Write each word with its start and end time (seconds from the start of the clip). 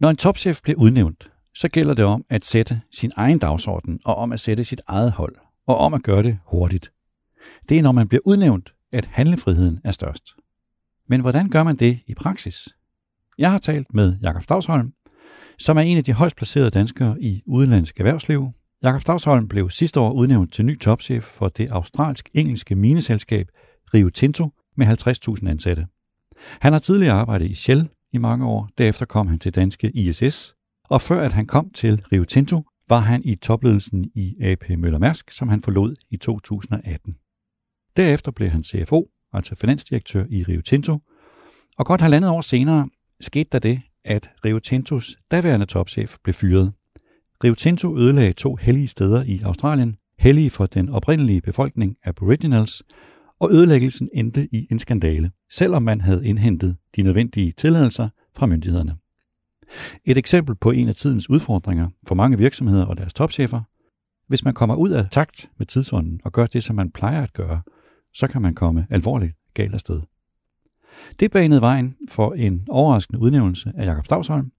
Når 0.00 0.10
en 0.10 0.16
topchef 0.16 0.62
bliver 0.62 0.78
udnævnt, 0.78 1.30
så 1.54 1.68
gælder 1.68 1.94
det 1.94 2.04
om 2.04 2.24
at 2.30 2.44
sætte 2.44 2.80
sin 2.92 3.12
egen 3.16 3.38
dagsorden, 3.38 4.00
og 4.04 4.16
om 4.16 4.32
at 4.32 4.40
sætte 4.40 4.64
sit 4.64 4.80
eget 4.86 5.12
hold, 5.12 5.36
og 5.66 5.78
om 5.78 5.94
at 5.94 6.02
gøre 6.02 6.22
det 6.22 6.38
hurtigt. 6.46 6.92
Det 7.68 7.78
er, 7.78 7.82
når 7.82 7.92
man 7.92 8.08
bliver 8.08 8.22
udnævnt, 8.24 8.74
at 8.92 9.08
handlefriheden 9.12 9.80
er 9.84 9.90
størst. 9.90 10.34
Men 11.08 11.20
hvordan 11.20 11.48
gør 11.48 11.62
man 11.62 11.76
det 11.76 12.00
i 12.06 12.14
praksis? 12.14 12.68
Jeg 13.38 13.50
har 13.50 13.58
talt 13.58 13.94
med 13.94 14.16
Jakob 14.22 14.42
Stavsholm, 14.42 14.92
som 15.58 15.76
er 15.76 15.80
en 15.80 15.98
af 15.98 16.04
de 16.04 16.12
højst 16.12 16.36
placerede 16.36 16.70
danskere 16.70 17.22
i 17.22 17.42
udenlandsk 17.46 18.00
erhvervsliv. 18.00 18.48
Jakob 18.82 19.02
Stavsholm 19.02 19.48
blev 19.48 19.70
sidste 19.70 20.00
år 20.00 20.12
udnævnt 20.12 20.52
til 20.52 20.64
ny 20.64 20.80
topchef 20.80 21.24
for 21.24 21.48
det 21.48 21.70
australsk-engelske 21.70 22.74
mineselskab 22.74 23.48
Rio 23.94 24.10
Tinto 24.10 24.50
med 24.76 24.86
50.000 24.86 25.48
ansatte. 25.48 25.86
Han 26.60 26.72
har 26.72 26.80
tidligere 26.80 27.14
arbejdet 27.14 27.50
i 27.50 27.54
Shell 27.54 27.88
i 28.14 28.18
mange 28.18 28.46
år, 28.46 28.68
derefter 28.78 29.06
kom 29.06 29.26
han 29.26 29.38
til 29.38 29.54
danske 29.54 29.90
ISS, 29.90 30.54
og 30.88 31.00
før 31.00 31.20
at 31.20 31.32
han 31.32 31.46
kom 31.46 31.70
til 31.70 32.02
Rio 32.12 32.24
Tinto, 32.24 32.62
var 32.88 32.98
han 32.98 33.22
i 33.24 33.34
topledelsen 33.34 34.10
i 34.14 34.36
AP 34.40 34.64
Møller 34.78 34.98
Mærsk, 34.98 35.30
som 35.30 35.48
han 35.48 35.62
forlod 35.62 35.94
i 36.10 36.16
2018. 36.16 37.16
Derefter 37.96 38.32
blev 38.32 38.48
han 38.48 38.62
CFO, 38.62 39.10
altså 39.32 39.54
finansdirektør 39.54 40.24
i 40.30 40.42
Rio 40.42 40.62
Tinto, 40.62 40.98
og 41.78 41.86
godt 41.86 42.00
halvandet 42.00 42.30
år 42.30 42.40
senere 42.40 42.88
skete 43.20 43.48
der 43.52 43.58
det, 43.58 43.82
at 44.04 44.30
Rio 44.44 44.58
Tintos 44.58 45.16
daværende 45.30 45.66
topchef 45.66 46.16
blev 46.22 46.34
fyret. 46.34 46.72
Rio 47.44 47.54
Tinto 47.54 47.98
ødelagde 47.98 48.32
to 48.32 48.56
hellige 48.56 48.88
steder 48.88 49.22
i 49.22 49.40
Australien, 49.44 49.96
hellige 50.18 50.50
for 50.50 50.66
den 50.66 50.88
oprindelige 50.88 51.40
befolkning 51.40 51.96
Aboriginals, 52.04 52.82
og 53.44 53.52
ødelæggelsen 53.52 54.08
endte 54.12 54.48
i 54.52 54.66
en 54.70 54.78
skandale, 54.78 55.30
selvom 55.50 55.82
man 55.82 56.00
havde 56.00 56.26
indhentet 56.26 56.76
de 56.96 57.02
nødvendige 57.02 57.52
tilladelser 57.52 58.08
fra 58.36 58.46
myndighederne. 58.46 58.96
Et 60.04 60.18
eksempel 60.18 60.54
på 60.54 60.70
en 60.70 60.88
af 60.88 60.94
tidens 60.94 61.30
udfordringer 61.30 61.88
for 62.06 62.14
mange 62.14 62.38
virksomheder 62.38 62.84
og 62.84 62.96
deres 62.96 63.14
topchefer. 63.14 63.62
Hvis 64.28 64.44
man 64.44 64.54
kommer 64.54 64.74
ud 64.74 64.90
af 64.90 65.06
takt 65.10 65.50
med 65.58 65.66
tidsånden 65.66 66.20
og 66.24 66.32
gør 66.32 66.46
det, 66.46 66.64
som 66.64 66.76
man 66.76 66.90
plejer 66.90 67.22
at 67.22 67.32
gøre, 67.32 67.62
så 68.14 68.26
kan 68.26 68.42
man 68.42 68.54
komme 68.54 68.86
alvorligt 68.90 69.32
galt 69.54 69.74
afsted. 69.74 70.00
Det 71.20 71.30
banede 71.30 71.60
vejen 71.60 71.96
for 72.08 72.34
en 72.34 72.66
overraskende 72.68 73.20
udnævnelse 73.20 73.72
af 73.76 73.86
Jakob 73.86 74.06
Stavsholm. 74.06 74.52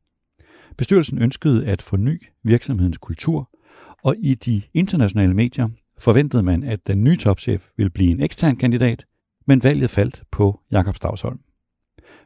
Bestyrelsen 0.77 1.22
ønskede 1.22 1.66
at 1.66 1.81
forny 1.81 2.23
virksomhedens 2.44 2.97
kultur, 2.97 3.49
og 4.03 4.16
i 4.20 4.36
de 4.36 4.61
internationale 4.73 5.33
medier 5.33 5.70
forventede 5.97 6.43
man, 6.43 6.63
at 6.63 6.88
den 6.88 7.03
nye 7.03 7.17
topchef 7.17 7.67
ville 7.77 7.89
blive 7.89 8.11
en 8.11 8.21
ekstern 8.21 8.55
kandidat, 8.55 9.05
men 9.47 9.63
valget 9.63 9.89
faldt 9.89 10.23
på 10.31 10.59
Jakob 10.71 10.95
Stavsholm. 10.95 11.39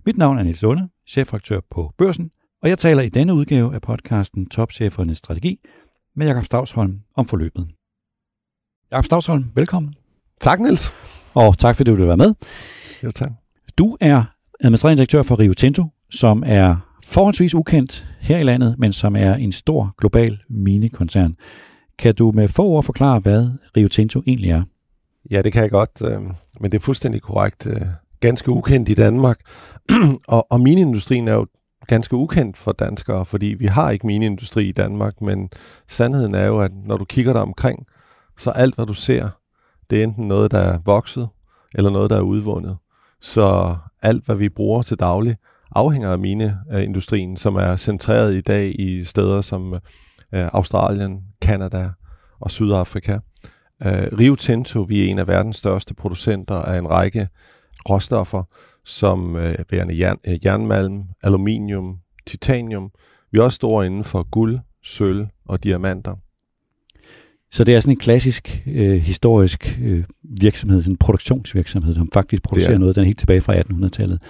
Mit 0.05 0.17
navn 0.17 0.37
er 0.37 0.43
Niels 0.43 0.61
Lunde, 0.61 0.89
chefredaktør 1.07 1.59
på 1.71 1.93
Børsen, 1.97 2.31
og 2.61 2.69
jeg 2.69 2.77
taler 2.77 3.01
i 3.01 3.09
denne 3.09 3.33
udgave 3.33 3.73
af 3.73 3.81
podcasten 3.81 4.49
Topchefernes 4.49 5.17
Strategi 5.17 5.59
med 6.15 6.27
Jakob 6.27 6.45
Stavsholm 6.45 6.99
om 7.15 7.25
forløbet. 7.25 7.67
Jakob 8.91 9.05
Stavsholm, 9.05 9.45
velkommen. 9.55 9.95
Tak, 10.39 10.59
Niels. 10.59 10.93
Og 11.33 11.57
tak 11.57 11.75
fordi 11.75 11.91
du 11.91 11.95
vil 11.95 12.07
være 12.07 12.17
med. 12.17 12.33
Jo, 13.03 13.11
tak. 13.11 13.31
Du 13.77 13.97
er 14.01 14.23
administrerende 14.59 14.97
direktør 14.97 15.23
for 15.23 15.39
Rio 15.39 15.53
Tinto, 15.53 15.85
som 16.11 16.43
er 16.45 16.75
forholdsvis 17.03 17.53
ukendt 17.55 18.07
her 18.19 18.37
i 18.37 18.43
landet, 18.43 18.75
men 18.79 18.93
som 18.93 19.15
er 19.15 19.35
en 19.35 19.51
stor 19.51 19.95
global 19.97 20.39
minekoncern. 20.49 21.35
Kan 21.99 22.15
du 22.15 22.31
med 22.31 22.47
få 22.47 22.63
ord 22.63 22.83
forklare, 22.83 23.19
hvad 23.19 23.49
Rio 23.77 23.87
Tinto 23.87 24.23
egentlig 24.27 24.51
er? 24.51 24.63
Ja, 25.31 25.41
det 25.41 25.53
kan 25.53 25.61
jeg 25.61 25.71
godt, 25.71 26.01
øh, 26.05 26.21
men 26.59 26.71
det 26.71 26.73
er 26.73 26.79
fuldstændig 26.79 27.21
korrekt. 27.21 27.67
Øh, 27.67 27.81
ganske 28.19 28.51
ukendt 28.51 28.89
i 28.89 28.93
Danmark. 28.93 29.39
og, 30.27 30.47
og 30.51 30.61
mineindustrien 30.61 31.27
er 31.27 31.33
jo 31.33 31.47
ganske 31.87 32.15
ukendt 32.15 32.57
for 32.57 32.71
danskere, 32.71 33.25
fordi 33.25 33.45
vi 33.45 33.65
har 33.65 33.89
ikke 33.89 34.07
mineindustri 34.07 34.69
i 34.69 34.71
Danmark, 34.71 35.21
men 35.21 35.49
sandheden 35.87 36.35
er 36.35 36.45
jo, 36.45 36.59
at 36.59 36.71
når 36.73 36.97
du 36.97 37.05
kigger 37.05 37.33
dig 37.33 37.41
omkring, 37.41 37.85
så 38.37 38.49
alt, 38.49 38.75
hvad 38.75 38.85
du 38.85 38.93
ser, 38.93 39.29
det 39.89 39.99
er 39.99 40.03
enten 40.03 40.27
noget, 40.27 40.51
der 40.51 40.59
er 40.59 40.79
vokset, 40.85 41.27
eller 41.75 41.89
noget, 41.89 42.09
der 42.09 42.17
er 42.17 42.21
udvundet. 42.21 42.77
Så 43.21 43.75
alt, 44.01 44.25
hvad 44.25 44.35
vi 44.35 44.49
bruger 44.49 44.81
til 44.81 44.99
daglig, 44.99 45.35
afhænger 45.71 46.11
af 46.11 46.19
mineindustrien, 46.19 47.37
som 47.37 47.55
er 47.55 47.75
centreret 47.75 48.35
i 48.35 48.41
dag 48.41 48.79
i 48.79 49.03
steder 49.03 49.41
som 49.41 49.73
øh, 50.33 50.49
Australien, 50.53 51.28
Kanada 51.49 51.89
og 52.39 52.51
Sydafrika. 52.51 53.13
Øh, 53.85 54.07
Rio 54.19 54.35
Tinto, 54.35 54.81
vi 54.81 55.01
er 55.01 55.09
en 55.09 55.19
af 55.19 55.27
verdens 55.27 55.57
største 55.57 55.93
producenter 55.93 56.55
af 56.55 56.77
en 56.79 56.89
række 56.89 57.27
råstoffer, 57.89 58.43
som 58.85 59.35
øh, 59.35 59.55
værende 59.71 59.99
jern, 59.99 60.17
øh, 60.27 60.45
jernmalm, 60.45 61.03
aluminium, 61.23 61.97
titanium. 62.27 62.91
Vi 63.31 63.39
er 63.39 63.43
også 63.43 63.55
store 63.55 63.85
inden 63.85 64.03
for 64.03 64.23
guld, 64.31 64.59
sølv 64.83 65.27
og 65.45 65.63
diamanter. 65.63 66.15
Så 67.51 67.63
det 67.63 67.75
er 67.75 67.79
sådan 67.79 67.93
en 67.93 67.97
klassisk 67.97 68.63
øh, 68.67 69.01
historisk 69.01 69.79
øh, 69.81 70.03
virksomhed, 70.23 70.81
sådan 70.81 70.93
en 70.93 70.97
produktionsvirksomhed, 70.97 71.95
som 71.95 72.09
faktisk 72.13 72.43
producerer 72.43 72.77
noget, 72.77 72.95
den 72.95 73.01
er 73.01 73.05
helt 73.05 73.19
tilbage 73.19 73.41
fra 73.41 73.59
1800-tallet. 73.59 74.21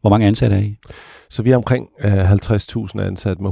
Hvor 0.00 0.10
mange 0.10 0.26
ansatte 0.26 0.56
er 0.56 0.60
I? 0.60 0.76
Så 1.30 1.42
vi 1.42 1.50
er 1.50 1.56
omkring 1.56 1.88
øh, 2.04 2.32
50.000 2.32 3.00
ansatte 3.00 3.42
med 3.42 3.50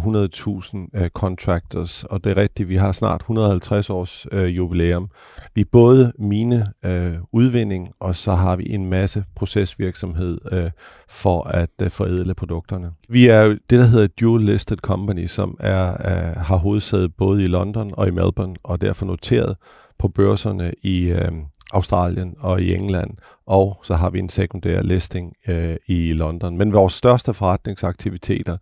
100.000 0.95 1.01
øh, 1.03 1.09
contractors, 1.09 2.05
og 2.05 2.25
det 2.25 2.31
er 2.31 2.37
rigtigt, 2.37 2.69
vi 2.69 2.77
har 2.77 2.93
snart 2.93 3.21
150 3.21 3.91
års 3.91 4.27
øh, 4.33 4.57
jubilæum. 4.57 5.11
Vi 5.55 5.61
er 5.61 5.65
både 5.73 6.12
mine 6.19 6.73
øh, 6.84 7.15
udvinding, 7.33 7.89
og 8.01 8.17
så 8.17 8.34
har 8.34 8.57
vi 8.57 8.65
en 8.71 8.87
masse 8.87 9.25
procesvirksomhed 9.34 10.39
øh, 10.53 10.71
for 11.09 11.43
at 11.43 11.71
øh, 11.83 11.91
forædle 11.91 12.34
produkterne. 12.34 12.91
Vi 13.09 13.27
er 13.27 13.49
det, 13.49 13.71
der 13.71 13.87
hedder 13.87 14.07
dual 14.21 14.43
listed 14.43 14.77
company, 14.77 15.27
som 15.27 15.57
er, 15.61 15.91
øh, 15.91 16.37
har 16.37 16.57
hovedsæde 16.57 17.09
både 17.09 17.45
i 17.45 17.47
London 17.47 17.91
og 17.93 18.09
i 18.09 18.11
Melbourne, 18.11 18.57
og 18.63 18.81
derfor 18.81 19.07
noteret 19.07 19.57
på 19.99 20.09
børserne 20.09 20.73
i 20.83 21.09
øh, 21.09 21.33
Australien 21.72 22.34
og 22.38 22.62
i 22.62 22.75
England, 22.75 23.10
og 23.47 23.81
så 23.82 23.94
har 23.94 24.10
vi 24.10 24.19
en 24.19 24.28
sekundær 24.28 24.82
listing 24.82 25.34
øh, 25.49 25.77
i 25.87 26.12
London. 26.12 26.56
Men 26.56 26.72
vores 26.72 26.93
største 26.93 27.34
forretningsaktiviteter, 27.34 28.56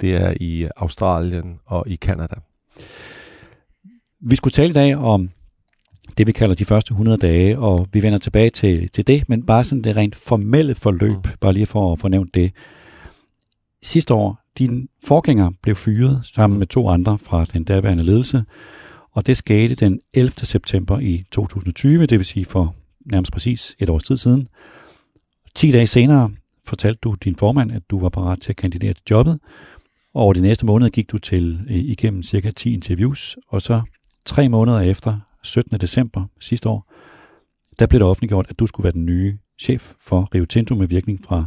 det 0.00 0.16
er 0.16 0.34
i 0.40 0.68
Australien 0.76 1.60
og 1.66 1.84
i 1.88 1.94
Kanada. 1.94 2.34
Vi 4.20 4.36
skulle 4.36 4.52
tale 4.52 4.70
i 4.70 4.72
dag 4.72 4.96
om 4.96 5.30
det, 6.18 6.26
vi 6.26 6.32
kalder 6.32 6.54
de 6.54 6.64
første 6.64 6.92
100 6.92 7.18
dage, 7.18 7.58
og 7.58 7.86
vi 7.92 8.02
vender 8.02 8.18
tilbage 8.18 8.50
til, 8.50 8.88
til 8.88 9.06
det, 9.06 9.28
men 9.28 9.46
bare 9.46 9.64
sådan 9.64 9.82
det 9.82 9.96
rent 9.96 10.16
formelle 10.16 10.74
forløb, 10.74 11.16
mm. 11.16 11.32
bare 11.40 11.52
lige 11.52 11.66
for 11.66 11.92
at 11.92 11.98
få 11.98 12.08
nævnt 12.08 12.34
det. 12.34 12.52
Sidste 13.82 14.14
år, 14.14 14.38
din 14.58 14.88
forgænger 15.04 15.50
blev 15.62 15.76
fyret 15.76 16.20
sammen 16.34 16.58
med 16.58 16.66
to 16.66 16.88
andre 16.88 17.18
fra 17.18 17.44
den 17.44 17.64
daværende 17.64 18.04
ledelse, 18.04 18.44
og 19.18 19.26
det 19.26 19.36
skete 19.36 19.74
den 19.74 20.00
11. 20.14 20.30
september 20.30 20.98
i 20.98 21.24
2020, 21.30 22.06
det 22.06 22.18
vil 22.18 22.24
sige 22.24 22.44
for 22.44 22.74
nærmest 23.06 23.32
præcis 23.32 23.76
et 23.78 23.90
års 23.90 24.04
tid 24.04 24.16
siden. 24.16 24.48
10 25.54 25.70
dage 25.70 25.86
senere 25.86 26.30
fortalte 26.64 26.98
du 27.02 27.16
din 27.24 27.36
formand, 27.36 27.72
at 27.72 27.82
du 27.90 27.98
var 27.98 28.08
parat 28.08 28.40
til 28.40 28.52
at 28.52 28.56
kandidere 28.56 28.92
til 28.92 29.02
jobbet, 29.10 29.40
og 30.14 30.22
over 30.22 30.32
de 30.32 30.40
næste 30.40 30.66
måneder 30.66 30.90
gik 30.90 31.10
du 31.12 31.18
til 31.18 31.60
øh, 31.70 31.76
igennem 31.76 32.22
cirka 32.22 32.50
10 32.50 32.74
interviews, 32.74 33.36
og 33.48 33.62
så 33.62 33.82
tre 34.24 34.48
måneder 34.48 34.80
efter, 34.80 35.20
17. 35.42 35.80
december 35.80 36.24
sidste 36.40 36.68
år, 36.68 36.92
der 37.78 37.86
blev 37.86 37.98
det 37.98 38.08
offentliggjort, 38.08 38.46
at 38.48 38.58
du 38.58 38.66
skulle 38.66 38.84
være 38.84 38.92
den 38.92 39.06
nye 39.06 39.38
chef 39.60 39.92
for 40.00 40.28
Rio 40.34 40.44
Tinto 40.44 40.74
med 40.74 40.86
virkning 40.86 41.24
fra 41.24 41.46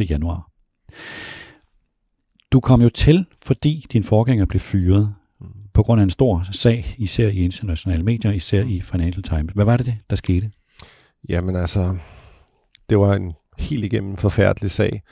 1. 0.00 0.10
januar. 0.10 0.50
Du 2.52 2.60
kom 2.60 2.82
jo 2.82 2.88
til, 2.88 3.26
fordi 3.42 3.86
din 3.92 4.04
forgænger 4.04 4.44
blev 4.44 4.60
fyret 4.60 5.14
på 5.74 5.82
grund 5.82 6.00
af 6.00 6.02
en 6.02 6.10
stor 6.10 6.46
sag, 6.52 6.94
især 6.98 7.28
i 7.28 7.36
internationale 7.36 8.02
medier, 8.02 8.32
især 8.32 8.64
i 8.64 8.80
Financial 8.80 9.22
Times. 9.22 9.52
Hvad 9.54 9.64
var 9.64 9.76
det, 9.76 9.86
det 9.86 9.96
der 10.10 10.16
skete? 10.16 10.50
Jamen 11.28 11.56
altså, 11.56 11.96
det 12.88 12.98
var 12.98 13.14
en 13.14 13.32
helt 13.58 13.84
igennem 13.84 14.16
forfærdelig 14.16 14.70
sag, 14.70 15.02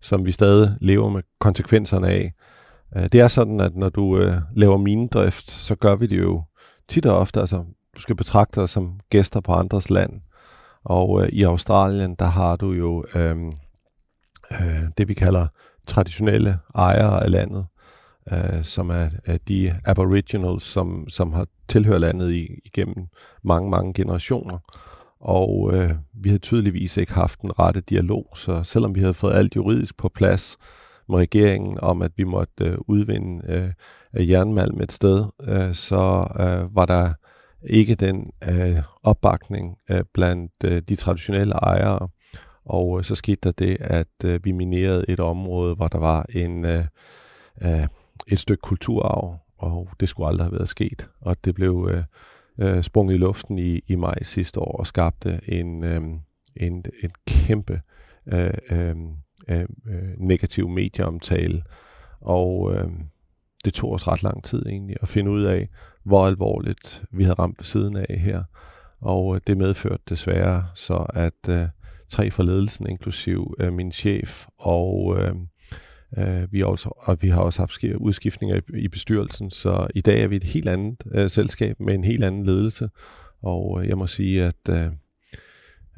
som 0.00 0.26
vi 0.26 0.30
stadig 0.30 0.76
lever 0.80 1.08
med 1.08 1.22
konsekvenserne 1.40 2.08
af. 2.08 2.32
Øh, 2.96 3.02
det 3.02 3.20
er 3.20 3.28
sådan, 3.28 3.60
at 3.60 3.76
når 3.76 3.88
du 3.88 4.18
øh, 4.18 4.34
laver 4.56 4.76
minedrift, 4.76 5.50
så 5.50 5.74
gør 5.74 5.96
vi 5.96 6.06
det 6.06 6.18
jo 6.18 6.42
tit 6.88 7.06
og 7.06 7.18
ofte. 7.18 7.40
Altså, 7.40 7.64
du 7.96 8.00
skal 8.00 8.16
betragte 8.16 8.58
os 8.58 8.70
som 8.70 9.00
gæster 9.10 9.40
på 9.40 9.52
andres 9.52 9.90
land. 9.90 10.20
Og 10.84 11.22
øh, 11.22 11.28
i 11.28 11.42
Australien, 11.42 12.14
der 12.14 12.24
har 12.24 12.56
du 12.56 12.72
jo 12.72 13.04
øh, 13.14 13.36
øh, 14.52 14.82
det, 14.98 15.08
vi 15.08 15.14
kalder 15.14 15.46
traditionelle 15.86 16.58
ejere 16.74 17.24
af 17.24 17.30
landet 17.30 17.66
øh, 18.32 18.64
som 18.64 18.90
er, 18.90 19.08
er 19.24 19.38
de 19.48 19.74
aboriginals, 19.84 20.64
som, 20.64 21.08
som 21.08 21.32
har 21.32 21.46
tilhørt 21.68 22.00
landet 22.00 22.32
i, 22.32 22.48
igennem 22.64 23.06
mange, 23.44 23.70
mange 23.70 23.94
generationer. 23.94 24.58
Og 25.20 25.70
øh, 25.74 25.90
vi 26.14 26.28
havde 26.28 26.40
tydeligvis 26.40 26.96
ikke 26.96 27.12
haft 27.12 27.42
den 27.42 27.58
rette 27.58 27.80
dialog, 27.80 28.26
så 28.36 28.62
selvom 28.62 28.94
vi 28.94 29.00
havde 29.00 29.14
fået 29.14 29.34
alt 29.34 29.56
juridisk 29.56 29.96
på 29.96 30.08
plads 30.08 30.56
med 31.08 31.18
regeringen 31.18 31.78
om, 31.80 32.02
at 32.02 32.12
vi 32.16 32.24
måtte 32.24 32.64
øh, 32.64 32.78
udvinde 32.88 33.72
øh, 34.16 34.30
jernmalm 34.30 34.80
et 34.80 34.92
sted, 34.92 35.24
øh, 35.42 35.74
så 35.74 36.26
øh, 36.40 36.76
var 36.76 36.86
der 36.86 37.12
ikke 37.62 37.94
den 37.94 38.30
øh, 38.48 38.82
opbakning 39.02 39.76
øh, 39.90 40.04
blandt 40.14 40.52
øh, 40.64 40.82
de 40.88 40.96
traditionelle 40.96 41.54
ejere. 41.54 42.08
Og 42.64 42.98
øh, 42.98 43.04
så 43.04 43.14
skete 43.14 43.38
der 43.44 43.52
det, 43.52 43.76
at 43.80 44.24
øh, 44.24 44.44
vi 44.44 44.52
minerede 44.52 45.04
et 45.08 45.20
område, 45.20 45.74
hvor 45.74 45.88
der 45.88 45.98
var 45.98 46.26
en 46.34 46.64
øh, 46.64 46.84
øh, 47.62 47.86
et 48.26 48.40
stykke 48.40 48.60
kulturarv, 48.60 49.38
og 49.58 49.88
det 50.00 50.08
skulle 50.08 50.28
aldrig 50.28 50.46
have 50.46 50.52
været 50.52 50.68
sket. 50.68 51.10
Og 51.20 51.44
det 51.44 51.54
blev 51.54 51.88
øh, 51.92 52.04
øh, 52.58 52.82
sprunget 52.82 53.14
i 53.14 53.18
luften 53.18 53.58
i, 53.58 53.80
i 53.88 53.94
maj 53.94 54.22
sidste 54.22 54.60
år 54.60 54.76
og 54.78 54.86
skabte 54.86 55.30
øh, 55.30 55.58
en, 55.58 55.84
øh, 55.84 56.02
en, 56.56 56.84
en 57.02 57.10
kæmpe 57.26 57.80
øh, 58.26 58.50
øh, 58.70 58.96
øh, 59.48 59.66
øh, 59.86 60.18
negativ 60.18 60.68
medieomtale. 60.68 61.62
Og 62.20 62.74
øh, 62.74 62.88
det 63.64 63.74
tog 63.74 63.92
os 63.92 64.08
ret 64.08 64.22
lang 64.22 64.44
tid 64.44 64.66
egentlig 64.66 64.96
at 65.02 65.08
finde 65.08 65.30
ud 65.30 65.42
af, 65.42 65.68
hvor 66.04 66.26
alvorligt 66.26 67.04
vi 67.12 67.22
havde 67.22 67.34
ramt 67.38 67.58
ved 67.58 67.64
siden 67.64 67.96
af 67.96 68.18
her. 68.18 68.44
Og 69.00 69.34
øh, 69.34 69.40
det 69.46 69.56
medførte 69.56 70.02
desværre 70.08 70.64
så, 70.74 71.06
at 71.14 71.48
øh, 71.48 71.66
tre 72.08 72.30
fra 72.30 72.42
ledelsen, 72.42 72.86
inklusiv 72.86 73.54
øh, 73.58 73.72
min 73.72 73.92
chef 73.92 74.46
og 74.58 75.16
øh, 75.18 75.34
øh, 76.18 76.52
vi, 76.52 76.62
også, 76.62 76.88
og 76.96 77.18
vi 77.20 77.28
har 77.28 77.40
også 77.40 77.60
haft 77.60 77.84
udskiftninger 77.84 78.56
i, 78.56 78.78
i 78.78 78.88
bestyrelsen, 78.88 79.50
så 79.50 79.86
i 79.94 80.00
dag 80.00 80.22
er 80.22 80.26
vi 80.26 80.36
et 80.36 80.44
helt 80.44 80.68
andet 80.68 81.02
øh, 81.12 81.30
selskab 81.30 81.80
med 81.80 81.94
en 81.94 82.04
helt 82.04 82.24
anden 82.24 82.46
ledelse. 82.46 82.88
Og 83.42 83.80
øh, 83.82 83.88
jeg 83.88 83.98
må 83.98 84.06
sige, 84.06 84.44
at 84.44 84.68
øh, 84.68 84.86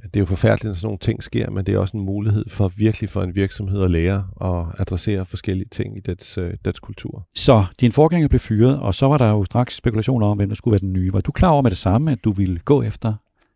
det 0.05 0.17
er 0.17 0.21
jo 0.21 0.27
forfærdeligt, 0.27 0.65
når 0.65 0.75
sådan 0.75 0.87
nogle 0.87 0.99
ting 0.99 1.23
sker, 1.23 1.51
men 1.51 1.67
det 1.67 1.75
er 1.75 1.79
også 1.79 1.97
en 1.97 2.05
mulighed 2.05 2.45
for 2.49 2.69
virkelig 2.77 3.11
for 3.11 3.23
en 3.23 3.35
virksomhed 3.35 3.83
at 3.83 3.91
lære 3.91 4.27
og 4.37 4.81
adressere 4.81 5.27
forskellige 5.27 5.69
ting 5.69 5.97
i 5.97 6.01
dets, 6.01 6.39
øh, 6.39 6.55
dets 6.65 6.81
kultur. 6.81 7.29
Så 7.35 7.65
din 7.81 7.93
forgænger 7.93 8.29
blev 8.29 8.39
fyret, 8.41 8.79
og 8.79 8.95
så 8.95 9.09
var 9.09 9.19
der 9.19 9.29
jo 9.29 9.45
straks 9.45 9.77
spekulationer 9.77 10.27
om, 10.27 10.37
hvem 10.37 10.49
der 10.49 10.57
skulle 10.57 10.73
være 10.73 10.81
den 10.81 10.93
nye. 10.93 11.13
Var 11.13 11.21
du 11.21 11.33
klar 11.33 11.51
over 11.51 11.63
med 11.63 11.71
det 11.71 11.79
samme, 11.79 12.13
at 12.13 12.19
du 12.25 12.31
ville 12.31 12.59
gå 12.59 12.83
efter 12.83 13.15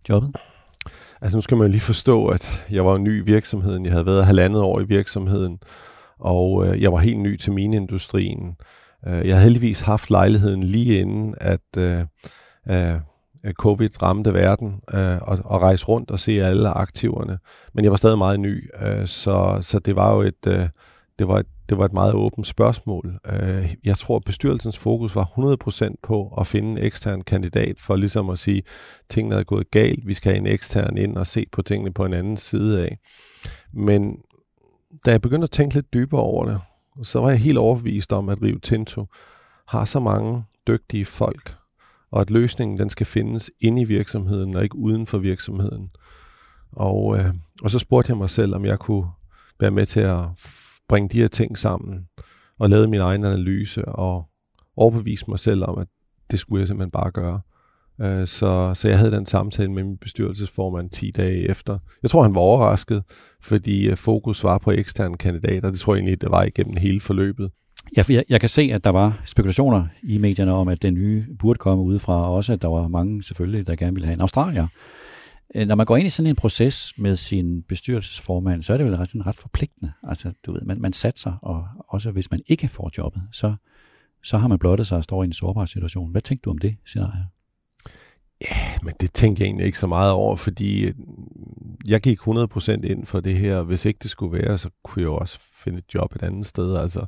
jobbet? 0.09 0.31
Altså 1.21 1.37
nu 1.37 1.41
skal 1.41 1.57
man 1.57 1.67
jo 1.67 1.71
lige 1.71 1.81
forstå, 1.81 2.27
at 2.27 2.67
jeg 2.71 2.87
var 2.87 2.97
en 2.97 3.05
ny 3.05 3.23
i 3.23 3.25
virksomheden. 3.25 3.85
Jeg 3.85 3.93
havde 3.93 4.07
været 4.07 4.27
halvandet 4.27 4.63
år 4.63 4.81
i 4.81 4.85
virksomheden, 4.85 5.59
og 6.21 6.67
øh, 6.67 6.83
jeg 6.83 6.93
var 6.93 6.99
helt 6.99 7.19
ny 7.19 7.37
til 7.37 7.53
mineindustrien. 7.53 8.57
Øh, 9.07 9.27
jeg 9.27 9.35
havde 9.35 9.43
heldigvis 9.43 9.81
haft 9.81 10.11
lejligheden 10.11 10.63
lige 10.63 11.01
inden, 11.01 11.35
at 11.41 11.77
øh, 11.79 12.01
øh, 12.71 12.95
øh, 13.45 13.53
covid 13.53 14.03
ramte 14.03 14.35
verden, 14.35 14.81
øh, 14.95 15.19
og, 15.23 15.39
og 15.45 15.63
rejse 15.63 15.87
rundt 15.87 16.11
og 16.11 16.21
se 16.21 16.43
alle 16.43 16.69
aktiverne. 16.69 17.39
Men 17.75 17.85
jeg 17.85 17.91
var 17.91 17.97
stadig 17.97 18.19
meget 18.19 18.41
ny, 18.41 18.71
øh, 18.83 19.07
så, 19.07 19.59
så 19.61 19.79
det 19.79 19.97
var 19.97 20.15
jo 20.15 20.21
et, 20.21 20.47
øh, 20.47 20.69
det 21.19 21.29
var 21.29 21.39
et, 21.39 21.47
det 21.69 21.79
var 21.79 21.85
et 21.85 21.93
meget 21.93 22.15
åbent 22.15 22.47
spørgsmål. 22.47 23.19
Øh, 23.27 23.75
jeg 23.85 23.97
tror, 23.97 24.17
at 24.17 24.25
bestyrelsens 24.25 24.79
fokus 24.79 25.17
var 25.17 25.25
100% 25.85 25.95
på 26.03 26.35
at 26.39 26.47
finde 26.47 26.71
en 26.71 26.79
ekstern 26.79 27.23
kandidat, 27.23 27.81
for 27.81 27.97
ligesom 27.97 28.31
at 28.31 28.39
sige, 28.39 28.59
at 28.59 28.65
tingene 29.09 29.37
er 29.37 29.45
gået 29.45 29.71
galt, 29.71 30.07
vi 30.07 30.15
skal 30.15 30.33
have 30.33 30.41
en 30.41 30.47
ekstern 30.47 30.97
ind 30.97 31.17
og 31.17 31.27
se 31.27 31.47
på 31.53 31.63
tingene 31.63 31.93
på 31.93 32.05
en 32.05 32.15
anden 32.15 32.37
side 32.37 32.83
af. 32.83 32.99
Men 33.73 34.17
da 35.05 35.11
jeg 35.11 35.21
begyndte 35.21 35.45
at 35.45 35.51
tænke 35.51 35.75
lidt 35.75 35.95
dybere 35.95 36.21
over 36.21 36.45
det, 36.45 36.61
så 37.03 37.21
var 37.21 37.29
jeg 37.29 37.39
helt 37.39 37.59
overbevist 37.59 38.13
om, 38.13 38.29
at 38.29 38.43
Rio 38.43 38.59
Tinto 38.59 39.07
har 39.69 39.85
så 39.85 40.01
mange 40.01 40.45
dygtige 40.67 41.05
folk, 41.05 41.57
og 42.11 42.21
at 42.21 42.31
løsningen 42.31 42.79
den 42.79 42.89
skal 42.89 43.07
findes 43.07 43.51
inde 43.61 43.83
i 43.83 43.85
virksomheden 43.85 44.57
og 44.57 44.63
ikke 44.63 44.77
uden 44.77 45.07
for 45.07 45.19
virksomheden. 45.19 45.91
Og, 46.73 47.19
øh, 47.19 47.35
og 47.63 47.71
så 47.71 47.79
spurgte 47.79 48.11
jeg 48.11 48.17
mig 48.17 48.31
selv, 48.31 48.55
om 48.55 48.65
jeg 48.65 48.79
kunne 48.79 49.07
være 49.61 49.71
med 49.71 49.87
til 49.87 50.01
at 50.01 50.21
bringe 50.89 51.09
de 51.09 51.21
her 51.21 51.29
ting 51.29 51.59
sammen 51.59 52.09
og 52.59 52.71
lave 52.71 52.89
min 52.89 53.01
egen 53.01 53.25
analyse 53.25 53.85
og 53.85 54.29
overbevise 54.77 55.25
mig 55.29 55.39
selv 55.39 55.65
om, 55.65 55.79
at 55.79 55.87
det 56.31 56.39
skulle 56.39 56.61
jeg 56.61 56.69
simpelthen 56.69 56.91
bare 56.91 57.11
gøre. 57.11 57.41
Øh, 58.01 58.27
så, 58.27 58.75
så 58.75 58.89
jeg 58.89 58.99
havde 58.99 59.13
den 59.13 59.27
samtale 59.27 59.73
med 59.73 59.85
min 59.85 59.97
bestyrelsesformand 59.97 60.91
10 60.91 61.11
dage 61.11 61.51
efter. 61.51 61.79
Jeg 62.03 62.11
tror, 62.11 62.23
han 62.23 62.35
var 62.35 62.41
overrasket, 62.41 63.03
fordi 63.43 63.89
øh, 63.89 63.97
fokus 63.97 64.45
var 64.45 64.59
på 64.59 64.71
eksterne 64.71 65.17
kandidater. 65.17 65.71
Det 65.71 65.81
tror 65.81 65.95
jeg 65.95 65.99
egentlig, 65.99 66.21
det 66.21 66.31
var 66.31 66.43
igennem 66.43 66.77
hele 66.77 67.01
forløbet. 67.01 67.51
Ja, 67.97 68.03
jeg, 68.09 68.25
jeg 68.29 68.41
kan 68.41 68.49
se, 68.49 68.63
at 68.73 68.85
der 68.85 68.91
var 68.91 69.21
spekulationer 69.25 69.87
i 70.03 70.19
medierne 70.19 70.53
om, 70.53 70.69
at 70.69 70.83
den 70.83 70.95
nye 70.95 71.27
burde 71.39 71.59
komme 71.59 71.85
udefra, 71.85 72.29
og 72.29 72.35
også 72.35 72.53
at 72.53 72.63
der 72.63 72.69
var 72.69 72.89
mange 72.89 73.23
selvfølgelig, 73.23 73.67
der 73.67 73.77
gerne 73.77 73.93
ville 73.93 74.07
have 74.07 74.15
en 74.15 74.21
australier. 74.21 74.67
Øh, 75.55 75.67
når 75.67 75.75
man 75.75 75.87
går 75.87 75.97
ind 75.97 76.07
i 76.07 76.11
sådan 76.11 76.31
en 76.31 76.37
proces 76.37 76.93
med 76.99 77.17
sin 77.17 77.63
bestyrelsesformand, 77.63 78.63
så 78.63 78.73
er 78.73 78.77
det 78.77 78.87
vel 78.87 78.97
ret, 78.97 79.09
sådan 79.09 79.27
ret 79.27 79.37
forpligtende. 79.37 79.93
Altså, 80.03 80.33
du 80.47 80.53
ved, 80.53 80.61
man, 80.63 80.81
man 80.81 80.93
satser, 80.93 81.33
og 81.43 81.67
også 81.89 82.11
hvis 82.11 82.31
man 82.31 82.41
ikke 82.47 82.69
får 82.69 82.91
jobbet, 82.99 83.23
så, 83.33 83.55
så 84.25 84.39
har 84.39 84.49
man 84.49 84.59
blottet 84.59 84.87
sig 84.87 84.99
og 84.99 85.05
står 85.05 85.23
i 85.23 85.27
en 85.27 85.33
sårbar 85.33 85.65
situation. 85.65 86.11
Hvad 86.11 86.23
tænkte 86.23 86.45
du 86.45 86.51
om 86.51 86.59
det 86.59 86.77
scenarie? 86.87 87.25
Ja, 88.41 88.79
men 88.83 88.95
det 89.01 89.13
tænkte 89.13 89.41
jeg 89.41 89.47
egentlig 89.47 89.67
ikke 89.67 89.79
så 89.79 89.87
meget 89.87 90.13
over, 90.13 90.37
fordi 90.37 90.87
øh, 90.87 90.95
jeg 91.85 92.01
gik 92.01 92.19
100% 92.21 92.71
ind 92.71 93.07
for 93.07 93.21
det 93.21 93.35
her. 93.35 93.63
Hvis 93.63 93.85
ikke 93.85 93.99
det 94.03 94.11
skulle 94.11 94.39
være, 94.39 94.59
så 94.59 94.71
kunne 94.85 95.01
jeg 95.01 95.07
jo 95.07 95.17
også 95.17 95.39
finde 95.65 95.79
et 95.79 95.95
job 95.95 96.15
et 96.17 96.23
andet 96.23 96.47
sted. 96.47 96.77
Altså, 96.77 97.07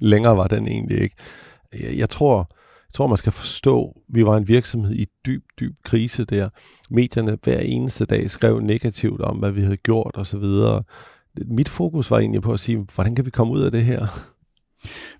længere 0.00 0.36
var 0.36 0.46
den 0.46 0.68
egentlig 0.68 1.00
ikke. 1.00 1.16
Jeg, 1.72 1.98
jeg 1.98 2.10
tror, 2.10 2.36
jeg 2.88 2.94
tror, 2.94 3.06
man 3.06 3.16
skal 3.16 3.32
forstå, 3.32 4.00
vi 4.08 4.26
var 4.26 4.36
en 4.36 4.48
virksomhed 4.48 4.94
i 4.94 5.06
dyb, 5.26 5.44
dyb 5.60 5.76
krise 5.84 6.24
der. 6.24 6.48
Medierne 6.90 7.38
hver 7.42 7.58
eneste 7.58 8.04
dag 8.04 8.30
skrev 8.30 8.60
negativt 8.60 9.20
om, 9.20 9.36
hvad 9.36 9.50
vi 9.50 9.62
havde 9.62 9.76
gjort 9.76 10.12
osv. 10.14 10.44
Mit 11.46 11.68
fokus 11.68 12.10
var 12.10 12.18
egentlig 12.18 12.42
på 12.42 12.52
at 12.52 12.60
sige, 12.60 12.86
hvordan 12.94 13.14
kan 13.14 13.26
vi 13.26 13.30
komme 13.30 13.52
ud 13.52 13.60
af 13.60 13.70
det 13.70 13.84
her? 13.84 14.06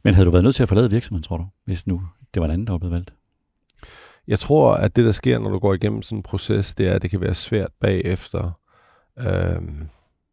Men 0.05 0.15
havde 0.15 0.27
du 0.27 0.31
været 0.31 0.45
nødt 0.45 0.55
til 0.55 0.63
at 0.63 0.69
forlade 0.69 0.91
virksomheden, 0.91 1.23
tror 1.23 1.37
du, 1.37 1.47
hvis 1.65 1.87
nu 1.87 2.03
det 2.35 2.41
var 2.41 2.47
en 2.47 2.53
anden, 2.53 2.67
der 2.67 2.73
var 2.73 2.79
blevet 2.79 2.93
valgt? 2.93 3.18
Jeg 4.29 4.39
tror, 4.39 4.75
at 4.75 4.97
det, 4.97 5.05
der 5.05 5.13
sker, 5.13 5.39
når 5.39 5.51
du 5.51 5.59
går 5.59 5.75
igennem 5.75 6.03
sådan 6.03 6.19
en 6.19 6.23
proces, 6.23 6.75
det 6.75 6.89
er, 6.89 6.95
at 6.95 7.03
det 7.03 7.11
kan 7.11 7.21
være 7.21 7.35
svært 7.35 7.71
bagefter. 7.81 8.51
Øhm, 9.19 9.89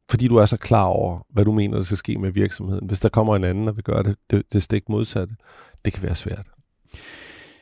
fordi 0.09 0.27
du 0.27 0.35
er 0.35 0.45
så 0.45 0.57
klar 0.57 0.85
over, 0.85 1.25
hvad 1.33 1.45
du 1.45 1.51
mener, 1.51 1.77
der 1.77 1.83
skal 1.83 1.97
ske 1.97 2.17
med 2.17 2.31
virksomheden. 2.31 2.87
Hvis 2.87 2.99
der 2.99 3.09
kommer 3.09 3.35
en 3.35 3.43
anden, 3.43 3.67
og 3.67 3.75
vil 3.75 3.83
gøre 3.83 4.03
det, 4.03 4.15
det, 4.31 4.43
det 4.53 4.63
stik 4.63 4.89
modsatte, 4.89 5.35
det 5.85 5.93
kan 5.93 6.03
være 6.03 6.15
svært. 6.15 6.45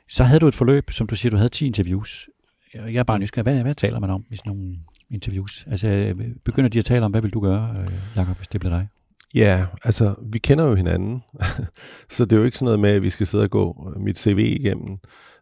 Så 0.09 0.24
havde 0.24 0.39
du 0.39 0.47
et 0.47 0.56
forløb, 0.56 0.91
som 0.91 1.07
du 1.07 1.15
siger, 1.15 1.30
du 1.30 1.38
havde 1.38 1.50
10 1.50 1.65
interviews. 1.65 2.30
Jeg 2.74 2.95
er 2.95 3.03
bare 3.03 3.19
nysgerrig. 3.19 3.44
Hvad, 3.44 3.62
hvad 3.62 3.75
taler 3.75 4.00
man 4.00 4.09
om 4.09 4.25
i 4.30 4.35
sådan 4.35 4.50
nogle 4.50 4.75
interviews? 5.09 5.65
Altså, 5.68 5.88
øh, 5.88 6.35
begynder 6.45 6.69
de 6.69 6.80
at 6.80 6.85
tale 6.85 7.06
om, 7.06 7.12
hvad 7.12 7.21
vil 7.21 7.33
du 7.33 7.39
gøre, 7.39 7.75
øh, 7.80 7.94
Jacob, 8.15 8.38
hvis 8.38 8.47
det 8.47 8.59
bliver 8.59 8.77
dig? 8.77 8.88
Ja, 9.33 9.65
altså, 9.83 10.15
vi 10.24 10.39
kender 10.39 10.65
jo 10.65 10.75
hinanden, 10.75 11.24
så 12.13 12.25
det 12.25 12.31
er 12.33 12.38
jo 12.38 12.44
ikke 12.44 12.57
sådan 12.57 12.65
noget 12.65 12.80
med, 12.80 12.89
at 12.89 13.01
vi 13.01 13.09
skal 13.09 13.27
sidde 13.27 13.44
og 13.44 13.50
gå 13.50 13.94
mit 13.97 14.18
CV 14.18 14.57
igennem. 14.59 14.97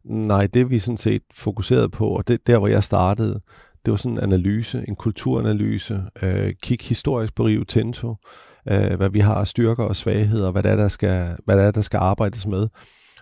Nej, 0.05 0.47
det 0.47 0.69
vi 0.69 0.79
sådan 0.79 0.97
set 0.97 1.21
fokuseret 1.33 1.91
på, 1.91 2.07
og 2.07 2.27
det 2.27 2.47
der, 2.47 2.57
hvor 2.57 2.67
jeg 2.67 2.83
startede, 2.83 3.41
det 3.85 3.91
var 3.91 3.95
sådan 3.97 4.17
en 4.17 4.23
analyse, 4.23 4.85
en 4.87 4.95
kulturanalyse, 4.95 6.03
øh, 6.21 6.53
kig 6.63 6.77
historisk 6.81 7.35
på 7.35 7.43
Rio 7.43 7.63
Tinto, 7.63 8.15
øh, 8.69 8.93
hvad 8.93 9.09
vi 9.09 9.19
har 9.19 9.35
af 9.35 9.47
styrker 9.47 9.83
og 9.83 9.95
svagheder, 9.95 10.51
hvad 10.51 10.63
det 10.63 10.71
er, 10.71 10.75
der 10.75 10.87
skal, 10.87 11.37
hvad 11.45 11.57
det 11.57 11.65
er, 11.65 11.71
der 11.71 11.81
skal 11.81 11.97
arbejdes 11.97 12.47
med, 12.47 12.67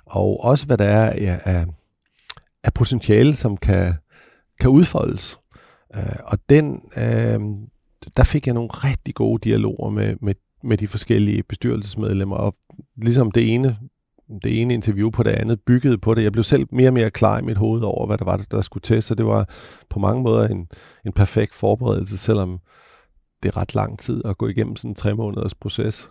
og 0.05 0.43
også 0.43 0.65
hvad 0.65 0.77
der 0.77 0.85
er 0.85 1.37
af, 1.45 1.65
af 2.63 2.73
potentiale, 2.73 3.35
som 3.35 3.57
kan, 3.57 3.93
kan 4.59 4.69
udfoldes. 4.69 5.39
Øh, 5.95 6.19
og 6.23 6.37
den, 6.49 6.81
øh, 6.97 7.39
der 8.17 8.23
fik 8.23 8.47
jeg 8.47 8.53
nogle 8.53 8.69
rigtig 8.73 9.15
gode 9.15 9.49
dialoger 9.49 9.89
med, 9.89 10.15
med, 10.21 10.33
med 10.63 10.77
de 10.77 10.87
forskellige 10.87 11.43
bestyrelsesmedlemmer, 11.43 12.35
og 12.35 12.55
ligesom 12.97 13.31
det 13.31 13.53
ene 13.53 13.77
det 14.43 14.61
ene 14.61 14.73
interview 14.73 15.09
på 15.09 15.23
det 15.23 15.31
andet, 15.31 15.59
byggede 15.61 15.97
på 15.97 16.13
det. 16.13 16.23
Jeg 16.23 16.31
blev 16.31 16.43
selv 16.43 16.67
mere 16.71 16.89
og 16.89 16.93
mere 16.93 17.11
klar 17.11 17.39
i 17.39 17.41
mit 17.41 17.57
hoved 17.57 17.81
over, 17.81 18.07
hvad 18.07 18.17
der 18.17 18.25
var, 18.25 18.37
der 18.51 18.61
skulle 18.61 18.81
til, 18.81 19.03
så 19.03 19.15
det 19.15 19.25
var 19.25 19.49
på 19.89 19.99
mange 19.99 20.23
måder 20.23 20.47
en, 20.47 20.67
en 21.05 21.11
perfekt 21.11 21.53
forberedelse, 21.53 22.17
selvom 22.17 22.59
det 23.43 23.49
er 23.49 23.57
ret 23.57 23.75
lang 23.75 23.99
tid 23.99 24.21
at 24.25 24.37
gå 24.37 24.47
igennem 24.47 24.75
sådan 24.75 24.91
en 24.91 24.95
tre 24.95 25.15
måneders 25.15 25.55
proces. 25.55 26.09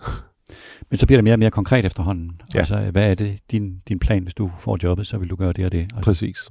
Men 0.90 0.98
så 0.98 1.06
bliver 1.06 1.16
det 1.16 1.24
mere 1.24 1.34
og 1.34 1.38
mere 1.38 1.50
konkret 1.50 1.84
efterhånden. 1.84 2.40
Ja. 2.54 2.58
Altså, 2.58 2.90
hvad 2.90 3.10
er 3.10 3.14
det 3.14 3.38
din, 3.50 3.82
din 3.88 3.98
plan, 3.98 4.22
hvis 4.22 4.34
du 4.34 4.50
får 4.58 4.78
jobbet, 4.82 5.06
så 5.06 5.18
vil 5.18 5.30
du 5.30 5.36
gøre 5.36 5.52
det 5.52 5.64
og 5.64 5.72
det. 5.72 5.80
Altså, 5.80 6.00
Præcis. 6.00 6.50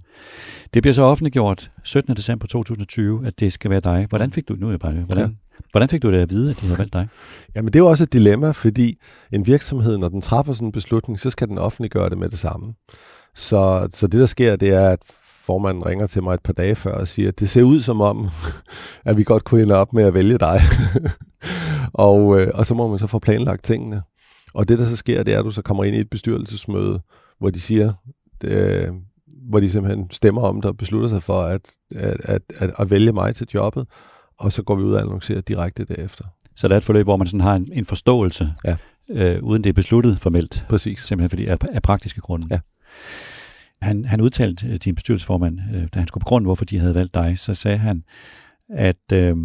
Det 0.74 0.84
bliver 0.84 0.94
så 0.94 1.04
offentliggjort 1.04 1.72
17. 1.84 2.16
december 2.16 2.48
2020, 2.48 3.28
at 3.28 3.40
det 3.40 3.54
skal 3.54 3.72
være 3.72 3.80
dig. 3.80 4.06
Hvordan 4.10 4.32
fik 4.32 4.48
du, 4.48 4.56
nu 4.56 4.68
er 4.68 4.72
jeg 4.72 4.80
bare, 4.80 4.94
hvordan, 4.94 5.30
ja. 5.30 5.30
Hvordan 5.72 5.90
fik 5.90 6.02
du 6.02 6.12
det 6.12 6.18
at 6.18 6.30
vide, 6.30 6.50
at 6.50 6.62
de 6.62 6.66
havde 6.66 6.78
valgt 6.78 6.94
dig? 6.94 7.08
Jamen 7.56 7.74
det 7.74 7.76
er 7.76 7.84
jo 7.84 7.88
også 7.88 8.04
et 8.04 8.14
dilemma, 8.14 8.52
fordi 8.52 8.98
en 9.32 9.48
virksomhed, 9.48 9.98
når 9.98 10.10
den 10.10 10.22
træffer 10.22 10.54
sådan 10.54 10.68
en 10.68 10.72
beslutning, 10.72 11.20
så 11.20 11.30
skal 11.30 11.48
den 11.48 11.58
offentliggøre 11.58 12.10
det 12.10 12.18
med 12.18 12.30
det 12.30 12.40
samme. 12.40 12.74
Så, 13.36 13.88
så 13.92 14.08
det 14.08 14.20
der 14.20 14.26
sker, 14.26 14.56
det 14.56 14.70
er, 14.70 14.90
at 14.90 15.00
formanden 15.46 15.86
ringer 15.86 16.08
til 16.08 16.24
mig 16.24 16.34
et 16.34 16.44
par 16.44 16.54
dage 16.54 16.76
før 16.76 16.94
og 16.94 17.08
siger, 17.08 17.30
at 17.30 17.40
det 17.40 17.50
ser 17.50 17.64
ud 17.64 17.80
som 17.80 18.02
om, 18.02 18.28
at 19.06 19.18
vi 19.18 19.24
godt 19.24 19.44
kunne 19.44 19.64
ende 19.64 19.76
op 19.76 19.94
med 19.94 20.04
at 20.04 20.14
vælge 20.14 20.38
dig. 20.38 20.62
og, 21.94 22.40
øh, 22.40 22.52
og 22.54 22.66
så 22.66 22.74
må 22.74 22.88
man 22.88 23.00
så 23.00 23.08
få 23.08 23.20
planlagt 23.20 23.64
tingene. 23.64 24.02
Og 24.54 24.70
det, 24.70 24.80
der 24.80 24.86
så 24.86 24.96
sker, 24.96 25.24
det 25.24 25.34
er, 25.34 25.40
at 25.40 25.46
du 25.46 25.52
så 25.52 25.62
kommer 25.62 25.84
ind 25.84 25.96
i 25.96 26.00
et 26.00 26.10
bestyrelsesmøde, 26.10 27.02
hvor 27.40 27.50
de 27.50 27.60
siger, 27.60 27.94
det, 28.42 28.90
hvor 29.50 29.60
de 29.60 29.70
simpelthen 29.70 30.12
stemmer 30.12 30.42
om 30.42 30.62
det 30.62 30.66
og 30.66 30.78
beslutter 30.78 31.10
sig 31.10 31.24
for 31.24 31.42
at, 31.42 31.72
at, 31.96 32.18
at, 32.24 32.42
at, 32.58 32.72
at 32.80 32.90
vælge 32.90 33.12
mig 33.12 33.36
til 33.36 33.48
jobbet 33.54 33.88
og 34.40 34.52
så 34.52 34.64
går 34.64 34.76
vi 34.76 34.84
ud 34.84 34.94
og 34.94 35.02
annoncerer 35.02 35.42
direkte 35.42 35.86
derefter. 35.86 36.26
Så 36.56 36.68
der 36.68 36.74
er 36.74 36.78
et 36.78 36.84
forløb, 36.84 37.06
hvor 37.06 37.18
man 37.18 37.28
sådan 37.28 37.42
har 37.42 37.56
en, 37.56 37.70
en 37.74 37.86
forståelse, 37.86 38.54
ja. 38.66 38.76
øh, 39.10 39.44
uden 39.44 39.64
det 39.64 39.70
er 39.70 39.74
besluttet 39.74 40.20
formelt. 40.20 40.66
Præcis. 40.70 41.00
Simpelthen 41.00 41.30
fordi 41.30 41.46
af, 41.46 41.58
af 41.72 41.82
praktiske 41.82 42.22
grunde. 42.22 42.48
Ja. 42.52 42.60
Han, 43.82 44.06
han 44.06 44.22
udtalte 44.22 44.70
til 44.70 44.80
din 44.80 44.96
bestyrelsesformand, 44.96 45.60
øh, 45.76 45.88
da 45.94 46.00
han 46.00 46.08
skulle 46.08 46.22
begrunde, 46.22 46.46
hvorfor 46.46 46.66
de 46.66 46.80
havde 46.80 46.96
valgt 46.96 47.14
dig, 47.14 47.40
så 47.40 47.54
sagde 47.54 47.78
han, 47.78 48.04
at 48.70 49.12
øh, 49.14 49.36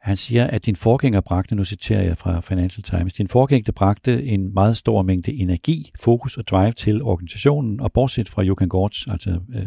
Han 0.00 0.16
siger, 0.16 0.46
at 0.46 0.66
din 0.66 0.76
forgænger 0.76 1.20
bragte, 1.20 1.54
nu 1.54 1.64
citerer 1.64 2.02
jeg 2.02 2.18
fra 2.18 2.40
Financial 2.40 2.82
Times, 2.82 3.12
din 3.12 3.28
forgænger 3.28 3.72
bragte 3.72 4.24
en 4.24 4.54
meget 4.54 4.76
stor 4.76 5.02
mængde 5.02 5.32
energi, 5.32 5.92
fokus 6.00 6.36
og 6.36 6.48
drive 6.48 6.72
til 6.72 7.02
organisationen, 7.02 7.80
og 7.80 7.92
bortset 7.92 8.28
fra 8.28 8.42
Jochen 8.42 8.68
Gortz, 8.68 9.06
altså 9.08 9.40
øh, 9.54 9.66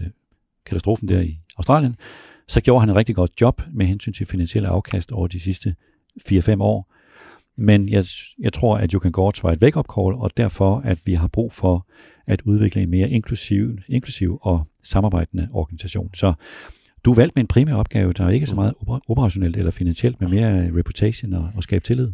katastrofen 0.66 1.08
der 1.08 1.20
i 1.22 1.40
Australien, 1.58 1.96
så 2.50 2.62
gjorde 2.62 2.80
han 2.80 2.90
et 2.90 2.96
rigtig 2.96 3.16
godt 3.16 3.32
job 3.42 3.62
med 3.72 3.86
hensyn 3.86 4.14
til 4.14 4.26
finansielle 4.26 4.70
afkast 4.70 5.12
over 5.12 5.28
de 5.28 5.40
sidste 5.40 5.76
4-5 6.30 6.62
år. 6.62 6.94
Men 7.58 7.90
jeg, 7.90 8.06
jeg 8.40 8.54
tror, 8.54 8.78
at 8.78 8.94
Jochen 8.94 9.12
Gortz 9.12 9.44
var 9.44 9.52
et 9.52 9.62
wake-up 9.62 9.86
call, 9.96 10.14
og 10.16 10.32
derfor, 10.38 10.82
at 10.86 11.00
vi 11.06 11.14
har 11.14 11.28
brug 11.28 11.54
for 11.54 11.88
at 12.28 12.42
udvikle 12.42 12.82
en 12.82 12.90
mere 12.90 13.10
inklusiv, 13.10 13.78
inklusiv 13.90 14.40
og 14.42 14.64
samarbejdende 14.84 15.50
organisation. 15.52 16.10
Så 16.14 16.34
du 17.06 17.14
valgte 17.14 17.20
valgt 17.22 17.36
med 17.36 17.44
en 17.44 17.48
primær 17.48 17.74
opgave, 17.74 18.14
der 18.14 18.26
er 18.26 18.30
ikke 18.30 18.48
så 18.48 18.56
meget 18.56 18.74
operationelt 19.08 19.58
eller 19.58 19.72
finansielt, 19.72 20.22
men 20.22 20.30
mere 20.30 20.60
øh, 20.60 20.76
reputation 20.76 21.34
og, 21.34 21.50
og 21.56 21.64
skabe 21.64 21.84
tillid. 21.86 22.12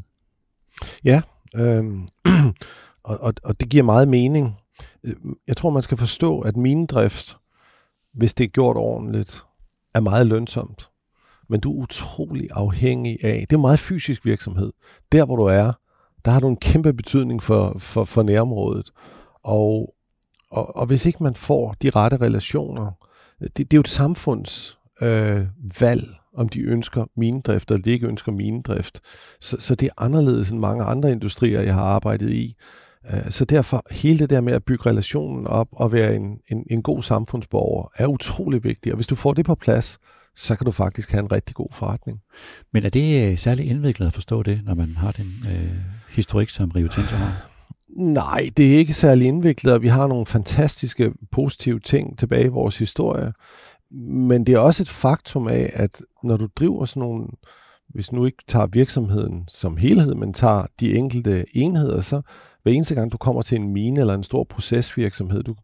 Ja, 1.03 1.21
øh, 1.55 1.83
og, 3.03 3.17
og, 3.19 3.33
og 3.43 3.59
det 3.59 3.69
giver 3.69 3.83
meget 3.83 4.07
mening. 4.07 4.55
Øh, 5.03 5.15
jeg 5.47 5.57
tror, 5.57 5.69
man 5.69 5.83
skal 5.83 5.97
forstå, 5.97 6.39
at 6.39 6.57
minedrift, 6.57 7.37
hvis 8.13 8.33
det 8.33 8.43
er 8.43 8.47
gjort 8.47 8.77
ordentligt, 8.77 9.43
er 9.95 9.99
meget 9.99 10.27
lønsomt. 10.27 10.89
Men 11.49 11.59
du 11.59 11.71
er 11.71 11.83
utrolig 11.83 12.49
afhængig 12.51 13.17
af, 13.23 13.45
det 13.49 13.55
er 13.55 13.59
meget 13.59 13.79
fysisk 13.79 14.25
virksomhed. 14.25 14.73
Der, 15.11 15.25
hvor 15.25 15.35
du 15.35 15.43
er, 15.43 15.71
der 16.25 16.31
har 16.31 16.39
du 16.39 16.47
en 16.47 16.57
kæmpe 16.57 16.93
betydning 16.93 17.43
for, 17.43 17.75
for, 17.79 18.03
for 18.03 18.23
nærområdet. 18.23 18.91
Og, 19.43 19.95
og, 20.51 20.75
og 20.75 20.85
hvis 20.85 21.05
ikke 21.05 21.23
man 21.23 21.35
får 21.35 21.75
de 21.81 21.89
rette 21.89 22.17
relationer, 22.17 22.91
det, 23.39 23.57
det 23.57 23.73
er 23.73 23.77
jo 23.77 23.79
et 23.79 23.87
samfunds 23.87 24.77
øh, 25.01 25.45
valg, 25.79 26.15
om 26.37 26.49
de 26.49 26.59
ønsker 26.61 27.05
minedrift 27.17 27.71
eller 27.71 27.83
de 27.83 27.91
ikke 27.91 28.07
ønsker 28.07 28.31
minedrift. 28.31 28.99
Så, 29.41 29.57
så 29.59 29.75
det 29.75 29.85
er 29.85 30.03
anderledes 30.03 30.51
end 30.51 30.59
mange 30.59 30.83
andre 30.83 31.11
industrier, 31.11 31.61
jeg 31.61 31.73
har 31.73 31.83
arbejdet 31.83 32.29
i. 32.29 32.55
Øh, 33.13 33.31
så 33.31 33.45
derfor, 33.45 33.83
hele 33.91 34.19
det 34.19 34.29
der 34.29 34.41
med 34.41 34.53
at 34.53 34.63
bygge 34.63 34.89
relationen 34.89 35.47
op 35.47 35.67
og 35.71 35.91
være 35.91 36.15
en, 36.15 36.39
en, 36.51 36.63
en 36.69 36.81
god 36.81 37.03
samfundsborger, 37.03 37.91
er 37.95 38.07
utrolig 38.07 38.63
vigtigt. 38.63 38.93
Og 38.93 38.95
hvis 38.95 39.07
du 39.07 39.15
får 39.15 39.33
det 39.33 39.45
på 39.45 39.55
plads, 39.55 39.99
så 40.35 40.55
kan 40.55 40.65
du 40.65 40.71
faktisk 40.71 41.11
have 41.11 41.23
en 41.23 41.31
rigtig 41.31 41.55
god 41.55 41.69
forretning. 41.71 42.21
Men 42.73 42.83
er 42.83 42.89
det 42.89 43.31
øh, 43.31 43.37
særlig 43.37 43.65
indviklet 43.65 44.07
at 44.07 44.13
forstå 44.13 44.43
det, 44.43 44.61
når 44.65 44.73
man 44.73 44.95
har 44.95 45.11
den 45.11 45.33
øh, 45.51 45.71
historik, 46.09 46.49
som 46.49 46.71
Rio 46.71 46.87
Tinto 46.87 47.15
har? 47.15 47.49
Nej, 47.97 48.49
det 48.57 48.73
er 48.73 48.77
ikke 48.77 48.93
særlig 48.93 49.27
indviklet, 49.27 49.73
og 49.73 49.81
vi 49.81 49.87
har 49.87 50.07
nogle 50.07 50.25
fantastiske 50.25 51.11
positive 51.31 51.79
ting 51.79 52.19
tilbage 52.19 52.45
i 52.45 52.47
vores 52.47 52.79
historie. 52.79 53.33
Men 53.91 54.45
det 54.45 54.55
er 54.55 54.59
også 54.59 54.83
et 54.83 54.89
faktum 54.89 55.47
af, 55.47 55.71
at 55.73 56.01
når 56.23 56.37
du 56.37 56.47
driver 56.55 56.85
sådan 56.85 57.01
nogle, 57.01 57.27
hvis 57.89 58.11
nu 58.11 58.25
ikke 58.25 58.43
tager 58.47 58.67
virksomheden 58.67 59.43
som 59.47 59.77
helhed, 59.77 60.15
men 60.15 60.33
tager 60.33 60.65
de 60.79 60.95
enkelte 60.95 61.45
enheder, 61.57 62.01
så 62.01 62.21
hver 62.65 62.73
eneste 62.73 62.95
gang 62.95 63.11
du 63.11 63.17
kommer 63.17 63.41
til 63.41 63.59
en 63.59 63.73
mine 63.73 63.99
eller 63.99 64.13
en 64.13 64.23
stor 64.23 64.43
procesvirksomhed, 64.43 65.43
du 65.43 65.55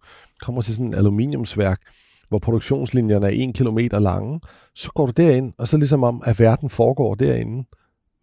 kommer 0.41 0.61
til 0.61 0.75
sådan 0.75 0.87
en 0.87 0.93
aluminiumsværk, 0.93 1.81
hvor 2.29 2.39
produktionslinjerne 2.39 3.25
er 3.25 3.29
en 3.29 3.53
kilometer 3.53 3.99
lange, 3.99 4.39
så 4.75 4.91
går 4.95 5.05
du 5.05 5.11
derind, 5.17 5.53
og 5.57 5.67
så 5.67 5.77
ligesom 5.77 6.03
om, 6.03 6.21
at 6.25 6.39
verden 6.39 6.69
foregår 6.69 7.15
derinde. 7.15 7.67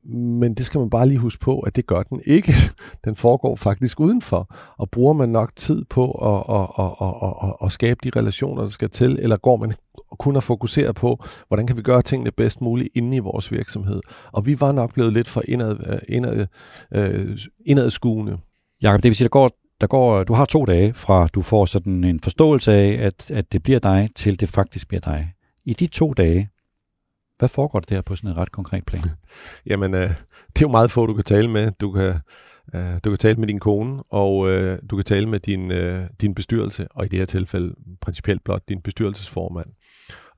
Men 0.04 0.54
det 0.54 0.66
skal 0.66 0.78
man 0.78 0.90
bare 0.90 1.08
lige 1.08 1.18
huske 1.18 1.40
på, 1.40 1.60
at 1.60 1.76
det 1.76 1.86
gør 1.86 2.02
den 2.02 2.20
ikke. 2.26 2.52
Den 3.04 3.16
foregår 3.16 3.56
faktisk 3.56 4.00
udenfor. 4.00 4.54
Og 4.76 4.90
bruger 4.90 5.12
man 5.12 5.28
nok 5.28 5.56
tid 5.56 5.84
på 5.84 6.10
at, 6.10 6.56
at, 6.56 6.68
at, 6.78 6.92
at, 7.00 7.48
at, 7.48 7.66
at 7.66 7.72
skabe 7.72 8.00
de 8.04 8.18
relationer, 8.18 8.62
der 8.62 8.68
skal 8.68 8.90
til, 8.90 9.18
eller 9.22 9.36
går 9.36 9.56
man 9.56 9.72
kun 10.18 10.36
at 10.36 10.42
fokusere 10.42 10.94
på, 10.94 11.24
hvordan 11.48 11.66
kan 11.66 11.76
vi 11.76 11.82
gøre 11.82 12.02
tingene 12.02 12.30
bedst 12.30 12.60
muligt 12.60 12.88
inde 12.94 13.16
i 13.16 13.20
vores 13.20 13.52
virksomhed. 13.52 14.00
Og 14.32 14.46
vi 14.46 14.60
var 14.60 14.72
nok 14.72 14.94
blevet 14.94 15.12
lidt 15.12 15.28
for 15.28 15.42
indad, 15.48 15.76
øh, 15.86 15.98
indad, 16.08 16.46
øh, 16.94 17.38
indadskuende. 17.66 18.38
Jakob, 18.82 19.02
det 19.02 19.08
vil 19.08 19.16
sige, 19.16 19.24
der 19.24 19.30
går, 19.30 19.50
der 19.80 19.86
går, 19.86 20.24
du 20.24 20.32
har 20.32 20.44
to 20.44 20.64
dage 20.64 20.94
fra, 20.94 21.26
du 21.26 21.42
får 21.42 21.64
sådan 21.64 22.04
en 22.04 22.20
forståelse 22.20 22.72
af, 22.72 23.06
at, 23.06 23.30
at 23.30 23.52
det 23.52 23.62
bliver 23.62 23.78
dig, 23.78 24.08
til 24.14 24.40
det 24.40 24.48
faktisk 24.48 24.88
bliver 24.88 25.00
dig. 25.00 25.32
I 25.64 25.72
de 25.72 25.86
to 25.86 26.12
dage, 26.12 26.50
hvad 27.38 27.48
foregår 27.48 27.80
der 27.80 28.02
på 28.02 28.16
sådan 28.16 28.30
en 28.30 28.36
ret 28.36 28.52
konkret 28.52 28.86
plan? 28.86 29.02
Jamen, 29.70 29.94
øh, 29.94 30.00
det 30.00 30.56
er 30.56 30.62
jo 30.62 30.68
meget 30.68 30.90
få, 30.90 31.06
du 31.06 31.14
kan 31.14 31.24
tale 31.24 31.50
med. 31.50 31.72
Du 31.80 31.92
kan, 31.92 32.14
øh, 32.74 32.94
du 33.04 33.10
kan 33.10 33.18
tale 33.18 33.36
med 33.36 33.46
din 33.48 33.58
kone, 33.58 34.02
og 34.02 34.50
øh, 34.50 34.78
du 34.90 34.96
kan 34.96 35.04
tale 35.04 35.26
med 35.26 35.40
din, 35.40 35.72
øh, 35.72 36.06
din 36.20 36.34
bestyrelse, 36.34 36.88
og 36.90 37.04
i 37.04 37.08
det 37.08 37.18
her 37.18 37.26
tilfælde 37.26 37.74
principielt 38.00 38.44
blot 38.44 38.68
din 38.68 38.82
bestyrelsesformand. 38.82 39.68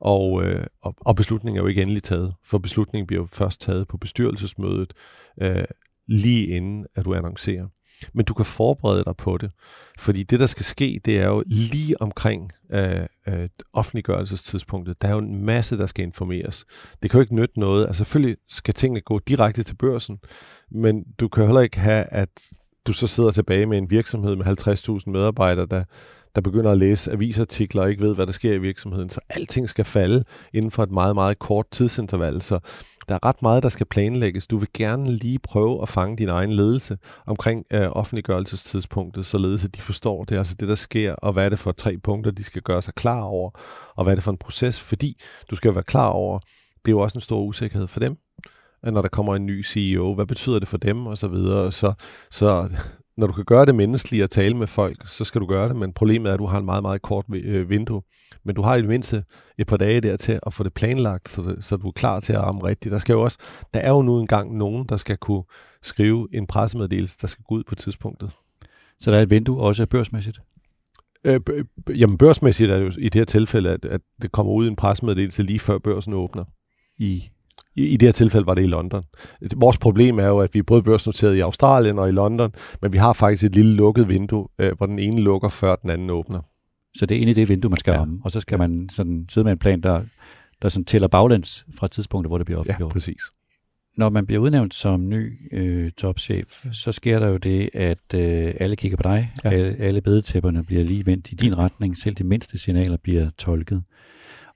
Og, 0.01 0.45
øh, 0.45 0.67
og, 0.83 0.95
og 1.01 1.17
beslutningen 1.17 1.59
er 1.59 1.63
jo 1.63 1.69
ikke 1.69 1.83
endelig 1.83 2.03
taget, 2.03 2.35
for 2.45 2.59
beslutningen 2.59 3.07
bliver 3.07 3.23
jo 3.23 3.29
først 3.33 3.61
taget 3.61 3.89
på 3.89 3.97
bestyrelsesmødet, 3.97 4.93
øh, 5.43 5.65
lige 6.07 6.47
inden 6.47 6.87
at 6.95 7.05
du 7.05 7.15
annoncerer 7.15 7.67
men 8.15 8.25
du 8.25 8.35
kan 8.35 8.45
forberede 8.45 9.05
dig 9.05 9.17
på 9.17 9.39
det. 9.39 9.51
Fordi 9.99 10.23
det, 10.23 10.41
der 10.41 10.47
skal 10.47 10.65
ske, 10.65 11.01
det 11.05 11.19
er 11.19 11.27
jo 11.29 11.43
lige 11.47 12.03
omkring 12.03 12.53
øh, 12.73 13.01
øh, 13.29 13.49
offentliggørelsestidspunktet. 13.73 15.03
Der 15.03 15.09
er 15.09 15.13
jo 15.13 15.19
en 15.19 15.45
masse, 15.45 15.79
der 15.79 15.87
skal 15.87 16.05
informeres. 16.05 16.65
Det 17.03 17.11
kan 17.11 17.19
jo 17.19 17.23
ikke 17.23 17.35
nytte 17.35 17.61
noget. 17.61 17.87
Altså 17.87 18.05
selvfølgelig 18.05 18.37
skal 18.49 18.75
tingene 18.75 19.01
gå 19.01 19.19
direkte 19.19 19.63
til 19.63 19.75
børsen, 19.75 20.19
men 20.71 21.05
du 21.21 21.29
kan 21.29 21.45
heller 21.45 21.61
ikke 21.61 21.79
have, 21.79 22.05
at 22.05 22.29
du 22.87 22.93
så 22.93 23.07
sidder 23.07 23.31
tilbage 23.31 23.67
med 23.67 23.79
en 23.79 23.91
virksomhed 23.91 24.37
med 24.37 24.47
50.000 24.47 25.11
medarbejdere, 25.11 25.67
der, 25.67 25.85
der 26.35 26.41
begynder 26.41 26.71
at 26.71 26.79
læse 26.79 27.13
avisartikler 27.13 27.83
og 27.83 27.91
ikke 27.91 28.03
ved, 28.03 28.15
hvad 28.15 28.27
der 28.27 28.33
sker 28.33 28.53
i 28.53 28.59
virksomheden. 28.59 29.11
Så 29.11 29.21
alting 29.31 29.69
skal 29.69 29.85
falde 29.85 30.25
inden 30.55 30.71
for 30.71 30.83
et 30.83 30.91
meget, 30.91 31.15
meget 31.15 31.39
kort 31.39 31.67
tidsinterval. 31.71 32.43
Så 32.43 32.59
der 33.09 33.15
er 33.15 33.27
ret 33.27 33.43
meget, 33.43 33.63
der 33.63 33.69
skal 33.69 33.87
planlægges. 33.87 34.47
Du 34.47 34.59
vil 34.59 34.69
gerne 34.75 35.13
lige 35.13 35.39
prøve 35.39 35.83
at 35.83 35.89
fange 35.89 36.17
din 36.17 36.29
egen 36.29 36.53
ledelse 36.53 36.99
omkring 37.27 37.65
øh, 37.73 37.89
offentliggørelsestidspunktet, 37.93 39.27
således 39.27 39.65
at 39.65 39.75
de 39.77 39.81
forstår 39.81 40.25
det, 40.25 40.39
altså 40.39 40.55
det, 40.61 40.69
der 40.69 40.75
sker, 40.75 41.13
og 41.13 41.33
hvad 41.33 41.45
er 41.45 41.49
det 41.49 41.59
for 41.59 41.73
tre 41.73 41.97
punkter, 41.99 42.31
de 42.31 42.45
skal 42.45 42.63
gøre 42.63 42.83
sig 42.83 42.95
klar 42.95 43.21
over, 43.21 43.51
og 43.97 44.05
hvad 44.05 44.13
er 44.13 44.15
det 44.15 44.25
for 44.25 44.31
en 44.31 44.39
proces, 44.39 44.81
fordi 44.81 45.21
du 45.51 45.57
skal 45.57 45.75
være 45.75 45.83
klar 45.83 46.09
over, 46.09 46.39
det 46.85 46.89
er 46.89 46.93
jo 46.93 46.99
også 46.99 47.19
en 47.19 47.21
stor 47.21 47.41
usikkerhed 47.41 47.89
for 47.89 48.01
dem, 48.01 48.17
når 48.83 49.03
der 49.03 49.09
kommer 49.09 49.37
en 49.37 49.47
ny 49.47 49.65
CEO. 49.65 50.15
Hvad 50.15 50.27
betyder 50.27 50.59
det 50.59 50.69
for 50.69 50.77
dem, 50.77 51.07
og 51.07 51.19
så 51.19 51.29
videre. 51.29 51.73
Så, 51.73 51.93
så 52.31 52.69
når 53.21 53.27
du 53.27 53.33
kan 53.33 53.45
gøre 53.45 53.67
det 53.67 53.75
menneskeligt 53.75 54.25
at 54.25 54.31
tale 54.31 54.57
med 54.57 54.67
folk, 54.67 55.09
så 55.09 55.25
skal 55.25 55.41
du 55.41 55.47
gøre 55.47 55.69
det, 55.69 55.77
men 55.77 55.93
problemet 55.93 56.31
er, 56.31 56.35
at 56.35 56.39
du 56.39 56.47
har 56.47 56.59
en 56.59 56.65
meget, 56.65 56.83
meget 56.83 57.03
kort 57.03 57.25
øh, 57.35 57.71
vindue. 57.71 58.03
Men 58.45 58.55
du 58.55 58.63
har 58.63 58.77
i 58.77 58.81
det 58.81 58.89
mindste 58.89 59.25
et 59.59 59.67
par 59.67 59.77
dage 59.77 60.01
der 60.01 60.17
til 60.17 60.39
at 60.47 60.53
få 60.53 60.63
det 60.65 60.75
planlagt, 60.75 61.29
så, 61.29 61.43
det, 61.43 61.65
så 61.65 61.77
du 61.77 61.89
er 61.89 61.93
klar 61.93 62.21
til 62.21 62.33
at 62.33 62.41
ramme 62.41 62.65
rigtigt. 62.65 62.93
Der, 62.93 62.99
skal 62.99 63.13
jo 63.13 63.23
også, 63.23 63.39
der 63.75 63.81
er 63.81 63.91
jo 63.91 64.03
nu 64.03 64.21
engang 64.21 64.57
nogen, 64.57 64.87
der 64.89 64.97
skal 64.97 65.17
kunne 65.17 65.43
skrive 65.83 66.29
en 66.33 66.47
pressemeddelelse, 66.47 67.19
der 67.21 67.27
skal 67.27 67.45
gå 67.49 67.55
ud 67.55 67.65
på 67.65 67.75
tidspunktet. 67.75 68.31
Så 69.01 69.11
der 69.11 69.19
er 69.19 69.23
et 69.23 69.31
vindue 69.31 69.61
også 69.61 69.87
børsmæssigt? 69.87 70.41
Øh, 71.25 71.41
jamen 71.89 72.19
børsmæssigt 72.19 72.71
er 72.71 72.79
det 72.79 72.87
jo 72.87 72.93
i 72.99 73.05
det 73.05 73.15
her 73.15 73.25
tilfælde, 73.25 73.71
at, 73.71 73.85
at 73.85 74.01
det 74.23 74.33
kommer 74.33 74.53
ud 74.53 74.69
en 74.69 74.77
pressemeddelelse 74.77 75.43
lige 75.43 75.59
før 75.59 75.79
børsen 75.79 76.13
åbner. 76.13 76.45
I 76.99 77.31
i, 77.77 77.87
I 77.87 77.97
det 77.97 78.07
her 78.07 78.13
tilfælde 78.13 78.47
var 78.47 78.55
det 78.55 78.63
i 78.63 78.67
London. 78.67 79.03
Vores 79.57 79.79
problem 79.79 80.19
er 80.19 80.27
jo, 80.27 80.39
at 80.39 80.55
vi 80.55 80.59
er 80.59 80.63
både 80.63 80.83
børsnoteret 80.83 81.37
i 81.37 81.41
Australien 81.41 81.99
og 81.99 82.09
i 82.09 82.13
London, 82.13 82.53
men 82.83 82.93
vi 82.93 82.99
har 82.99 83.13
faktisk 83.13 83.45
et 83.45 83.55
lille 83.55 83.75
lukket 83.75 84.09
vindue, 84.09 84.49
øh, 84.59 84.73
hvor 84.77 84.87
den 84.87 84.99
ene 84.99 85.21
lukker, 85.21 85.49
før 85.49 85.77
den 85.77 85.91
anden 85.91 86.11
åbner. 86.11 86.41
Så 86.97 87.07
det 87.07 87.17
er 87.17 87.21
inde 87.21 87.31
i 87.31 87.35
det 87.35 87.49
vindue, 87.49 87.69
man 87.69 87.79
skal 87.79 87.93
ja. 87.93 88.01
ramme, 88.01 88.21
og 88.25 88.31
så 88.31 88.41
skal 88.41 88.55
ja. 88.55 88.69
man 88.69 88.89
sådan 88.89 89.27
sidde 89.29 89.45
med 89.45 89.53
en 89.53 89.59
plan, 89.59 89.81
der, 89.81 90.03
der 90.63 90.69
sådan 90.69 90.85
tæller 90.85 91.09
baglæns 91.09 91.67
fra 91.75 91.89
tidspunktet, 91.89 92.31
hvor 92.31 92.39
det 92.39 92.45
bliver 92.45 92.59
offentliggjort. 92.59 92.91
Ja, 92.91 92.93
præcis. 92.93 93.23
Når 93.97 94.11
man 94.11 94.27
bliver 94.27 94.41
udnævnt 94.41 94.75
som 94.75 95.09
ny 95.09 95.39
øh, 95.53 95.91
topchef, 95.91 96.67
så 96.73 96.93
sker 96.93 97.19
der 97.19 97.29
jo 97.29 97.37
det, 97.37 97.71
at 97.75 98.15
øh, 98.15 98.55
alle 98.61 98.77
kigger 98.77 98.97
på 98.97 99.03
dig. 99.03 99.33
Ja. 99.45 99.51
Alle, 99.51 99.77
alle 99.79 100.01
bedetæpperne 100.01 100.65
bliver 100.65 100.85
lige 100.85 101.07
vendt 101.07 101.33
i 101.33 101.35
din 101.35 101.59
retning. 101.59 101.97
Selv 101.97 102.15
de 102.15 102.25
mindste 102.25 102.59
signaler 102.59 102.97
bliver 102.97 103.31
tolket. 103.39 103.83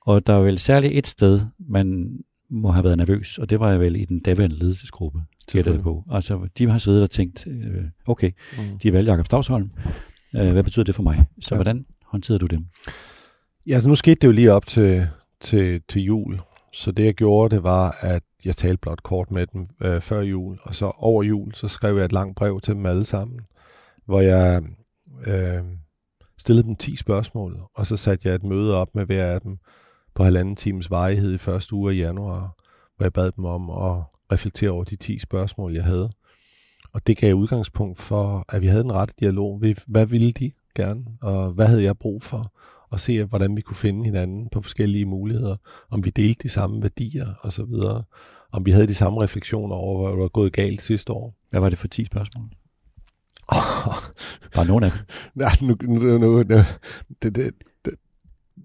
Og 0.00 0.26
der 0.26 0.32
er 0.32 0.40
vel 0.40 0.58
særligt 0.58 0.92
et 0.92 1.06
sted, 1.06 1.40
man 1.68 2.18
må 2.54 2.70
have 2.70 2.84
været 2.84 2.98
nervøs, 2.98 3.38
og 3.38 3.50
det 3.50 3.60
var 3.60 3.70
jeg 3.70 3.80
vel 3.80 3.96
i 3.96 4.04
den 4.04 4.20
daværende 4.20 4.58
ledelsesgruppe, 4.58 5.20
gættede 5.52 5.78
på. 5.78 6.04
Altså, 6.10 6.48
de 6.58 6.70
har 6.70 6.78
siddet 6.78 7.02
og 7.02 7.10
tænkt, 7.10 7.46
øh, 7.46 7.84
okay, 8.06 8.30
mm. 8.58 8.78
de 8.78 8.92
valgte 8.92 9.10
Jakob 9.10 9.26
Stavsholm, 9.26 9.70
øh, 10.36 10.52
hvad 10.52 10.62
betyder 10.62 10.84
det 10.84 10.94
for 10.94 11.02
mig? 11.02 11.24
Så 11.40 11.54
ja. 11.54 11.56
hvordan 11.56 11.86
håndterede 12.04 12.38
du 12.38 12.46
dem? 12.46 12.66
Ja, 13.66 13.74
altså 13.74 13.88
nu 13.88 13.94
skete 13.94 14.14
det 14.20 14.26
jo 14.26 14.32
lige 14.32 14.52
op 14.52 14.66
til, 14.66 15.06
til, 15.40 15.80
til 15.88 16.02
jul, 16.02 16.40
så 16.72 16.92
det 16.92 17.04
jeg 17.04 17.14
gjorde, 17.14 17.54
det 17.54 17.62
var, 17.62 17.96
at 18.00 18.22
jeg 18.44 18.56
talte 18.56 18.80
blot 18.80 19.02
kort 19.02 19.30
med 19.30 19.46
dem 19.46 19.66
øh, 19.82 20.00
før 20.00 20.20
jul, 20.20 20.58
og 20.62 20.74
så 20.74 20.92
over 20.96 21.22
jul, 21.22 21.54
så 21.54 21.68
skrev 21.68 21.96
jeg 21.96 22.04
et 22.04 22.12
langt 22.12 22.36
brev 22.36 22.60
til 22.60 22.74
dem 22.74 22.86
alle 22.86 23.04
sammen, 23.04 23.40
hvor 24.06 24.20
jeg 24.20 24.62
øh, 25.26 25.62
stillede 26.38 26.66
dem 26.66 26.76
10 26.76 26.96
spørgsmål, 26.96 27.60
og 27.74 27.86
så 27.86 27.96
satte 27.96 28.28
jeg 28.28 28.34
et 28.34 28.44
møde 28.44 28.74
op 28.74 28.94
med 28.94 29.06
hver 29.06 29.26
af 29.26 29.40
dem, 29.40 29.58
på 30.14 30.24
halvanden 30.24 30.56
times 30.56 30.90
varighed 30.90 31.34
i 31.34 31.38
første 31.38 31.74
uge 31.74 31.92
af 31.92 31.96
januar, 31.96 32.56
hvor 32.96 33.04
jeg 33.04 33.12
bad 33.12 33.32
dem 33.36 33.44
om 33.44 33.70
at 33.70 34.02
reflektere 34.32 34.70
over 34.70 34.84
de 34.84 34.96
10 34.96 35.18
spørgsmål, 35.18 35.74
jeg 35.74 35.84
havde. 35.84 36.10
Og 36.92 37.06
det 37.06 37.16
gav 37.16 37.34
udgangspunkt 37.34 38.00
for, 38.00 38.44
at 38.48 38.62
vi 38.62 38.66
havde 38.66 38.84
en 38.84 38.92
rette 38.92 39.14
dialog. 39.20 39.62
Hvad 39.86 40.06
ville 40.06 40.32
de 40.32 40.52
gerne, 40.74 41.04
og 41.22 41.52
hvad 41.52 41.66
havde 41.66 41.82
jeg 41.82 41.98
brug 41.98 42.22
for? 42.22 42.52
Og 42.90 43.00
se, 43.00 43.24
hvordan 43.24 43.56
vi 43.56 43.60
kunne 43.60 43.76
finde 43.76 44.04
hinanden 44.04 44.48
på 44.52 44.62
forskellige 44.62 45.06
muligheder, 45.06 45.56
om 45.90 46.04
vi 46.04 46.10
delte 46.10 46.42
de 46.42 46.48
samme 46.48 46.82
værdier 46.82 47.26
osv. 47.42 47.74
om 48.52 48.66
vi 48.66 48.70
havde 48.70 48.86
de 48.86 48.94
samme 48.94 49.22
refleksioner 49.22 49.74
over, 49.74 50.02
hvad 50.02 50.12
der 50.12 50.22
var 50.22 50.28
gået 50.28 50.52
galt 50.52 50.82
sidste 50.82 51.12
år. 51.12 51.34
Hvad 51.50 51.60
var 51.60 51.68
det 51.68 51.78
for 51.78 51.88
10 51.88 52.04
spørgsmål? 52.04 52.44
Bare 54.54 54.66
nogle 54.66 54.86
af 54.86 54.92
dem. 54.92 55.00
Nej, 55.34 55.52
nu, 55.62 55.76
nu, 55.82 55.98
nu, 55.98 56.18
nu 56.18 56.42
det, 56.42 56.80
det, 57.22 57.52
det, 57.84 57.94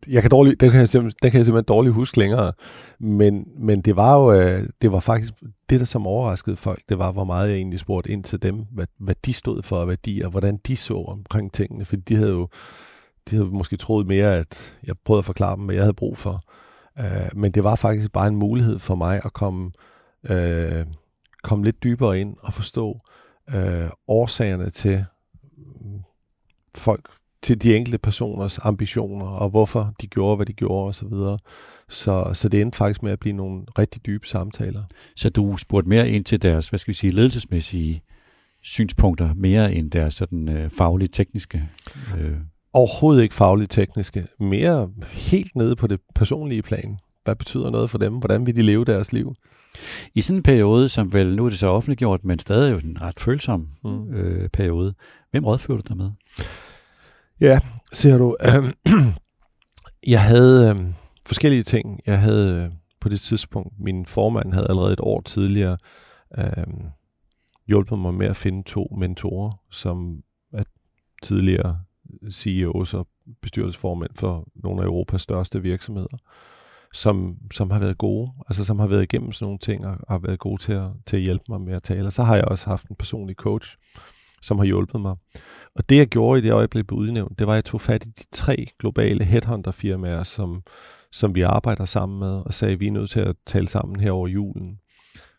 jeg 0.08 0.22
kan 0.22 0.32
dårligt, 0.32 0.62
det 0.62 0.72
kan 0.72 0.80
jeg, 0.80 0.90
simpelthen, 0.90 1.18
det 1.24 1.32
kan 1.32 1.38
jeg 1.38 1.46
simpelthen 1.46 1.76
dårligt 1.76 1.96
huske 1.96 2.18
længere. 2.18 2.54
Men, 3.00 3.48
men 3.58 3.82
det 3.82 3.96
var 3.96 4.20
jo, 4.20 4.34
øh, 4.34 4.64
det 4.82 4.92
var 4.92 5.00
faktisk 5.00 5.34
det, 5.70 5.80
der 5.80 5.86
som 5.86 6.08
overraskede 6.08 6.56
folk, 6.56 6.82
det 6.90 7.00
var, 7.00 7.12
hvor 7.12 7.24
meget 7.24 7.50
jeg 7.50 7.58
egentlig 7.58 7.80
spurgte 7.80 8.12
ind 8.12 8.24
til 8.24 8.42
dem, 8.42 8.66
hvad, 8.72 8.88
hvad 9.00 9.16
de 9.26 9.34
stod 9.34 9.64
for, 9.64 9.86
hvad 9.86 9.98
de, 10.06 10.22
og 10.26 10.32
hvordan 10.32 10.58
de 10.68 10.76
så 10.76 10.94
omkring 10.94 11.54
tingene. 11.54 11.86
For 11.86 11.96
de 11.96 12.16
havde 12.16 12.32
jo 12.32 12.48
de 13.30 13.36
havde 13.36 13.50
måske 13.50 13.78
troet 13.78 14.08
mere, 14.08 14.38
at 14.38 14.78
jeg 14.84 14.96
prøvede 15.06 15.20
at 15.20 15.26
forklare 15.26 15.56
dem, 15.56 15.66
hvad 15.66 15.76
jeg 15.76 15.84
havde 15.84 15.94
brug 15.94 16.18
for. 16.18 16.42
Uh, 17.00 17.38
men 17.38 17.52
det 17.52 17.64
var 17.64 17.76
faktisk 17.76 18.12
bare 18.12 18.28
en 18.28 18.36
mulighed 18.36 18.80
for 18.80 18.96
mig 18.96 19.22
at 19.26 19.34
komme, 19.34 19.72
uh, 20.30 20.86
komme 21.44 21.66
lidt 21.66 21.84
dybere 21.84 22.20
ind 22.20 22.36
og 22.40 22.54
forstå 22.54 23.00
uh, 23.54 23.90
årsagerne 24.08 24.70
til 24.70 25.06
folk, 26.76 27.10
til 27.42 27.62
de 27.62 27.76
enkelte 27.76 27.98
personers 27.98 28.60
ambitioner, 28.64 29.26
og 29.26 29.50
hvorfor 29.50 29.94
de 30.02 30.08
gjorde, 30.08 30.36
hvad 30.36 30.46
de 30.46 30.54
gjorde 30.54 30.90
osv. 30.90 31.10
Så, 31.10 31.38
så, 31.90 32.32
så 32.34 32.50
det 32.50 32.62
endte 32.62 32.78
faktisk 32.78 33.04
med 33.04 33.12
at 33.12 33.20
blive 33.20 33.36
nogle 33.36 33.64
rigtig 33.80 34.06
dybe 34.06 34.28
samtaler. 34.28 34.84
Så 35.16 35.30
du 35.30 35.58
spurgte 35.58 35.90
mere 35.90 36.10
ind 36.10 36.26
til 36.26 36.42
deres, 36.42 36.70
hvad 36.70 36.80
skal 36.80 36.92
vi 36.92 36.96
sige, 36.96 37.12
ledelsesmæssige 37.12 38.02
synspunkter, 38.62 39.34
mere 39.34 39.74
end 39.74 39.92
deres 39.92 40.14
sådan 40.14 40.50
øh, 40.50 40.70
faglige, 40.70 41.08
tekniske? 41.08 41.68
Øh. 42.18 42.38
Overhovedet 42.74 43.24
ikke 43.24 43.36
fagligt 43.36 43.72
tekniske. 43.72 44.28
Mere 44.40 44.90
helt 45.12 45.56
nede 45.56 45.76
på 45.76 45.88
det 45.88 46.00
personlige 46.16 46.62
plan. 46.62 46.98
Hvad 47.24 47.36
betyder 47.36 47.70
noget 47.70 47.90
for 47.90 47.98
dem? 47.98 48.14
Hvordan 48.14 48.46
vil 48.46 48.56
de 48.56 48.62
leve 48.62 48.86
deres 48.86 49.14
liv? 49.14 49.34
I 50.16 50.22
sådan 50.22 50.40
en 50.40 50.44
periode, 50.44 50.90
som 50.90 51.14
vel 51.14 51.36
nu 51.36 51.46
er 51.46 51.50
det 51.50 51.60
så 51.60 51.68
offentliggjort, 51.68 52.26
men 52.26 52.40
stadig 52.40 52.72
jo 52.72 52.78
en 52.78 53.02
ret 53.02 53.20
følsom 53.20 53.68
mm. 53.84 54.14
øh, 54.14 54.50
periode, 54.50 54.94
hvem 55.32 55.46
rådfører 55.46 55.78
du 55.78 55.84
dig 55.88 55.98
med? 55.98 56.12
Ja, 57.42 57.60
ser 57.94 58.18
du. 58.18 58.38
Øh, 58.42 58.74
jeg 60.14 60.24
havde 60.24 60.70
øh, 60.70 60.94
forskellige 61.26 61.64
ting. 61.64 62.00
Jeg 62.06 62.20
havde 62.20 62.64
øh, 62.66 62.72
på 63.00 63.10
det 63.10 63.20
tidspunkt, 63.20 63.74
min 63.80 64.06
formand 64.06 64.54
havde 64.54 64.68
allerede 64.70 64.94
et 64.94 65.00
år 65.00 65.22
tidligere 65.22 65.78
øh, 66.38 66.74
hjulpet 67.68 68.00
mig 68.00 68.14
med 68.14 68.28
at 68.28 68.36
finde 68.36 68.64
to 68.64 68.96
mentorer, 68.98 69.52
som 69.72 70.22
er 70.54 70.64
tidligere 71.24 71.80
CEOs 72.32 72.94
og 72.94 73.08
bestyrelsesformænd 73.42 74.12
for 74.16 74.48
nogle 74.56 74.82
af 74.82 74.86
Europas 74.86 75.22
største 75.22 75.62
virksomheder, 75.62 76.18
som, 76.94 77.38
som 77.54 77.72
har 77.72 77.80
været 77.80 77.98
gode, 77.98 78.32
altså 78.48 78.66
som 78.66 78.80
har 78.80 78.88
været 78.88 79.04
igennem 79.04 79.32
sådan 79.32 79.46
nogle 79.46 79.60
ting 79.60 79.88
og 79.88 79.98
har 80.08 80.20
været 80.20 80.40
gode 80.40 80.62
til 80.62 80.74
at, 80.74 80.90
til 81.06 81.18
at 81.18 81.24
hjælpe 81.24 81.44
mig 81.50 81.62
med 81.62 81.74
at 81.74 81.84
tale. 81.84 82.06
Og 82.06 82.14
så 82.14 82.24
har 82.24 82.36
jeg 82.36 82.46
også 82.46 82.70
haft 82.70 82.88
en 82.88 82.96
personlig 82.96 83.36
coach, 83.36 83.78
som 84.42 84.58
har 84.58 84.66
hjulpet 84.66 85.02
mig. 85.02 85.16
Og 85.76 85.90
det 85.90 85.98
jeg 85.98 86.08
gjorde 86.08 86.40
i 86.40 86.44
det 86.44 86.52
øjeblik 86.52 86.88
blev 86.88 87.00
udnævnt, 87.00 87.40
det 87.40 87.48
var, 87.48 87.54
at 87.54 87.56
jeg 87.56 87.66
tog 87.66 87.82
fat 87.82 88.06
i 88.06 88.10
de 88.10 88.24
tre 88.32 88.66
globale 88.80 89.26
headhunter-firmaer, 89.26 90.24
som, 90.24 90.64
som 91.12 91.36
vi 91.36 91.42
arbejder 91.42 91.86
sammen 91.86 92.20
med, 92.20 92.42
og 92.46 92.54
sagde, 92.54 92.74
at 92.74 92.80
vi 92.80 92.88
er 92.88 92.92
nødt 92.92 93.10
til 93.10 93.20
at 93.20 93.36
tale 93.46 93.68
sammen 93.68 94.00
her 94.00 94.12
over 94.12 94.28
julen. 94.28 94.80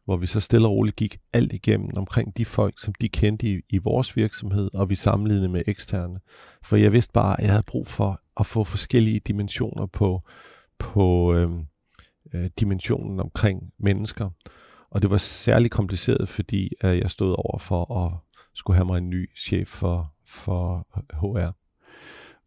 Hvor 0.05 0.17
vi 0.17 0.27
så 0.27 0.41
stille 0.41 0.69
og 0.69 0.73
roligt 0.73 0.97
gik 0.97 1.19
alt 1.33 1.53
igennem 1.53 1.91
omkring 1.97 2.37
de 2.37 2.45
folk, 2.45 2.75
som 2.79 2.95
de 3.01 3.09
kendte 3.09 3.47
i, 3.47 3.61
i 3.71 3.79
vores 3.79 4.17
virksomhed, 4.17 4.71
og 4.75 4.91
vi 4.91 4.95
sammenlignede 4.95 5.49
med 5.49 5.63
eksterne. 5.67 6.21
For 6.65 6.77
jeg 6.77 6.93
vidste 6.93 7.13
bare, 7.13 7.41
at 7.41 7.45
jeg 7.45 7.53
havde 7.53 7.65
brug 7.67 7.87
for 7.87 8.21
at 8.41 8.47
få 8.47 8.65
forskellige 8.65 9.21
dimensioner 9.21 9.87
på, 9.87 10.23
på 10.79 11.35
øhm, 11.35 11.65
øh, 12.35 12.51
dimensionen 12.61 13.21
omkring 13.21 13.73
mennesker. 13.79 14.31
Og 14.91 15.03
det 15.03 15.11
var 15.11 15.17
særlig 15.17 15.71
kompliceret, 15.71 16.29
fordi 16.29 16.69
øh, 16.85 16.99
jeg 16.99 17.11
stod 17.11 17.35
over 17.39 17.59
for 17.59 18.07
at 18.07 18.13
skulle 18.55 18.77
have 18.77 18.87
mig 18.87 18.99
en 18.99 19.11
ny 19.11 19.31
chef 19.37 19.69
for, 19.69 20.13
for 20.31 20.87
HR. 21.13 21.51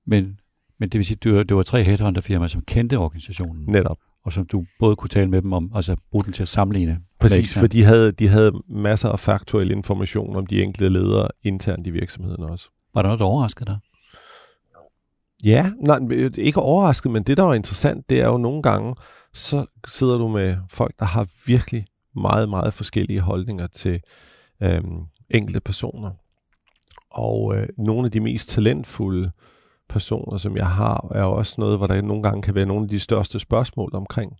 Men, 0.09 0.39
men 0.79 0.89
det 0.89 0.97
vil 0.97 1.05
sige, 1.05 1.17
at 1.17 1.23
det 1.23 1.35
var, 1.35 1.43
det 1.43 1.57
var 1.57 1.63
tre 1.63 1.83
headhunter-firmaer, 1.83 2.47
som 2.47 2.61
kendte 2.61 2.97
organisationen. 2.97 3.65
Netop. 3.67 3.97
Og 4.25 4.33
som 4.33 4.45
du 4.45 4.65
både 4.79 4.95
kunne 4.95 5.09
tale 5.09 5.29
med 5.29 5.41
dem 5.41 5.53
om, 5.53 5.71
altså 5.75 5.95
bruge 6.11 6.23
den 6.23 6.33
til 6.33 6.41
at 6.41 6.49
sammenligne. 6.49 6.99
Præcis, 7.19 7.57
for 7.57 7.67
de 7.67 7.83
havde, 7.83 8.11
de 8.11 8.27
havde 8.27 8.51
masser 8.69 9.09
af 9.09 9.19
faktuel 9.19 9.71
information 9.71 10.35
om 10.35 10.45
de 10.45 10.63
enkelte 10.63 10.89
ledere 10.89 11.27
internt 11.43 11.87
i 11.87 11.89
virksomheden 11.89 12.43
også. 12.43 12.69
Var 12.93 13.01
der 13.01 13.09
noget, 13.09 13.19
der 13.19 13.25
overraskede 13.25 13.65
dig? 13.65 13.77
Ja, 15.43 15.71
nej, 15.79 15.99
ikke 16.37 16.59
overrasket, 16.59 17.11
men 17.11 17.23
det, 17.23 17.37
der 17.37 17.43
var 17.43 17.53
interessant, 17.53 18.09
det 18.09 18.21
er 18.21 18.27
jo 18.27 18.37
nogle 18.37 18.61
gange, 18.61 18.95
så 19.33 19.65
sidder 19.87 20.17
du 20.17 20.27
med 20.27 20.57
folk, 20.69 20.99
der 20.99 21.05
har 21.05 21.27
virkelig 21.47 21.85
meget, 22.15 22.49
meget 22.49 22.73
forskellige 22.73 23.19
holdninger 23.19 23.67
til 23.67 24.01
øhm, 24.63 24.99
enkelte 25.29 25.59
personer. 25.59 26.11
Og 27.13 27.55
øh, 27.55 27.67
nogle 27.77 28.05
af 28.05 28.11
de 28.11 28.19
mest 28.19 28.49
talentfulde 28.49 29.31
personer, 29.89 30.37
som 30.37 30.57
jeg 30.57 30.67
har, 30.67 31.11
er 31.15 31.23
også 31.23 31.55
noget, 31.57 31.77
hvor 31.77 31.87
der 31.87 32.01
nogle 32.01 32.23
gange 32.23 32.41
kan 32.41 32.55
være 32.55 32.65
nogle 32.65 32.83
af 32.83 32.89
de 32.89 32.99
største 32.99 33.39
spørgsmål 33.39 33.89
omkring. 33.93 34.33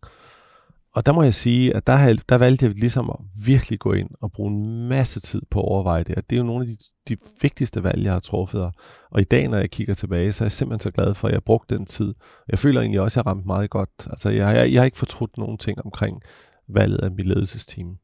Og 0.95 1.05
der 1.05 1.11
må 1.11 1.23
jeg 1.23 1.33
sige, 1.33 1.75
at 1.75 1.87
der, 1.87 2.23
der 2.29 2.37
valgte 2.37 2.65
jeg 2.65 2.73
ligesom 2.75 3.09
at 3.09 3.45
virkelig 3.45 3.79
gå 3.79 3.93
ind 3.93 4.09
og 4.21 4.31
bruge 4.31 4.51
en 4.51 4.87
masse 4.87 5.19
tid 5.19 5.41
på 5.51 5.59
at 5.59 5.65
overveje 5.65 6.03
det. 6.03 6.15
Og 6.15 6.23
det 6.29 6.35
er 6.35 6.39
jo 6.39 6.45
nogle 6.45 6.61
af 6.63 6.67
de, 6.67 6.77
de 7.09 7.17
vigtigste 7.41 7.83
valg, 7.83 8.03
jeg 8.03 8.13
har 8.13 8.19
truffet. 8.19 8.71
Og 9.11 9.21
i 9.21 9.23
dag, 9.23 9.47
når 9.47 9.57
jeg 9.57 9.71
kigger 9.71 9.93
tilbage, 9.93 10.33
så 10.33 10.43
er 10.43 10.45
jeg 10.45 10.51
simpelthen 10.51 10.79
så 10.79 10.91
glad 10.91 11.15
for, 11.15 11.27
at 11.27 11.33
jeg 11.33 11.43
brugte 11.43 11.77
den 11.77 11.85
tid. 11.85 12.13
Jeg 12.49 12.59
føler 12.59 12.81
egentlig 12.81 13.01
også, 13.01 13.19
at 13.19 13.25
jeg 13.25 13.31
ramt 13.31 13.45
meget 13.45 13.69
godt. 13.69 13.89
Altså, 14.09 14.29
jeg, 14.29 14.55
jeg, 14.55 14.73
jeg 14.73 14.81
har 14.81 14.85
ikke 14.85 14.97
fortrudt 14.97 15.37
nogen 15.37 15.57
ting 15.57 15.85
omkring 15.85 16.21
valget 16.69 16.97
af 16.97 17.11
mit 17.11 17.25
ledelsesteam. 17.25 17.97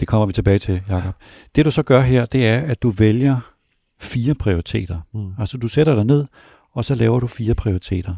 Det 0.00 0.08
kommer 0.08 0.26
vi 0.26 0.32
tilbage 0.32 0.58
til, 0.58 0.82
Jacob. 0.88 1.14
Det 1.56 1.64
du 1.64 1.70
så 1.70 1.82
gør 1.82 2.00
her, 2.00 2.26
det 2.26 2.46
er, 2.46 2.60
at 2.60 2.82
du 2.82 2.90
vælger 2.90 3.55
fire 4.00 4.34
prioriteter. 4.34 5.00
Mm. 5.14 5.32
Altså 5.38 5.58
du 5.58 5.68
sætter 5.68 5.94
dig 5.94 6.04
ned, 6.04 6.26
og 6.72 6.84
så 6.84 6.94
laver 6.94 7.20
du 7.20 7.26
fire 7.26 7.54
prioriteter. 7.54 8.16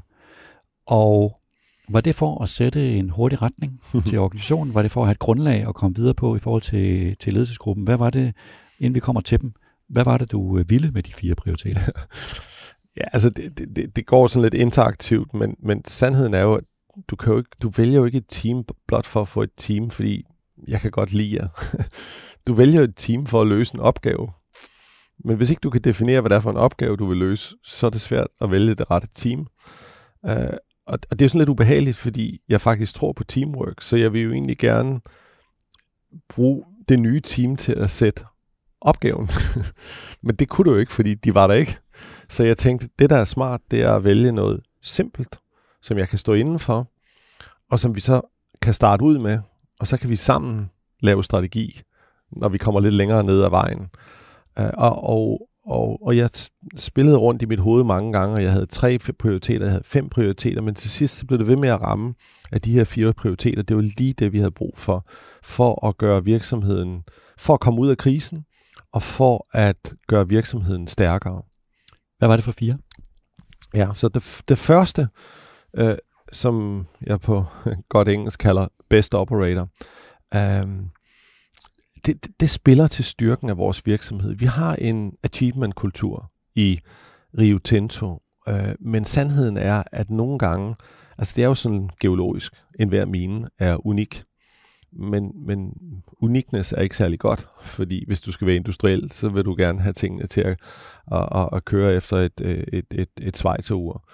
Og 0.87 1.41
var 1.89 2.01
det 2.01 2.15
for 2.15 2.43
at 2.43 2.49
sætte 2.49 2.93
en 2.97 3.11
hurtig 3.11 3.43
retning 3.43 3.81
til 4.07 4.19
organisationen? 4.19 4.75
Var 4.75 4.83
det 4.83 4.91
for 4.91 5.01
at 5.01 5.07
have 5.07 5.13
et 5.13 5.19
grundlag 5.19 5.69
at 5.69 5.75
komme 5.75 5.97
videre 5.97 6.15
på 6.15 6.37
i 6.37 6.39
forhold 6.39 6.63
til, 6.63 7.17
til 7.17 7.33
ledelsesgruppen? 7.33 7.85
Hvad 7.85 7.97
var 7.97 8.11
det, 8.11 8.35
inden 8.79 8.95
vi 8.95 9.01
kommer 9.01 9.21
til 9.21 9.41
dem, 9.41 9.53
hvad 9.89 10.05
var 10.05 10.19
det, 10.19 10.33
du 10.33 10.59
øh, 10.59 10.71
ville 10.71 10.91
med 10.91 11.03
de 11.03 11.13
fire 11.13 11.35
prioriteter? 11.35 11.81
ja, 12.99 13.05
altså 13.13 13.31
det, 13.31 13.59
det, 13.77 13.97
det 13.97 14.07
går 14.07 14.27
sådan 14.27 14.43
lidt 14.43 14.55
interaktivt, 14.55 15.35
men, 15.35 15.57
men 15.63 15.85
sandheden 15.85 16.35
er 16.35 16.43
jo, 16.43 16.55
at 16.55 16.65
du, 17.11 17.17
kan 17.17 17.33
jo 17.33 17.39
ikke, 17.39 17.51
du 17.63 17.69
vælger 17.69 17.99
jo 17.99 18.05
ikke 18.05 18.19
et 18.19 18.29
team 18.29 18.65
blot 18.87 19.07
for 19.07 19.21
at 19.21 19.29
få 19.29 19.43
et 19.43 19.51
team, 19.57 19.91
fordi 19.91 20.25
jeg 20.69 20.81
kan 20.81 20.91
godt 20.91 21.13
lide 21.13 21.37
jer. 21.37 21.49
Du 22.47 22.55
vælger 22.55 22.83
et 22.83 22.97
team 22.97 23.27
for 23.27 23.41
at 23.41 23.47
løse 23.47 23.75
en 23.75 23.81
opgave. 23.81 24.29
Men 25.25 25.37
hvis 25.37 25.51
ikke 25.51 25.61
du 25.61 25.71
kan 25.71 25.81
definere, 25.81 26.21
hvad 26.21 26.31
det 26.31 26.37
er 26.37 26.41
for 26.41 26.51
en 26.51 26.57
opgave, 26.57 26.97
du 26.97 27.07
vil 27.07 27.17
løse, 27.19 27.57
så 27.65 27.87
er 27.87 27.91
det 27.91 28.01
svært 28.01 28.27
at 28.41 28.51
vælge 28.51 28.75
det 28.75 28.91
rette 28.91 29.09
team. 29.15 29.47
Uh, 30.23 30.57
og, 30.87 30.99
og 31.11 31.19
det 31.19 31.25
er 31.25 31.29
sådan 31.29 31.39
lidt 31.39 31.49
ubehageligt, 31.49 31.97
fordi 31.97 32.41
jeg 32.49 32.61
faktisk 32.61 32.95
tror 32.95 33.13
på 33.13 33.25
teamwork, 33.25 33.83
så 33.83 33.97
jeg 33.97 34.13
vil 34.13 34.23
jo 34.23 34.33
egentlig 34.33 34.59
gerne 34.59 35.01
bruge 36.29 36.65
det 36.89 37.01
nye 37.01 37.21
team 37.21 37.57
til 37.57 37.73
at 37.73 37.91
sætte 37.91 38.25
opgaven. 38.81 39.31
Men 40.27 40.37
det 40.37 40.49
kunne 40.49 40.65
du 40.65 40.73
jo 40.73 40.81
ikke, 40.81 40.93
fordi 40.93 41.15
de 41.15 41.35
var 41.35 41.47
der 41.47 41.55
ikke. 41.55 41.79
Så 42.29 42.45
jeg 42.45 42.57
tænkte, 42.57 42.89
det 42.99 43.11
der 43.11 43.17
er 43.17 43.25
smart, 43.25 43.61
det 43.71 43.83
er 43.83 43.93
at 43.93 44.05
vælge 44.05 44.33
noget 44.33 44.61
simpelt, 44.83 45.39
som 45.83 45.99
jeg 45.99 46.09
kan 46.09 46.19
stå 46.19 46.33
indenfor, 46.33 46.91
og 47.71 47.79
som 47.79 47.95
vi 47.95 48.01
så 48.01 48.21
kan 48.63 48.75
starte 48.75 49.05
ud 49.05 49.19
med, 49.19 49.39
og 49.81 49.87
så 49.87 49.97
kan 49.97 50.11
vi 50.11 50.17
sammen 50.17 50.71
lave 51.01 51.25
strategi, 51.25 51.83
når 52.33 52.49
vi 52.49 52.59
kommer 52.59 52.81
lidt 52.81 52.95
længere 52.95 53.25
ned 53.25 53.43
ad 53.43 53.51
vejen. 53.51 53.89
Uh, 54.59 54.65
og, 54.75 55.05
og, 55.05 55.49
og, 55.67 55.99
og 56.03 56.17
jeg 56.17 56.31
spillede 56.77 57.17
rundt 57.17 57.43
i 57.43 57.47
mit 57.47 57.59
hoved 57.59 57.85
mange 57.85 58.13
gange, 58.13 58.35
og 58.35 58.43
jeg 58.43 58.53
havde 58.53 58.67
tre 58.67 58.99
prioriteter, 59.19 59.65
jeg 59.65 59.71
havde 59.71 59.85
fem 59.85 60.09
prioriteter, 60.09 60.63
men 60.63 60.75
til 60.75 60.91
sidst 60.91 61.17
så 61.17 61.27
blev 61.27 61.39
det 61.39 61.49
ved 61.49 61.57
med 61.57 61.69
at 61.69 61.83
ramme, 61.83 62.15
at 62.53 62.65
de 62.65 62.73
her 62.73 62.85
fire 62.85 63.13
prioriteter, 63.13 63.63
det 63.63 63.77
var 63.77 63.83
lige 63.83 64.13
det, 64.13 64.33
vi 64.33 64.39
havde 64.39 64.51
brug 64.51 64.73
for, 64.77 65.07
for 65.43 65.87
at 65.87 65.99
gøre 65.99 66.25
virksomheden, 66.25 67.03
for 67.39 67.55
at 67.55 67.61
komme 67.61 67.81
ud 67.81 67.89
af 67.89 67.97
krisen, 67.97 68.45
og 68.93 69.03
for 69.03 69.47
at 69.53 69.95
gøre 70.09 70.29
virksomheden 70.29 70.89
stærkere. 70.89 71.43
Hvad 72.19 72.29
var 72.29 72.37
det 72.37 72.45
for 72.45 72.53
fire? 72.53 72.79
Ja, 73.75 73.89
så 73.95 74.09
det, 74.09 74.43
det 74.49 74.59
første, 74.59 75.09
øh, 75.77 75.97
som 76.33 76.87
jeg 77.07 77.21
på 77.21 77.45
godt 77.95 78.09
engelsk 78.09 78.39
kalder 78.39 78.69
best 78.91 79.15
operator, 79.15 79.69
øh, 80.35 80.67
det, 82.07 82.27
det 82.41 82.51
spiller 82.51 82.87
til 82.87 83.05
styrken 83.05 83.51
af 83.51 83.57
vores 83.57 83.87
virksomhed. 83.87 84.35
Vi 84.35 84.45
har 84.47 84.75
en 84.75 85.13
achievement-kultur 85.23 86.31
i 86.55 86.81
Rio 87.39 87.59
Tinto, 87.59 88.23
øh, 88.49 88.75
men 88.81 89.05
sandheden 89.05 89.57
er, 89.57 89.83
at 89.93 90.11
nogle 90.11 90.39
gange, 90.39 90.75
altså 91.19 91.33
det 91.37 91.45
er 91.45 91.49
jo 91.49 91.55
sådan 91.55 91.91
geologisk, 92.01 92.53
enhver 92.81 93.05
mine 93.05 93.49
er 93.59 93.87
unik, 93.87 94.25
men, 94.93 95.33
men 95.47 95.73
uniqueness 96.21 96.73
er 96.73 96.81
ikke 96.81 96.97
særlig 96.97 97.19
godt, 97.19 97.49
fordi 97.61 98.05
hvis 98.07 98.21
du 98.21 98.33
skal 98.33 98.47
være 98.47 98.57
industriel, 98.57 99.13
så 99.13 99.29
vil 99.29 99.45
du 99.45 99.55
gerne 99.59 99.81
have 99.81 99.93
tingene 99.93 100.27
til 100.27 100.41
at, 100.41 100.61
at, 101.13 101.29
at, 101.35 101.49
at 101.53 101.65
køre 101.65 101.95
efter 101.95 102.17
et, 102.17 102.41
øh, 102.41 102.65
et, 102.73 102.85
et, 102.91 103.01
et, 103.01 103.09
et 103.23 103.37
svejserur. 103.37 104.09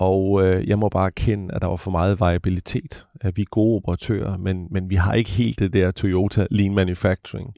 Og 0.00 0.46
øh, 0.46 0.68
jeg 0.68 0.78
må 0.78 0.88
bare 0.88 1.06
erkende, 1.06 1.54
at 1.54 1.62
der 1.62 1.68
var 1.68 1.76
for 1.76 1.90
meget 1.90 2.20
variabilitet. 2.20 3.06
At 3.20 3.36
vi 3.36 3.42
er 3.42 3.46
gode 3.50 3.76
operatører, 3.76 4.38
men, 4.38 4.66
men 4.70 4.90
vi 4.90 4.94
har 4.94 5.12
ikke 5.12 5.30
helt 5.30 5.58
det 5.58 5.72
der 5.72 5.90
Toyota 5.90 6.46
Lean 6.50 6.74
Manufacturing. 6.74 7.54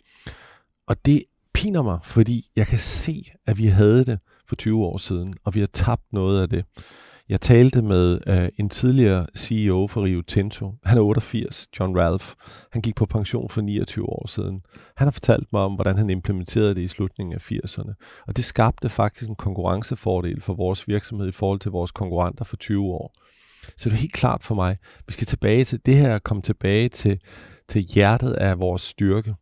Og 0.87 1.07
det 1.07 1.25
piner 1.55 1.83
mig, 1.83 1.99
fordi 2.05 2.51
jeg 2.57 2.67
kan 2.67 2.79
se, 2.79 3.25
at 3.47 3.59
vi 3.59 3.67
havde 3.67 4.05
det 4.05 4.19
for 4.49 4.57
20 4.57 4.85
år 4.85 4.97
siden, 4.97 5.35
og 5.45 5.55
vi 5.55 5.61
har 5.61 5.67
tabt 5.67 6.13
noget 6.13 6.43
af 6.43 6.49
det. 6.49 6.65
Jeg 7.29 7.41
talte 7.41 7.83
med 7.83 8.19
øh, 8.27 8.49
en 8.59 8.69
tidligere 8.69 9.27
CEO 9.37 9.87
for 9.87 10.05
Rio 10.05 10.23
Tinto. 10.23 10.75
Han 10.85 10.99
er 10.99 11.03
88, 11.03 11.69
John 11.81 11.99
Ralph. 11.99 12.27
Han 12.73 12.83
gik 12.83 12.95
på 12.95 13.07
pension 13.07 13.49
for 13.49 13.61
29 13.61 14.09
år 14.09 14.27
siden. 14.27 14.63
Han 14.97 15.07
har 15.07 15.13
fortalt 15.13 15.53
mig 15.53 15.63
om, 15.63 15.75
hvordan 15.75 15.99
han 15.99 16.11
implementerede 16.11 16.75
det 16.75 16.81
i 16.81 16.89
slutningen 16.89 17.35
af 17.35 17.53
80'erne. 17.53 18.23
Og 18.27 18.37
det 18.37 18.45
skabte 18.45 18.89
faktisk 18.89 19.29
en 19.31 19.37
konkurrencefordel 19.37 20.41
for 20.41 20.55
vores 20.55 20.89
virksomhed 20.89 21.29
i 21.29 21.33
forhold 21.33 21.61
til 21.61 21.71
vores 21.71 21.91
konkurrenter 21.91 22.45
for 22.45 22.57
20 22.57 22.85
år. 22.85 23.15
Så 23.77 23.89
det 23.89 23.97
er 23.97 24.01
helt 24.01 24.13
klart 24.13 24.45
for 24.45 24.55
mig, 24.55 24.77
vi 25.07 25.13
skal 25.13 25.27
tilbage 25.27 25.65
til 25.65 25.81
det 25.87 25.97
her, 25.97 26.19
komme 26.19 26.43
tilbage 26.43 26.89
til, 26.89 27.21
til 27.69 27.83
hjertet 27.83 28.33
af 28.33 28.59
vores 28.59 28.83
styrke. 28.83 29.35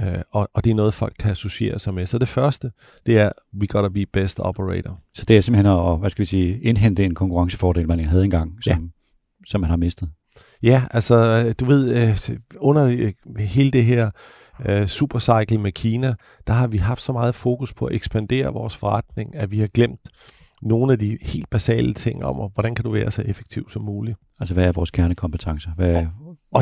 Øh, 0.00 0.18
og, 0.32 0.48
og 0.54 0.64
det 0.64 0.70
er 0.70 0.74
noget, 0.74 0.94
folk 0.94 1.14
kan 1.18 1.30
associere 1.30 1.78
sig 1.78 1.94
med. 1.94 2.06
Så 2.06 2.18
det 2.18 2.28
første, 2.28 2.70
det 3.06 3.18
er, 3.18 3.30
we 3.60 3.66
gotta 3.66 3.88
be 3.88 4.06
best 4.06 4.40
operator. 4.40 5.00
Så 5.14 5.24
det 5.24 5.36
er 5.36 5.40
simpelthen 5.40 5.78
at, 5.78 5.98
hvad 5.98 6.10
skal 6.10 6.20
vi 6.20 6.26
sige, 6.26 6.60
indhente 6.60 7.04
en 7.04 7.14
konkurrencefordel, 7.14 7.88
man 7.88 8.04
havde 8.04 8.24
engang, 8.24 8.52
som, 8.62 8.82
ja. 8.82 8.88
som 9.46 9.60
man 9.60 9.70
har 9.70 9.76
mistet. 9.76 10.08
Ja, 10.62 10.82
altså, 10.90 11.52
du 11.60 11.64
ved, 11.64 11.94
øh, 11.94 12.36
under 12.56 12.86
øh, 12.86 13.12
hele 13.38 13.70
det 13.70 13.84
her 13.84 14.10
øh, 14.64 14.86
supercycle 14.86 15.58
med 15.58 15.72
Kina, 15.72 16.14
der 16.46 16.52
har 16.52 16.66
vi 16.66 16.76
haft 16.76 17.02
så 17.02 17.12
meget 17.12 17.34
fokus 17.34 17.72
på 17.72 17.86
at 17.86 17.94
ekspandere 17.94 18.52
vores 18.52 18.76
forretning, 18.76 19.36
at 19.36 19.50
vi 19.50 19.58
har 19.58 19.66
glemt 19.66 20.00
nogle 20.62 20.92
af 20.92 20.98
de 20.98 21.18
helt 21.22 21.50
basale 21.50 21.94
ting 21.94 22.24
om, 22.24 22.50
hvordan 22.54 22.74
kan 22.74 22.84
du 22.84 22.90
være 22.90 23.10
så 23.10 23.22
effektiv 23.22 23.70
som 23.70 23.82
muligt. 23.82 24.18
Altså, 24.40 24.54
hvad 24.54 24.64
er 24.64 24.72
vores 24.72 24.90
kernekompetencer? 24.90 25.70
Hvad 25.76 25.90
er, 25.90 26.06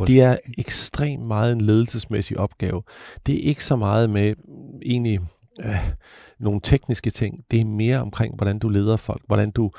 og 0.00 0.08
det 0.08 0.20
er 0.20 0.36
ekstremt 0.58 1.26
meget 1.26 1.52
en 1.52 1.60
ledelsesmæssig 1.60 2.38
opgave. 2.38 2.82
Det 3.26 3.34
er 3.34 3.48
ikke 3.48 3.64
så 3.64 3.76
meget 3.76 4.10
med 4.10 4.34
egentlig 4.82 5.20
øh, 5.64 5.92
nogle 6.40 6.60
tekniske 6.62 7.10
ting. 7.10 7.38
Det 7.50 7.60
er 7.60 7.64
mere 7.64 7.98
omkring, 7.98 8.36
hvordan 8.36 8.58
du 8.58 8.68
leder 8.68 8.96
folk, 8.96 9.22
hvordan 9.26 9.50
du 9.50 9.70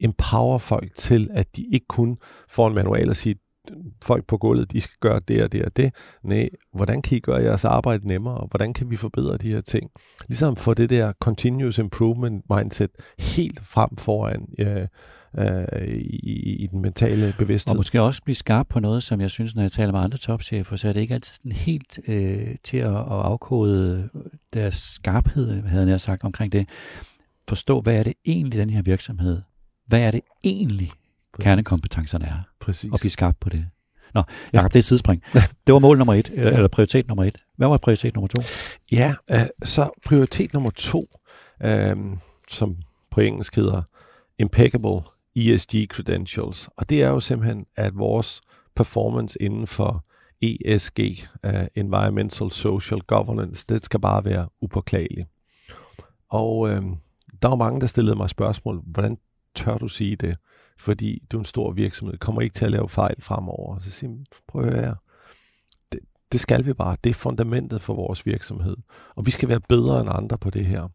empower 0.00 0.58
folk 0.58 0.94
til, 0.96 1.28
at 1.32 1.56
de 1.56 1.66
ikke 1.72 1.86
kun 1.88 2.16
får 2.48 2.68
en 2.68 2.74
manual 2.74 3.10
og 3.10 3.16
siger, 3.16 3.34
folk 4.04 4.26
på 4.26 4.38
gulvet, 4.38 4.72
de 4.72 4.80
skal 4.80 4.96
gøre 5.00 5.20
det 5.28 5.42
og 5.42 5.52
det 5.52 5.64
og 5.64 5.76
det. 5.76 5.94
Nej, 6.24 6.48
hvordan 6.72 7.02
kan 7.02 7.16
I 7.16 7.20
gøre 7.20 7.42
jeres 7.42 7.64
arbejde 7.64 8.08
nemmere? 8.08 8.46
Hvordan 8.50 8.74
kan 8.74 8.90
vi 8.90 8.96
forbedre 8.96 9.36
de 9.36 9.48
her 9.48 9.60
ting? 9.60 9.90
Ligesom 10.28 10.56
få 10.56 10.74
det 10.74 10.90
der 10.90 11.12
continuous 11.20 11.78
improvement 11.78 12.44
mindset 12.54 12.90
helt 13.18 13.60
frem 13.62 13.96
foran 13.96 14.46
øh, 14.58 14.86
øh, 15.38 15.86
i, 15.88 16.56
i 16.62 16.66
den 16.66 16.82
mentale 16.82 17.34
bevidsthed. 17.38 17.72
Og 17.72 17.76
måske 17.76 18.02
også 18.02 18.22
blive 18.22 18.36
skarp 18.36 18.66
på 18.68 18.80
noget, 18.80 19.02
som 19.02 19.20
jeg 19.20 19.30
synes, 19.30 19.54
når 19.54 19.62
jeg 19.62 19.72
taler 19.72 19.92
med 19.92 20.00
andre 20.00 20.18
topchefer, 20.18 20.76
så 20.76 20.88
er 20.88 20.92
det 20.92 21.00
ikke 21.00 21.14
altid 21.14 21.34
sådan 21.34 21.52
helt 21.52 21.98
øh, 22.08 22.56
til 22.64 22.76
at, 22.76 22.96
at 22.96 23.06
afkode 23.06 24.08
deres 24.54 24.74
skarphed, 24.74 25.62
havde 25.62 25.88
jeg 25.88 26.00
sagt 26.00 26.24
omkring 26.24 26.52
det. 26.52 26.68
Forstå, 27.48 27.80
hvad 27.80 27.94
er 27.94 28.02
det 28.02 28.12
egentlig, 28.24 28.58
den 28.60 28.70
her 28.70 28.82
virksomhed, 28.82 29.42
hvad 29.86 30.00
er 30.00 30.10
det 30.10 30.20
egentlig, 30.44 30.90
Præcis. 31.32 31.44
kernekompetencerne 31.44 32.26
er? 32.26 32.38
Præcis. 32.60 32.92
Og 32.92 32.98
blive 33.00 33.10
skarp 33.10 33.36
på 33.40 33.48
det. 33.48 33.66
Nå, 34.14 34.22
Jacob, 34.52 34.72
det 34.72 34.76
er 34.76 34.80
et 34.80 34.84
sidespring. 34.84 35.22
Det 35.66 35.72
var 35.72 35.78
mål 35.78 35.98
nummer 35.98 36.14
et, 36.14 36.30
eller, 36.34 36.52
eller 36.52 36.68
prioritet 36.68 37.08
nummer 37.08 37.24
et. 37.24 37.36
Hvad 37.56 37.68
var 37.68 37.78
prioritet 37.78 38.14
nummer 38.14 38.28
to? 38.28 38.42
Ja, 38.92 39.14
øh, 39.30 39.40
så 39.64 39.90
prioritet 40.06 40.52
nummer 40.52 40.70
to, 40.70 41.04
øh, 41.62 41.96
som 42.50 42.76
på 43.10 43.20
engelsk 43.20 43.56
hedder 43.56 43.82
impeccable 44.38 45.00
ESG 45.36 45.86
credentials. 45.88 46.68
Og 46.76 46.88
det 46.90 47.02
er 47.02 47.08
jo 47.08 47.20
simpelthen, 47.20 47.66
at 47.76 47.98
vores 47.98 48.40
performance 48.76 49.42
inden 49.42 49.66
for 49.66 50.04
ESG, 50.42 51.00
uh, 51.46 51.66
Environmental 51.74 52.50
Social 52.50 53.00
Governance, 53.00 53.64
det 53.68 53.84
skal 53.84 54.00
bare 54.00 54.24
være 54.24 54.48
upåklagelig. 54.60 55.26
Og 56.30 56.68
øh, 56.68 56.82
der 57.42 57.48
var 57.48 57.56
mange, 57.56 57.80
der 57.80 57.86
stillede 57.86 58.16
mig 58.16 58.30
spørgsmål, 58.30 58.82
hvordan 58.86 59.18
tør 59.54 59.78
du 59.78 59.88
sige 59.88 60.16
det? 60.16 60.36
Fordi 60.78 61.22
du 61.32 61.36
er 61.36 61.40
en 61.40 61.44
stor 61.44 61.72
virksomhed, 61.72 62.18
kommer 62.18 62.40
ikke 62.40 62.54
til 62.54 62.64
at 62.64 62.70
lave 62.70 62.88
fejl 62.88 63.22
fremover. 63.22 63.78
Så 63.78 63.90
siger 63.90 64.10
jeg, 64.10 64.18
prøv 64.48 64.64
at 64.64 64.80
høre, 64.80 64.96
det, 65.92 66.00
det 66.32 66.40
skal 66.40 66.66
vi 66.66 66.72
bare. 66.72 66.96
Det 67.04 67.10
er 67.10 67.14
fundamentet 67.14 67.80
for 67.80 67.94
vores 67.94 68.26
virksomhed. 68.26 68.76
Og 69.16 69.26
vi 69.26 69.30
skal 69.30 69.48
være 69.48 69.60
bedre 69.68 70.00
end 70.00 70.08
andre 70.12 70.38
på 70.38 70.50
det 70.50 70.66
her. 70.66 70.88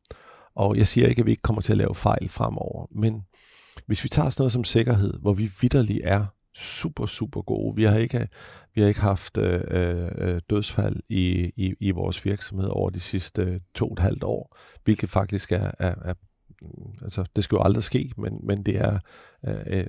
Og 0.56 0.77
jeg 0.77 0.88
siger 0.88 1.08
ikke, 1.08 1.19
at 1.19 1.25
vi 1.25 1.32
ikke 1.32 1.41
kommer 1.41 1.62
til 1.62 1.71
at 1.71 1.77
lave 1.77 1.95
fejl 1.95 2.30
fremover, 2.30 2.88
men 2.91 3.21
hvis 3.86 4.03
vi 4.03 4.10
tager 4.10 4.29
sådan 4.29 4.41
noget 4.41 4.51
som 4.51 4.63
sikkerhed, 4.63 5.13
hvor 5.21 5.34
vi 5.34 5.51
vidderligt 5.62 6.01
er 6.03 6.25
super, 6.55 7.05
super 7.05 7.41
gode. 7.41 7.75
Vi 7.75 7.84
har 7.84 7.97
ikke, 7.97 8.27
vi 8.75 8.81
har 8.81 8.88
ikke 8.88 8.99
haft 8.99 9.38
øh, 9.38 9.62
øh, 10.17 10.41
dødsfald 10.49 10.95
i, 11.10 11.51
i, 11.55 11.73
i 11.79 11.91
vores 11.91 12.25
virksomhed 12.25 12.67
over 12.67 12.89
de 12.89 12.99
sidste 12.99 13.41
øh, 13.41 13.60
to 13.75 13.88
og 13.88 13.93
et 13.93 13.99
halvt 13.99 14.23
år, 14.23 14.57
hvilket 14.84 15.10
faktisk 15.10 15.51
er, 15.51 15.71
er, 15.79 15.95
er 16.05 16.13
mm, 16.62 16.93
altså 17.01 17.25
det 17.36 17.43
skal 17.43 17.55
jo 17.55 17.62
aldrig 17.63 17.84
ske, 17.84 18.12
men, 18.17 18.39
men 18.43 18.63
det 18.63 18.77
er 18.77 18.99
øh, 19.47 19.55
øh, 19.67 19.86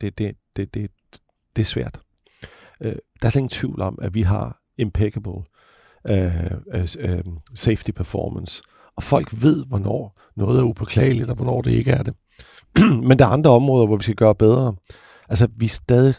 det, 0.00 0.18
det, 0.18 0.36
det, 0.56 0.74
det, 0.74 0.90
det 1.56 1.62
er 1.62 1.66
svært. 1.66 2.00
Øh, 2.80 2.96
der 3.22 3.26
er 3.26 3.30
slet 3.30 3.36
ingen 3.36 3.48
tvivl 3.48 3.80
om, 3.80 3.98
at 4.02 4.14
vi 4.14 4.22
har 4.22 4.60
impeccable 4.78 5.42
øh, 6.08 6.50
øh, 6.74 6.88
øh 6.98 7.24
safety 7.54 7.90
performance, 7.90 8.62
og 8.96 9.02
folk 9.02 9.42
ved, 9.42 9.66
hvornår 9.66 10.20
noget 10.36 10.60
er 10.60 10.64
upåklageligt, 10.64 11.30
og 11.30 11.36
hvornår 11.36 11.62
det 11.62 11.70
ikke 11.70 11.90
er 11.90 12.02
det. 12.02 12.14
Men 13.08 13.18
der 13.18 13.24
er 13.24 13.30
andre 13.30 13.50
områder, 13.50 13.86
hvor 13.86 13.96
vi 13.96 14.02
skal 14.02 14.16
gøre 14.16 14.34
bedre. 14.34 14.74
Altså, 15.28 15.48
vi 15.56 15.64
er 15.64 15.68
stadig 15.68 16.14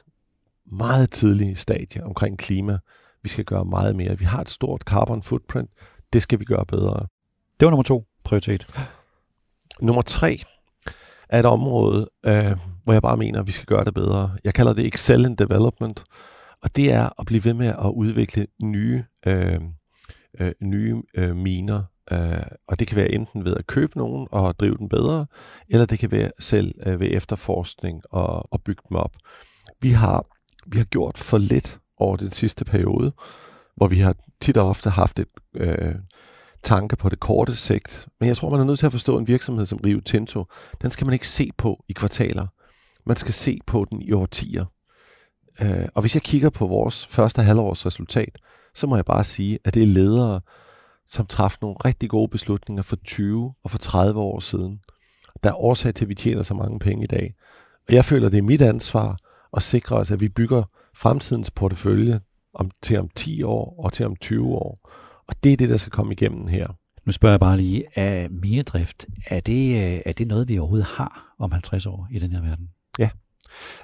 meget 0.71 1.09
tidlige 1.11 1.55
stadie 1.55 2.03
omkring 2.03 2.37
klima. 2.37 2.77
Vi 3.23 3.29
skal 3.29 3.45
gøre 3.45 3.65
meget 3.65 3.95
mere. 3.95 4.19
Vi 4.19 4.25
har 4.25 4.41
et 4.41 4.49
stort 4.49 4.81
carbon 4.81 5.23
footprint. 5.23 5.69
Det 6.13 6.21
skal 6.21 6.39
vi 6.39 6.45
gøre 6.45 6.65
bedre. 6.65 7.07
Det 7.59 7.65
var 7.65 7.69
nummer 7.69 7.83
to 7.83 8.05
prioritet. 8.23 8.67
Nummer 9.81 10.01
tre 10.01 10.37
er 11.29 11.39
et 11.39 11.45
område, 11.45 12.09
øh, 12.25 12.57
hvor 12.83 12.93
jeg 12.93 13.01
bare 13.01 13.17
mener, 13.17 13.39
at 13.39 13.47
vi 13.47 13.51
skal 13.51 13.65
gøre 13.65 13.85
det 13.85 13.93
bedre. 13.93 14.31
Jeg 14.43 14.53
kalder 14.53 14.73
det 14.73 14.85
Excel 14.85 15.25
in 15.25 15.35
Development, 15.35 16.03
og 16.63 16.75
det 16.75 16.91
er 16.91 17.09
at 17.19 17.25
blive 17.25 17.45
ved 17.45 17.53
med 17.53 17.67
at 17.67 17.91
udvikle 17.93 18.47
nye, 18.63 19.03
øh, 19.25 19.61
øh, 20.39 20.51
nye 20.61 21.01
øh, 21.15 21.35
miner, 21.35 21.83
Øh, 22.11 22.45
og 22.67 22.79
det 22.79 22.87
kan 22.87 22.97
være 22.97 23.11
enten 23.11 23.45
ved 23.45 23.55
at 23.57 23.67
købe 23.67 23.97
nogen 23.97 24.27
og 24.31 24.59
drive 24.59 24.77
den 24.77 24.89
bedre, 24.89 25.25
eller 25.69 25.85
det 25.85 25.99
kan 25.99 26.11
være 26.11 26.31
selv 26.39 26.75
øh, 26.85 26.99
ved 26.99 27.07
efterforskning 27.11 28.01
og, 28.11 28.53
og 28.53 28.61
bygge 28.61 28.81
dem 28.89 28.97
op. 28.97 29.15
Vi 29.81 29.89
har, 29.89 30.25
vi 30.67 30.77
har 30.77 30.85
gjort 30.85 31.17
for 31.17 31.37
lidt 31.37 31.79
over 31.97 32.17
den 32.17 32.31
sidste 32.31 32.65
periode, 32.65 33.11
hvor 33.75 33.87
vi 33.87 33.99
har 33.99 34.15
tit 34.41 34.57
og 34.57 34.69
ofte 34.69 34.89
haft 34.89 35.19
et 35.19 35.27
øh, 35.55 35.95
tanke 36.63 36.95
på 36.95 37.09
det 37.09 37.19
korte 37.19 37.55
sigt. 37.55 38.07
Men 38.19 38.27
jeg 38.27 38.37
tror, 38.37 38.49
man 38.49 38.59
er 38.59 38.63
nødt 38.63 38.79
til 38.79 38.85
at 38.85 38.91
forstå 38.91 39.17
en 39.17 39.27
virksomhed 39.27 39.65
som 39.65 39.79
Rio 39.85 39.99
Tinto. 40.01 40.45
Den 40.81 40.89
skal 40.89 41.05
man 41.05 41.13
ikke 41.13 41.27
se 41.27 41.49
på 41.57 41.83
i 41.89 41.93
kvartaler. 41.93 42.47
Man 43.05 43.17
skal 43.17 43.33
se 43.33 43.59
på 43.67 43.85
den 43.91 44.01
i 44.01 44.11
årtier. 44.11 44.65
Øh, 45.61 45.87
og 45.95 46.01
hvis 46.01 46.15
jeg 46.15 46.21
kigger 46.21 46.49
på 46.49 46.67
vores 46.67 47.05
første 47.05 47.41
halvårs 47.41 47.85
resultat, 47.85 48.37
så 48.75 48.87
må 48.87 48.95
jeg 48.95 49.05
bare 49.05 49.23
sige, 49.23 49.59
at 49.65 49.73
det 49.73 49.83
er 49.83 49.87
ledere, 49.87 50.41
som 51.07 51.25
træffede 51.25 51.59
nogle 51.61 51.77
rigtig 51.85 52.09
gode 52.09 52.27
beslutninger 52.27 52.83
for 52.83 52.95
20 52.95 53.53
og 53.63 53.71
for 53.71 53.77
30 53.77 54.19
år 54.19 54.39
siden. 54.39 54.79
Der 55.43 55.49
er 55.49 55.63
årsag 55.63 55.93
til, 55.93 56.05
at 56.05 56.09
vi 56.09 56.15
tjener 56.15 56.43
så 56.43 56.53
mange 56.53 56.79
penge 56.79 57.03
i 57.03 57.07
dag. 57.07 57.33
Og 57.87 57.93
jeg 57.93 58.05
føler, 58.05 58.29
det 58.29 58.37
er 58.37 58.41
mit 58.41 58.61
ansvar 58.61 59.17
at 59.55 59.63
sikre 59.63 59.95
os, 59.95 60.11
at 60.11 60.19
vi 60.19 60.29
bygger 60.29 60.63
fremtidens 60.95 61.51
portefølje 61.51 62.19
om, 62.53 62.71
til 62.81 62.99
om 62.99 63.09
10 63.15 63.43
år 63.43 63.83
og 63.83 63.93
til 63.93 64.05
om 64.05 64.15
20 64.15 64.47
år. 64.47 64.89
Og 65.27 65.35
det 65.43 65.53
er 65.53 65.57
det, 65.57 65.69
der 65.69 65.77
skal 65.77 65.91
komme 65.91 66.13
igennem 66.13 66.47
her. 66.47 66.67
Nu 67.05 67.11
spørger 67.11 67.33
jeg 67.33 67.39
bare 67.39 67.57
lige, 67.57 67.83
er 67.95 68.27
minedrift, 68.29 69.05
er 69.27 69.39
det, 69.39 69.75
øh, 69.75 70.01
er 70.05 70.13
det 70.13 70.27
noget, 70.27 70.47
vi 70.47 70.59
overhovedet 70.59 70.87
har 70.87 71.35
om 71.39 71.51
50 71.51 71.85
år 71.85 72.07
i 72.11 72.19
den 72.19 72.31
her 72.31 72.41
verden? 72.41 72.69
Ja. 72.99 73.09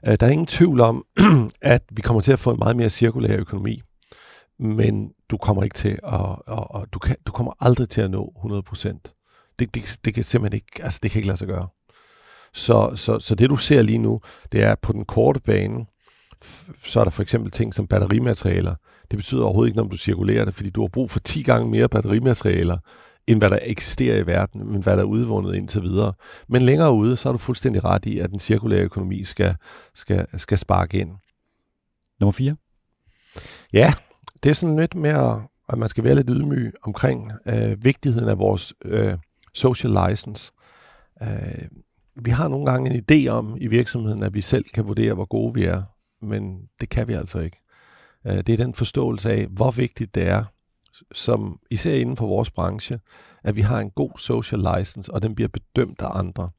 Øh, 0.07 0.17
der 0.19 0.25
er 0.25 0.31
ingen 0.31 0.47
tvivl 0.47 0.79
om, 0.79 1.05
at 1.61 1.83
vi 1.91 2.01
kommer 2.01 2.21
til 2.21 2.31
at 2.31 2.39
få 2.39 2.51
en 2.51 2.59
meget 2.59 2.75
mere 2.75 2.89
cirkulær 2.89 3.37
økonomi 3.37 3.81
men 4.61 5.11
du 5.31 5.37
kommer 5.37 5.63
ikke 5.63 5.73
til 5.73 5.89
at, 5.89 5.99
og, 6.47 6.71
og 6.75 6.87
du, 6.93 6.99
kan, 6.99 7.15
du 7.27 7.31
kommer 7.31 7.53
aldrig 7.59 7.89
til 7.89 8.01
at 8.01 8.11
nå 8.11 8.33
100%. 8.73 8.87
Det, 9.59 9.75
det, 9.75 9.99
det 10.05 10.13
kan 10.13 10.23
simpelthen 10.23 10.55
ikke, 10.55 10.83
altså 10.83 10.99
det 11.03 11.11
kan 11.11 11.19
ikke 11.19 11.27
lade 11.27 11.37
sig 11.37 11.47
gøre. 11.47 11.67
Så, 12.53 12.91
så, 12.95 13.19
så 13.19 13.35
det 13.35 13.49
du 13.49 13.55
ser 13.55 13.81
lige 13.81 13.97
nu, 13.97 14.19
det 14.51 14.63
er 14.63 14.75
på 14.75 14.93
den 14.93 15.05
korte 15.05 15.39
bane, 15.39 15.85
så 16.83 16.99
er 16.99 17.03
der 17.03 17.11
for 17.11 17.21
eksempel 17.21 17.51
ting 17.51 17.73
som 17.73 17.87
batterimaterialer. 17.87 18.75
Det 19.11 19.17
betyder 19.17 19.43
overhovedet 19.43 19.69
ikke, 19.69 19.77
når 19.77 19.87
du 19.87 19.97
cirkulerer 19.97 20.45
det, 20.45 20.53
fordi 20.53 20.69
du 20.69 20.81
har 20.81 20.87
brug 20.87 21.11
for 21.11 21.19
10 21.19 21.43
gange 21.43 21.71
mere 21.71 21.89
batterimaterialer, 21.89 22.77
end 23.27 23.39
hvad 23.39 23.49
der 23.49 23.59
eksisterer 23.61 24.17
i 24.17 24.25
verden, 24.27 24.71
men 24.71 24.83
hvad 24.83 24.97
der 24.97 25.03
er 25.03 25.07
udvundet 25.07 25.55
indtil 25.55 25.81
videre. 25.81 26.13
Men 26.47 26.61
længere 26.61 26.93
ude, 26.93 27.17
så 27.17 27.29
er 27.29 27.33
du 27.33 27.37
fuldstændig 27.37 27.83
ret 27.83 28.05
i, 28.05 28.19
at 28.19 28.29
den 28.29 28.39
cirkulære 28.39 28.81
økonomi 28.81 29.23
skal, 29.23 29.55
skal, 29.93 30.39
skal 30.39 30.57
sparke 30.57 30.99
ind. 30.99 31.11
Nummer 32.19 32.31
4? 32.31 32.55
Ja, 33.73 33.93
det 34.43 34.49
er 34.49 34.53
sådan 34.53 34.79
lidt 34.79 34.95
mere, 34.95 35.47
at 35.69 35.77
man 35.77 35.89
skal 35.89 36.03
være 36.03 36.15
lidt 36.15 36.29
ydmyg 36.29 36.73
omkring 36.81 37.31
øh, 37.45 37.85
vigtigheden 37.85 38.29
af 38.29 38.37
vores 38.37 38.73
øh, 38.85 39.13
social 39.53 39.97
license. 40.07 40.51
Øh, 41.21 41.67
vi 42.15 42.29
har 42.29 42.47
nogle 42.47 42.71
gange 42.71 42.91
en 42.91 43.03
idé 43.11 43.29
om 43.29 43.57
i 43.59 43.67
virksomheden, 43.67 44.23
at 44.23 44.33
vi 44.33 44.41
selv 44.41 44.65
kan 44.73 44.87
vurdere, 44.87 45.13
hvor 45.13 45.25
gode 45.25 45.53
vi 45.53 45.63
er, 45.63 45.83
men 46.21 46.61
det 46.79 46.89
kan 46.89 47.07
vi 47.07 47.13
altså 47.13 47.39
ikke. 47.39 47.57
Øh, 48.27 48.37
det 48.37 48.49
er 48.49 48.57
den 48.57 48.73
forståelse 48.73 49.31
af, 49.31 49.47
hvor 49.47 49.71
vigtigt 49.71 50.15
det 50.15 50.27
er, 50.27 50.43
som 51.13 51.59
især 51.69 51.95
inden 51.95 52.17
for 52.17 52.27
vores 52.27 52.51
branche, 52.51 52.99
at 53.43 53.55
vi 53.55 53.61
har 53.61 53.79
en 53.79 53.91
god 53.91 54.11
social 54.17 54.61
license, 54.77 55.13
og 55.13 55.23
den 55.23 55.35
bliver 55.35 55.47
bedømt 55.47 56.01
af 56.01 56.19
andre. 56.19 56.49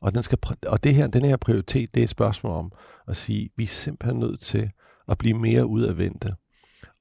Og, 0.00 0.14
den 0.14 0.22
skal, 0.22 0.38
og 0.66 0.84
det 0.84 0.94
her, 0.94 1.06
den 1.06 1.24
her 1.24 1.36
prioritet, 1.36 1.94
det 1.94 2.00
er 2.00 2.04
et 2.04 2.10
spørgsmål 2.10 2.52
om 2.52 2.72
at 3.08 3.16
sige, 3.16 3.44
at 3.44 3.50
vi 3.56 3.62
er 3.62 3.68
simpelthen 3.68 4.20
nødt 4.20 4.40
til 4.40 4.70
at 5.08 5.18
blive 5.18 5.38
mere 5.38 5.66
udadvendte 5.66 6.34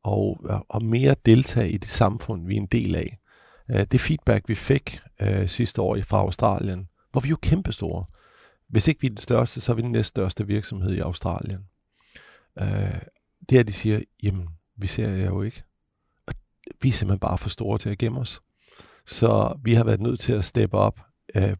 og, 0.04 0.38
og 0.70 0.84
mere 0.84 1.16
deltage 1.26 1.70
i 1.70 1.78
det 1.78 1.90
samfund, 1.90 2.48
vi 2.48 2.54
er 2.54 2.62
en 2.62 2.66
del 2.66 2.96
af. 2.96 3.20
Øh, 3.72 3.86
det 3.92 4.02
feedback, 4.02 4.50
vi 4.50 4.56
fik 4.56 5.00
uh, 5.22 5.48
sidste 5.48 5.82
år 5.82 5.98
fra 6.02 6.18
Australien, 6.18 6.88
hvor 7.12 7.22
vi 7.22 7.30
jo 7.30 7.38
kæmpestore. 7.42 8.06
Hvis 8.70 8.88
ikke 8.88 9.02
vi 9.02 9.08
er 9.08 9.12
den 9.12 9.18
største, 9.18 9.62
så 9.62 9.72
er 9.72 9.76
vi 9.76 9.82
den 9.82 9.92
næststørste 9.92 10.48
virksomhed 10.48 10.94
i 10.94 11.00
Australien. 11.00 11.60
Uh, 12.62 13.00
det 13.50 13.60
er, 13.60 13.64
de 13.64 13.74
siger, 13.74 14.02
jamen, 14.24 14.48
vi 14.78 14.88
ser 14.88 15.10
jer 15.10 15.26
jo 15.26 15.42
ikke. 15.42 15.64
Og 16.28 16.34
vi 16.82 16.90
er 16.90 16.94
simpelthen 16.94 17.20
bare 17.20 17.38
for 17.38 17.50
store 17.50 17.78
til 17.78 17.90
at 17.90 17.98
gemme 17.98 18.20
os. 18.20 18.42
Så 19.06 19.60
vi 19.64 19.74
har 19.74 19.84
været 19.84 20.02
nødt 20.02 20.20
til 20.20 20.34
at 20.34 20.46
steppe 20.46 20.78
op 20.78 21.00
uh, 21.36 21.54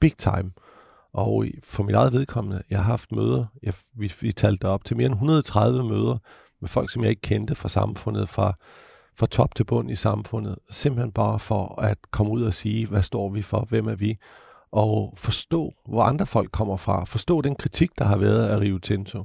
big 0.00 0.16
time. 0.16 0.52
Og 1.12 1.46
for 1.64 1.82
mit 1.82 1.94
eget 1.94 2.12
vedkommende, 2.12 2.62
jeg 2.70 2.78
har 2.78 2.84
haft 2.84 3.12
møder, 3.12 3.46
jeg, 3.62 3.74
vi, 3.98 4.12
vi 4.20 4.32
talte 4.32 4.68
op 4.68 4.84
til 4.84 4.96
mere 4.96 5.06
end 5.06 5.14
130 5.14 5.84
møder 5.84 6.18
med 6.62 6.68
folk, 6.68 6.90
som 6.90 7.02
jeg 7.02 7.10
ikke 7.10 7.22
kendte 7.22 7.54
fra 7.54 7.68
samfundet, 7.68 8.28
fra, 8.28 8.54
fra 9.18 9.26
top 9.26 9.54
til 9.54 9.64
bund 9.64 9.90
i 9.90 9.96
samfundet. 9.96 10.56
Simpelthen 10.70 11.12
bare 11.12 11.38
for 11.38 11.80
at 11.80 11.98
komme 12.10 12.32
ud 12.32 12.42
og 12.42 12.54
sige, 12.54 12.86
hvad 12.86 13.02
står 13.02 13.30
vi 13.30 13.42
for, 13.42 13.66
hvem 13.68 13.88
er 13.88 13.94
vi, 13.94 14.16
og 14.72 15.14
forstå, 15.16 15.72
hvor 15.88 16.02
andre 16.02 16.26
folk 16.26 16.50
kommer 16.52 16.76
fra. 16.76 17.04
Forstå 17.04 17.40
den 17.40 17.56
kritik, 17.56 17.90
der 17.98 18.04
har 18.04 18.16
været 18.16 18.48
af 18.48 18.58
Rio 18.58 18.78
Tinto. 18.78 19.24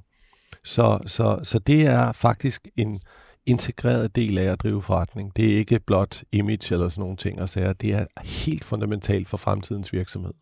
Så, 0.63 0.99
så, 1.05 1.39
så 1.43 1.59
det 1.59 1.85
er 1.85 2.11
faktisk 2.11 2.67
en 2.75 2.99
integreret 3.45 4.15
del 4.15 4.37
af 4.37 4.43
at 4.51 4.61
drive 4.61 4.81
forretning. 4.81 5.35
Det 5.35 5.53
er 5.53 5.57
ikke 5.57 5.79
blot 5.79 6.23
image 6.31 6.73
eller 6.73 6.89
sådan 6.89 7.01
nogle 7.01 7.15
ting 7.15 7.41
og 7.41 7.49
sager. 7.49 7.73
Det 7.73 7.93
er 7.93 8.05
helt 8.23 8.63
fundamentalt 8.63 9.29
for 9.29 9.37
fremtidens 9.37 9.93
virksomhed. 9.93 10.33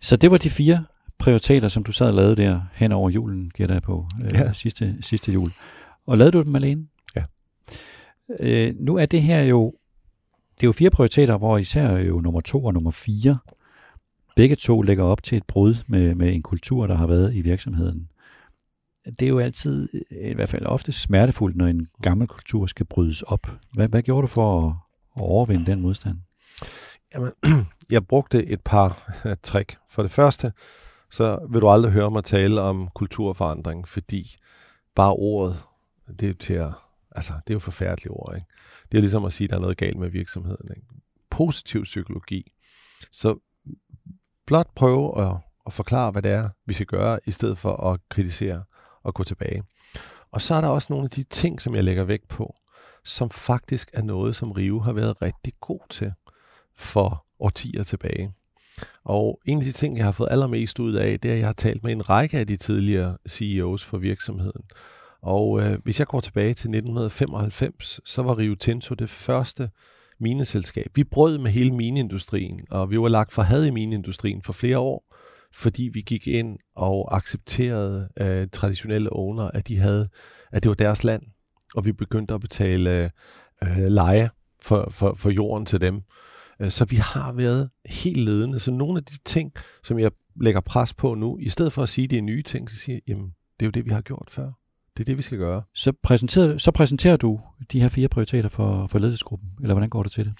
Så 0.00 0.16
det 0.16 0.30
var 0.30 0.38
de 0.38 0.50
fire 0.50 0.84
prioriteter, 1.18 1.68
som 1.68 1.84
du 1.84 1.92
sad 1.92 2.08
og 2.08 2.14
lavede 2.14 2.36
der 2.36 2.60
hen 2.74 2.92
over 2.92 3.10
julen, 3.10 3.50
gætter 3.54 3.74
jeg 3.74 3.82
på, 3.82 4.06
øh, 4.24 4.34
ja. 4.34 4.52
sidste, 4.52 4.96
sidste 5.00 5.32
jul. 5.32 5.52
Og 6.08 6.18
lavede 6.18 6.32
du 6.32 6.42
dem 6.42 6.56
alene? 6.56 6.86
Ja. 7.16 7.24
Øh, 8.40 8.74
nu 8.78 8.96
er 8.96 9.06
det 9.06 9.22
her 9.22 9.42
jo, 9.42 9.74
det 10.54 10.62
er 10.62 10.68
jo 10.68 10.72
fire 10.72 10.90
prioriteter, 10.90 11.36
hvor 11.36 11.58
især 11.58 11.98
jo 11.98 12.20
nummer 12.20 12.40
to 12.40 12.64
og 12.64 12.74
nummer 12.74 12.90
fire, 12.90 13.38
begge 14.36 14.56
to 14.56 14.82
lægger 14.82 15.04
op 15.04 15.22
til 15.22 15.38
et 15.38 15.46
brud 15.46 15.74
med, 15.86 16.14
med 16.14 16.34
en 16.34 16.42
kultur, 16.42 16.86
der 16.86 16.94
har 16.94 17.06
været 17.06 17.34
i 17.34 17.40
virksomheden. 17.40 18.08
Det 19.04 19.22
er 19.22 19.28
jo 19.28 19.38
altid, 19.38 19.88
i 20.10 20.34
hvert 20.34 20.48
fald 20.48 20.66
ofte 20.66 20.92
smertefuldt, 20.92 21.56
når 21.56 21.66
en 21.66 21.88
gammel 22.02 22.26
kultur 22.26 22.66
skal 22.66 22.86
brydes 22.86 23.22
op. 23.22 23.50
Hvad, 23.72 23.88
hvad 23.88 24.02
gjorde 24.02 24.22
du 24.22 24.26
for 24.26 24.68
at, 24.68 24.74
at 25.16 25.22
overvinde 25.22 25.66
den 25.66 25.80
modstand? 25.80 26.18
Jamen, 27.14 27.32
jeg 27.90 28.06
brugte 28.06 28.46
et 28.46 28.60
par 28.60 29.14
trick. 29.42 29.76
For 29.88 30.02
det 30.02 30.10
første, 30.10 30.52
så 31.10 31.46
vil 31.50 31.60
du 31.60 31.68
aldrig 31.68 31.92
høre 31.92 32.10
mig 32.10 32.24
tale 32.24 32.60
om 32.60 32.88
kulturforandring, 32.94 33.88
fordi 33.88 34.36
bare 34.94 35.12
ordet 35.12 35.64
det 36.20 36.28
er 36.28 36.34
til 36.34 36.54
at, 36.54 36.72
altså, 37.10 37.32
det 37.46 37.50
er 37.50 37.54
jo 37.54 37.60
forfærdelige 37.60 38.10
ord, 38.10 38.34
ikke? 38.34 38.46
Det 38.92 38.98
er 38.98 39.02
ligesom 39.02 39.24
at 39.24 39.32
sige, 39.32 39.46
at 39.46 39.50
der 39.50 39.56
er 39.56 39.60
noget 39.60 39.76
galt 39.76 39.98
med 39.98 40.10
virksomheden, 40.10 40.68
ikke? 40.76 40.86
Positiv 41.30 41.82
psykologi. 41.82 42.52
Så 43.12 43.38
blot 44.46 44.74
prøve 44.74 45.20
at, 45.20 45.36
at 45.66 45.72
forklare, 45.72 46.10
hvad 46.10 46.22
det 46.22 46.30
er, 46.30 46.48
vi 46.66 46.72
skal 46.72 46.86
gøre, 46.86 47.20
i 47.26 47.30
stedet 47.30 47.58
for 47.58 47.76
at 47.92 48.00
kritisere 48.08 48.64
og 49.02 49.14
gå 49.14 49.24
tilbage. 49.24 49.62
Og 50.30 50.42
så 50.42 50.54
er 50.54 50.60
der 50.60 50.68
også 50.68 50.86
nogle 50.90 51.04
af 51.04 51.10
de 51.10 51.22
ting, 51.22 51.62
som 51.62 51.74
jeg 51.74 51.84
lægger 51.84 52.04
vægt 52.04 52.28
på, 52.28 52.54
som 53.04 53.30
faktisk 53.30 53.90
er 53.92 54.02
noget, 54.02 54.36
som 54.36 54.50
Rive 54.50 54.84
har 54.84 54.92
været 54.92 55.22
rigtig 55.22 55.52
god 55.60 55.80
til 55.90 56.12
for 56.76 57.26
årtier 57.40 57.84
tilbage. 57.84 58.32
Og 59.04 59.40
en 59.44 59.58
af 59.58 59.64
de 59.64 59.72
ting, 59.72 59.96
jeg 59.96 60.04
har 60.04 60.12
fået 60.12 60.28
allermest 60.30 60.78
ud 60.78 60.92
af, 60.94 61.20
det 61.20 61.28
er, 61.28 61.32
at 61.32 61.38
jeg 61.38 61.48
har 61.48 61.52
talt 61.52 61.84
med 61.84 61.92
en 61.92 62.08
række 62.08 62.38
af 62.38 62.46
de 62.46 62.56
tidligere 62.56 63.18
CEOs 63.28 63.84
for 63.84 63.98
virksomheden, 63.98 64.62
og 65.22 65.60
øh, 65.62 65.78
hvis 65.84 65.98
jeg 65.98 66.06
går 66.06 66.20
tilbage 66.20 66.54
til 66.54 66.68
1995, 66.68 68.00
så 68.04 68.22
var 68.22 68.38
Rio 68.38 68.54
Tinto 68.54 68.94
det 68.94 69.10
første 69.10 69.70
mineselskab. 70.20 70.86
Vi 70.94 71.04
brød 71.04 71.38
med 71.38 71.50
hele 71.50 71.74
mineindustrien, 71.74 72.60
og 72.70 72.90
vi 72.90 73.00
var 73.00 73.08
lagt 73.08 73.32
for 73.32 73.42
had 73.42 73.64
i 73.64 73.70
mineindustrien 73.70 74.42
for 74.42 74.52
flere 74.52 74.78
år, 74.78 75.14
fordi 75.52 75.90
vi 75.92 76.00
gik 76.00 76.28
ind 76.28 76.58
og 76.76 77.16
accepterede 77.16 78.08
øh, 78.20 78.48
traditionelle 78.52 79.12
owner, 79.12 79.50
at 79.54 79.68
de 79.68 79.78
havde, 79.78 80.08
at 80.52 80.62
det 80.62 80.68
var 80.68 80.74
deres 80.74 81.04
land, 81.04 81.22
og 81.74 81.84
vi 81.84 81.92
begyndte 81.92 82.34
at 82.34 82.40
betale 82.40 83.10
øh, 83.62 83.78
leje 83.78 84.30
for, 84.62 84.88
for, 84.90 85.14
for 85.14 85.30
jorden 85.30 85.66
til 85.66 85.80
dem. 85.80 86.00
Øh, 86.60 86.70
så 86.70 86.84
vi 86.84 86.96
har 86.96 87.32
været 87.32 87.70
helt 87.86 88.18
ledende. 88.18 88.58
Så 88.58 88.70
nogle 88.70 88.98
af 88.98 89.04
de 89.04 89.18
ting, 89.24 89.52
som 89.84 89.98
jeg 89.98 90.10
lægger 90.40 90.60
pres 90.60 90.94
på 90.94 91.14
nu, 91.14 91.38
i 91.38 91.48
stedet 91.48 91.72
for 91.72 91.82
at 91.82 91.88
sige, 91.88 92.04
at 92.04 92.10
det 92.10 92.18
er 92.18 92.22
nye 92.22 92.42
ting, 92.42 92.70
så 92.70 92.76
siger 92.76 92.96
jeg, 92.96 93.02
jamen, 93.08 93.34
det 93.60 93.66
er 93.66 93.66
jo 93.66 93.70
det, 93.70 93.84
vi 93.84 93.90
har 93.90 94.00
gjort 94.00 94.28
før. 94.30 94.52
Det 94.98 95.04
er 95.04 95.06
det, 95.06 95.18
vi 95.18 95.22
skal 95.22 95.38
gøre. 95.38 95.62
Så 95.74 95.92
præsenterer, 96.02 96.58
så 96.58 96.70
præsenterer 96.70 97.16
du 97.16 97.40
de 97.72 97.80
her 97.80 97.88
fire 97.88 98.08
prioriteter 98.08 98.48
for, 98.48 98.86
for 98.86 98.98
ledelsesgruppen, 98.98 99.48
eller 99.62 99.74
hvordan 99.74 99.90
går 99.90 100.02
det 100.02 100.12
til 100.12 100.24
det? 100.24 100.34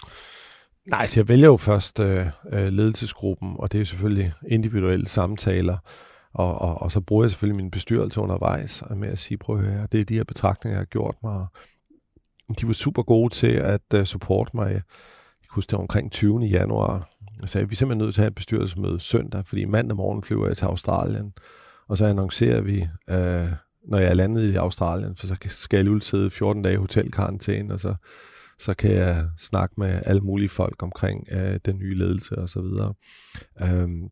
Nej, 0.89 1.05
så 1.05 1.19
jeg 1.19 1.27
vælger 1.27 1.47
jo 1.47 1.57
først 1.57 1.99
øh, 1.99 2.25
øh, 2.51 2.67
ledelsesgruppen, 2.67 3.55
og 3.59 3.71
det 3.71 3.77
er 3.77 3.81
jo 3.81 3.85
selvfølgelig 3.85 4.33
individuelle 4.47 5.07
samtaler, 5.07 5.77
og, 6.33 6.57
og, 6.57 6.81
og 6.81 6.91
så 6.91 7.01
bruger 7.01 7.23
jeg 7.23 7.31
selvfølgelig 7.31 7.55
min 7.55 7.71
bestyrelse 7.71 8.21
undervejs 8.21 8.83
med 8.95 9.09
at 9.09 9.19
sige, 9.19 9.37
prøv 9.37 9.59
at 9.59 9.65
høre, 9.65 9.87
det 9.91 9.99
er 9.99 10.05
de 10.05 10.15
her 10.15 10.23
betragtninger, 10.23 10.75
jeg 10.75 10.79
har 10.79 10.85
gjort 10.85 11.15
mig. 11.23 11.45
De 12.61 12.67
var 12.67 12.73
super 12.73 13.03
gode 13.03 13.33
til 13.33 13.51
at 13.51 13.81
uh, 13.95 14.03
supporte 14.03 14.51
mig. 14.53 14.71
Jeg 14.71 14.81
husker 15.49 15.77
det 15.77 15.81
omkring 15.81 16.11
20. 16.11 16.39
januar. 16.39 17.09
Jeg 17.41 17.49
sagde, 17.49 17.69
vi 17.69 17.73
er 17.73 17.75
simpelthen 17.75 18.05
nødt 18.05 18.13
til 18.13 18.21
at 18.21 18.23
have 18.23 18.29
et 18.29 18.35
bestyrelsesmøde 18.35 18.99
søndag, 18.99 19.45
fordi 19.45 19.65
mandag 19.65 19.97
morgen 19.97 20.23
flyver 20.23 20.47
jeg 20.47 20.57
til 20.57 20.65
Australien, 20.65 21.33
og 21.87 21.97
så 21.97 22.05
annoncerer 22.05 22.61
vi 22.61 22.87
uh, 23.11 23.49
når 23.89 23.97
jeg 23.97 24.09
er 24.09 24.13
landet 24.13 24.53
i 24.53 24.55
Australien, 24.55 25.15
for 25.15 25.27
så 25.27 25.35
skal 25.47 25.77
jeg 25.77 25.85
lige 25.85 26.01
sidde 26.01 26.31
14 26.31 26.63
dage 26.63 26.73
i 26.73 26.77
hotelkarantæne, 26.77 27.73
og 27.73 27.79
så, 27.79 27.95
så 28.59 28.73
kan 28.73 28.91
jeg 28.91 29.25
snakke 29.37 29.75
med 29.77 30.01
alle 30.05 30.21
mulige 30.21 30.49
folk 30.49 30.83
omkring 30.83 31.27
øh, 31.31 31.59
den 31.65 31.77
nye 31.77 31.95
ledelse 31.95 32.37
og 32.37 32.49
så 32.49 32.61
videre. 32.61 32.93
Øhm, 33.61 34.09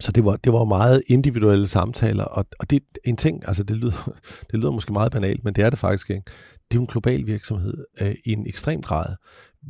så 0.00 0.12
det 0.12 0.24
var, 0.24 0.36
det 0.36 0.52
var 0.52 0.64
meget 0.64 1.02
individuelle 1.06 1.68
samtaler, 1.68 2.24
og, 2.24 2.46
og 2.58 2.70
det 2.70 2.76
er 2.76 2.98
en 3.04 3.16
ting, 3.16 3.48
altså 3.48 3.62
det 3.62 3.76
lyder, 3.76 4.12
det 4.50 4.58
lyder 4.58 4.70
måske 4.70 4.92
meget 4.92 5.12
banalt, 5.12 5.44
men 5.44 5.54
det 5.54 5.64
er 5.64 5.70
det 5.70 5.78
faktisk 5.78 6.10
ikke. 6.10 6.22
Det 6.52 6.74
er 6.74 6.76
jo 6.76 6.80
en 6.80 6.86
global 6.86 7.26
virksomhed 7.26 7.84
øh, 8.00 8.14
i 8.24 8.32
en 8.32 8.46
ekstrem 8.46 8.82
grad. 8.82 9.16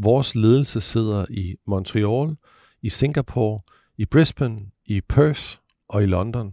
Vores 0.02 0.34
ledelse 0.34 0.80
sidder 0.80 1.26
i 1.30 1.54
Montreal, 1.66 2.36
i 2.82 2.88
Singapore, 2.88 3.60
i 3.98 4.04
Brisbane, 4.04 4.60
i 4.86 5.00
Perth 5.00 5.42
og 5.88 6.02
i 6.02 6.06
London. 6.06 6.52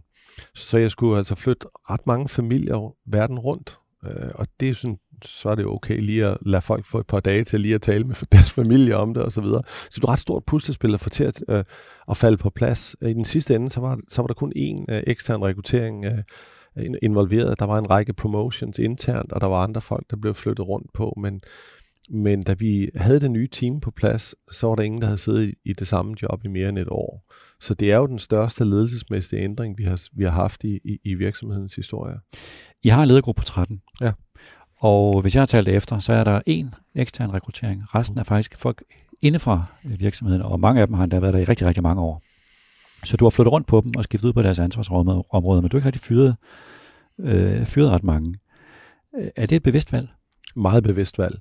Så 0.54 0.78
jeg 0.78 0.90
skulle 0.90 1.18
altså 1.18 1.34
flytte 1.34 1.66
ret 1.90 2.06
mange 2.06 2.28
familier 2.28 2.94
verden 3.06 3.38
rundt. 3.38 3.78
Øh, 4.04 4.30
og 4.34 4.46
det 4.60 4.70
er 4.70 4.74
sådan, 4.74 4.98
så 5.22 5.48
er 5.48 5.54
det 5.54 5.66
okay 5.66 6.00
lige 6.00 6.26
at 6.26 6.38
lade 6.46 6.62
folk 6.62 6.86
få 6.86 6.98
et 6.98 7.06
par 7.06 7.20
dage 7.20 7.44
til 7.44 7.60
lige 7.60 7.74
at 7.74 7.82
tale 7.82 8.04
med 8.04 8.14
deres 8.32 8.50
familie 8.50 8.96
om 8.96 9.14
det 9.14 9.22
og 9.22 9.32
så 9.32 9.40
videre. 9.40 9.62
Så 9.66 10.00
det 10.00 10.04
er 10.04 10.08
et 10.08 10.12
ret 10.12 10.18
stort 10.18 10.44
puslespil 10.44 10.94
at 10.94 11.00
få 11.00 11.08
til 11.08 11.24
at, 11.24 11.42
øh, 11.48 11.64
at 12.10 12.16
falde 12.16 12.36
på 12.36 12.50
plads. 12.50 12.96
Øh, 13.00 13.10
I 13.10 13.14
den 13.14 13.24
sidste 13.24 13.54
ende, 13.54 13.70
så 13.70 13.80
var, 13.80 13.98
så 14.08 14.22
var 14.22 14.26
der 14.26 14.34
kun 14.34 14.52
én 14.56 14.84
øh, 14.94 15.02
ekstern 15.06 15.42
rekruttering 15.42 16.04
øh, 16.04 16.22
involveret. 17.02 17.58
Der 17.58 17.66
var 17.66 17.78
en 17.78 17.90
række 17.90 18.12
promotions 18.12 18.78
internt, 18.78 19.32
og 19.32 19.40
der 19.40 19.46
var 19.46 19.62
andre 19.62 19.80
folk, 19.80 20.10
der 20.10 20.16
blev 20.16 20.34
flyttet 20.34 20.68
rundt 20.68 20.92
på, 20.94 21.14
men 21.16 21.40
men 22.10 22.42
da 22.42 22.54
vi 22.54 22.88
havde 22.96 23.20
det 23.20 23.30
nye 23.30 23.48
team 23.48 23.80
på 23.80 23.90
plads, 23.90 24.34
så 24.50 24.66
var 24.66 24.74
der 24.74 24.82
ingen, 24.82 25.00
der 25.00 25.06
havde 25.06 25.18
siddet 25.18 25.54
i 25.64 25.72
det 25.72 25.86
samme 25.86 26.14
job 26.22 26.44
i 26.44 26.48
mere 26.48 26.68
end 26.68 26.78
et 26.78 26.88
år. 26.88 27.24
Så 27.60 27.74
det 27.74 27.92
er 27.92 27.96
jo 27.96 28.06
den 28.06 28.18
største 28.18 28.64
ledelsesmæssige 28.64 29.42
ændring, 29.42 29.78
vi 29.78 29.84
har, 29.84 30.02
vi 30.12 30.24
har 30.24 30.30
haft 30.30 30.64
i, 30.64 30.80
i, 30.84 30.98
i 31.04 31.14
virksomhedens 31.14 31.74
historie. 31.74 32.14
I 32.82 32.88
har 32.88 33.02
en 33.02 33.08
ledergruppe 33.08 33.38
på 33.38 33.44
13. 33.44 33.80
Ja. 34.00 34.12
Og 34.80 35.20
hvis 35.20 35.34
jeg 35.34 35.40
har 35.40 35.46
talt 35.46 35.68
efter, 35.68 35.98
så 35.98 36.12
er 36.12 36.24
der 36.24 36.40
en 36.46 36.74
ekstern 36.94 37.32
rekruttering. 37.32 37.94
Resten 37.94 38.18
er 38.18 38.22
faktisk 38.22 38.56
folk 38.56 38.84
inde 39.22 39.38
fra 39.38 39.64
virksomheden, 39.84 40.42
og 40.42 40.60
mange 40.60 40.80
af 40.80 40.86
dem 40.86 40.94
har 40.94 41.04
endda 41.04 41.18
været 41.18 41.34
der 41.34 41.40
i 41.40 41.44
rigtig, 41.44 41.66
rigtig 41.66 41.82
mange 41.82 42.02
år. 42.02 42.22
Så 43.04 43.16
du 43.16 43.24
har 43.24 43.30
flyttet 43.30 43.52
rundt 43.52 43.66
på 43.66 43.80
dem 43.80 43.92
og 43.96 44.04
skiftet 44.04 44.28
ud 44.28 44.32
på 44.32 44.42
deres 44.42 44.58
ansvarsområder, 44.58 45.60
men 45.60 45.70
du 45.70 45.76
har 45.76 45.78
ikke 45.78 45.86
rigtig 45.86 46.02
fyret, 46.02 46.36
øh, 47.20 47.64
fyret 47.64 47.90
ret 47.90 48.04
mange. 48.04 48.38
Er 49.36 49.46
det 49.46 49.56
et 49.56 49.62
bevidst 49.62 49.92
valg? 49.92 50.08
Meget 50.56 50.84
bevidst 50.84 51.18
valg. 51.18 51.38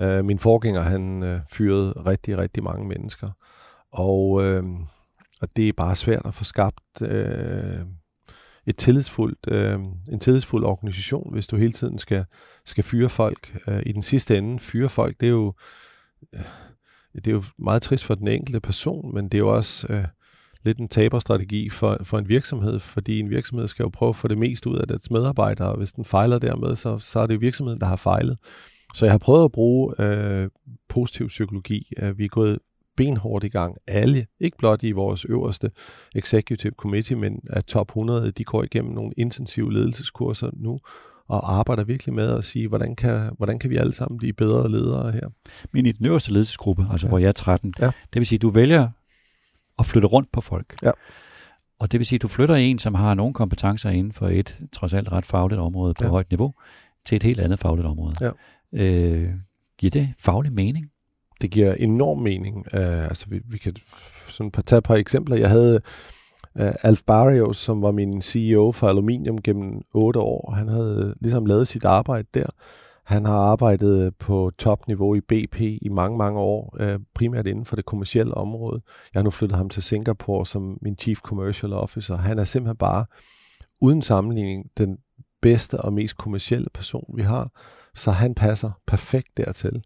Øh, 0.00 0.24
min 0.24 0.38
forgænger, 0.38 0.80
han 0.80 1.22
øh, 1.22 1.40
fyrede 1.50 1.92
rigtig, 2.06 2.38
rigtig 2.38 2.62
mange 2.62 2.88
mennesker. 2.88 3.28
Og, 3.92 4.44
øh, 4.44 4.64
og 5.42 5.48
det 5.56 5.68
er 5.68 5.72
bare 5.72 5.96
svært 5.96 6.26
at 6.26 6.34
få 6.34 6.44
skabt 6.44 7.02
øh, 7.02 7.80
et 8.66 8.78
tillidsfuldt, 8.78 9.38
øh, 9.48 9.78
en 10.12 10.20
tillidsfuld 10.20 10.64
organisation, 10.64 11.32
hvis 11.32 11.46
du 11.46 11.56
hele 11.56 11.72
tiden 11.72 11.98
skal, 11.98 12.24
skal 12.64 12.84
fyre 12.84 13.08
folk. 13.08 13.58
Øh, 13.68 13.82
I 13.86 13.92
den 13.92 14.02
sidste 14.02 14.38
ende, 14.38 14.58
fyre 14.58 14.88
folk, 14.88 15.20
det 15.20 15.26
er 15.26 15.30
jo... 15.30 15.54
Øh, 16.34 16.40
det 17.14 17.26
er 17.26 17.30
jo 17.30 17.42
meget 17.58 17.82
trist 17.82 18.04
for 18.04 18.14
den 18.14 18.28
enkelte 18.28 18.60
person, 18.60 19.14
men 19.14 19.24
det 19.24 19.34
er 19.34 19.38
jo 19.38 19.54
også 19.54 19.86
øh, 19.90 20.04
lidt 20.64 20.78
en 20.78 20.88
taberstrategi 20.88 21.70
for, 21.70 21.98
for 22.02 22.18
en 22.18 22.28
virksomhed, 22.28 22.78
fordi 22.78 23.20
en 23.20 23.30
virksomhed 23.30 23.68
skal 23.68 23.82
jo 23.82 23.88
prøve 23.88 24.08
at 24.08 24.16
få 24.16 24.28
det 24.28 24.38
mest 24.38 24.66
ud 24.66 24.76
af 24.76 24.88
dets 24.88 25.10
medarbejdere, 25.10 25.70
og 25.70 25.76
hvis 25.76 25.92
den 25.92 26.04
fejler 26.04 26.38
dermed, 26.38 26.76
så, 26.76 26.98
så 26.98 27.20
er 27.20 27.26
det 27.26 27.34
jo 27.34 27.38
virksomheden, 27.38 27.80
der 27.80 27.86
har 27.86 27.96
fejlet. 27.96 28.38
Så 28.96 29.04
jeg 29.04 29.12
har 29.12 29.18
prøvet 29.18 29.44
at 29.44 29.52
bruge 29.52 30.00
øh, 30.00 30.48
positiv 30.88 31.26
psykologi. 31.26 31.92
Vi 32.16 32.24
er 32.24 32.28
gået 32.28 32.58
benhårdt 32.96 33.44
i 33.44 33.48
gang. 33.48 33.76
Alle, 33.86 34.26
ikke 34.40 34.56
blot 34.58 34.82
i 34.82 34.92
vores 34.92 35.24
øverste 35.24 35.70
executive 36.14 36.72
committee, 36.76 37.16
men 37.16 37.40
at 37.50 37.64
top 37.64 37.88
100, 37.88 38.30
de 38.30 38.44
går 38.44 38.62
igennem 38.62 38.92
nogle 38.92 39.12
intensive 39.16 39.72
ledelseskurser 39.72 40.50
nu, 40.52 40.78
og 41.28 41.52
arbejder 41.52 41.84
virkelig 41.84 42.14
med 42.14 42.38
at 42.38 42.44
sige, 42.44 42.68
hvordan 42.68 42.96
kan, 42.96 43.30
hvordan 43.36 43.58
kan 43.58 43.70
vi 43.70 43.76
alle 43.76 43.92
sammen 43.92 44.18
blive 44.18 44.32
bedre 44.32 44.70
ledere 44.70 45.12
her. 45.12 45.28
Men 45.72 45.86
i 45.86 45.92
den 45.92 46.06
øverste 46.06 46.32
ledelsesgruppe, 46.32 46.86
altså 46.90 47.06
ja. 47.06 47.08
hvor 47.08 47.18
jeg 47.18 47.28
er 47.28 47.32
13, 47.32 47.72
ja. 47.80 47.86
det 47.86 47.92
vil 48.14 48.26
sige, 48.26 48.36
at 48.36 48.42
du 48.42 48.50
vælger 48.50 48.88
at 49.78 49.86
flytte 49.86 50.08
rundt 50.08 50.32
på 50.32 50.40
folk. 50.40 50.76
Ja. 50.82 50.90
Og 51.78 51.92
det 51.92 52.00
vil 52.00 52.06
sige, 52.06 52.16
at 52.16 52.22
du 52.22 52.28
flytter 52.28 52.54
en, 52.54 52.78
som 52.78 52.94
har 52.94 53.14
nogle 53.14 53.34
kompetencer 53.34 53.90
inden 53.90 54.12
for 54.12 54.28
et 54.28 54.60
trods 54.72 54.94
alt 54.94 55.12
ret 55.12 55.26
fagligt 55.26 55.60
område 55.60 55.94
på 55.94 56.04
ja. 56.04 56.10
højt 56.10 56.30
niveau, 56.30 56.54
til 57.06 57.16
et 57.16 57.22
helt 57.22 57.40
andet 57.40 57.58
fagligt 57.58 57.88
område. 57.88 58.16
Ja. 58.20 58.30
Øh, 58.76 59.30
giver 59.78 59.90
det 59.90 60.14
faglig 60.18 60.52
mening? 60.52 60.86
Det 61.40 61.50
giver 61.50 61.74
enorm 61.74 62.18
mening. 62.18 62.56
Uh, 62.56 63.04
altså 63.04 63.26
vi, 63.28 63.40
vi 63.50 63.58
kan 63.58 63.76
sådan 64.28 64.50
tage 64.50 64.78
et 64.78 64.84
par 64.84 64.94
eksempler. 64.94 65.36
Jeg 65.36 65.50
havde 65.50 65.80
uh, 66.60 66.72
Alf 66.82 67.02
Barrios, 67.06 67.56
som 67.56 67.82
var 67.82 67.90
min 67.90 68.22
CEO 68.22 68.72
for 68.72 68.88
Aluminium 68.88 69.42
gennem 69.42 69.82
otte 69.94 70.20
år. 70.20 70.50
Han 70.50 70.68
havde 70.68 71.14
ligesom 71.20 71.46
lavet 71.46 71.68
sit 71.68 71.84
arbejde 71.84 72.28
der. 72.34 72.46
Han 73.06 73.26
har 73.26 73.38
arbejdet 73.38 74.16
på 74.16 74.50
topniveau 74.58 75.14
i 75.14 75.20
BP 75.20 75.60
i 75.60 75.88
mange, 75.90 76.18
mange 76.18 76.40
år, 76.40 76.76
øh, 76.80 76.98
primært 77.14 77.46
inden 77.46 77.64
for 77.64 77.76
det 77.76 77.84
kommercielle 77.84 78.34
område. 78.34 78.82
Jeg 79.14 79.20
har 79.20 79.24
nu 79.24 79.30
flyttet 79.30 79.58
ham 79.58 79.68
til 79.68 79.82
Singapore 79.82 80.46
som 80.46 80.78
min 80.82 80.98
Chief 80.98 81.18
Commercial 81.18 81.72
Officer. 81.72 82.16
Han 82.16 82.38
er 82.38 82.44
simpelthen 82.44 82.76
bare, 82.76 83.04
uden 83.80 84.02
sammenligning, 84.02 84.64
den 84.78 84.98
bedste 85.42 85.80
og 85.80 85.92
mest 85.92 86.16
kommercielle 86.16 86.66
person, 86.74 87.14
vi 87.16 87.22
har. 87.22 87.50
Så 87.96 88.10
han 88.10 88.34
passer 88.34 88.70
perfekt 88.86 89.36
dertil. 89.36 89.82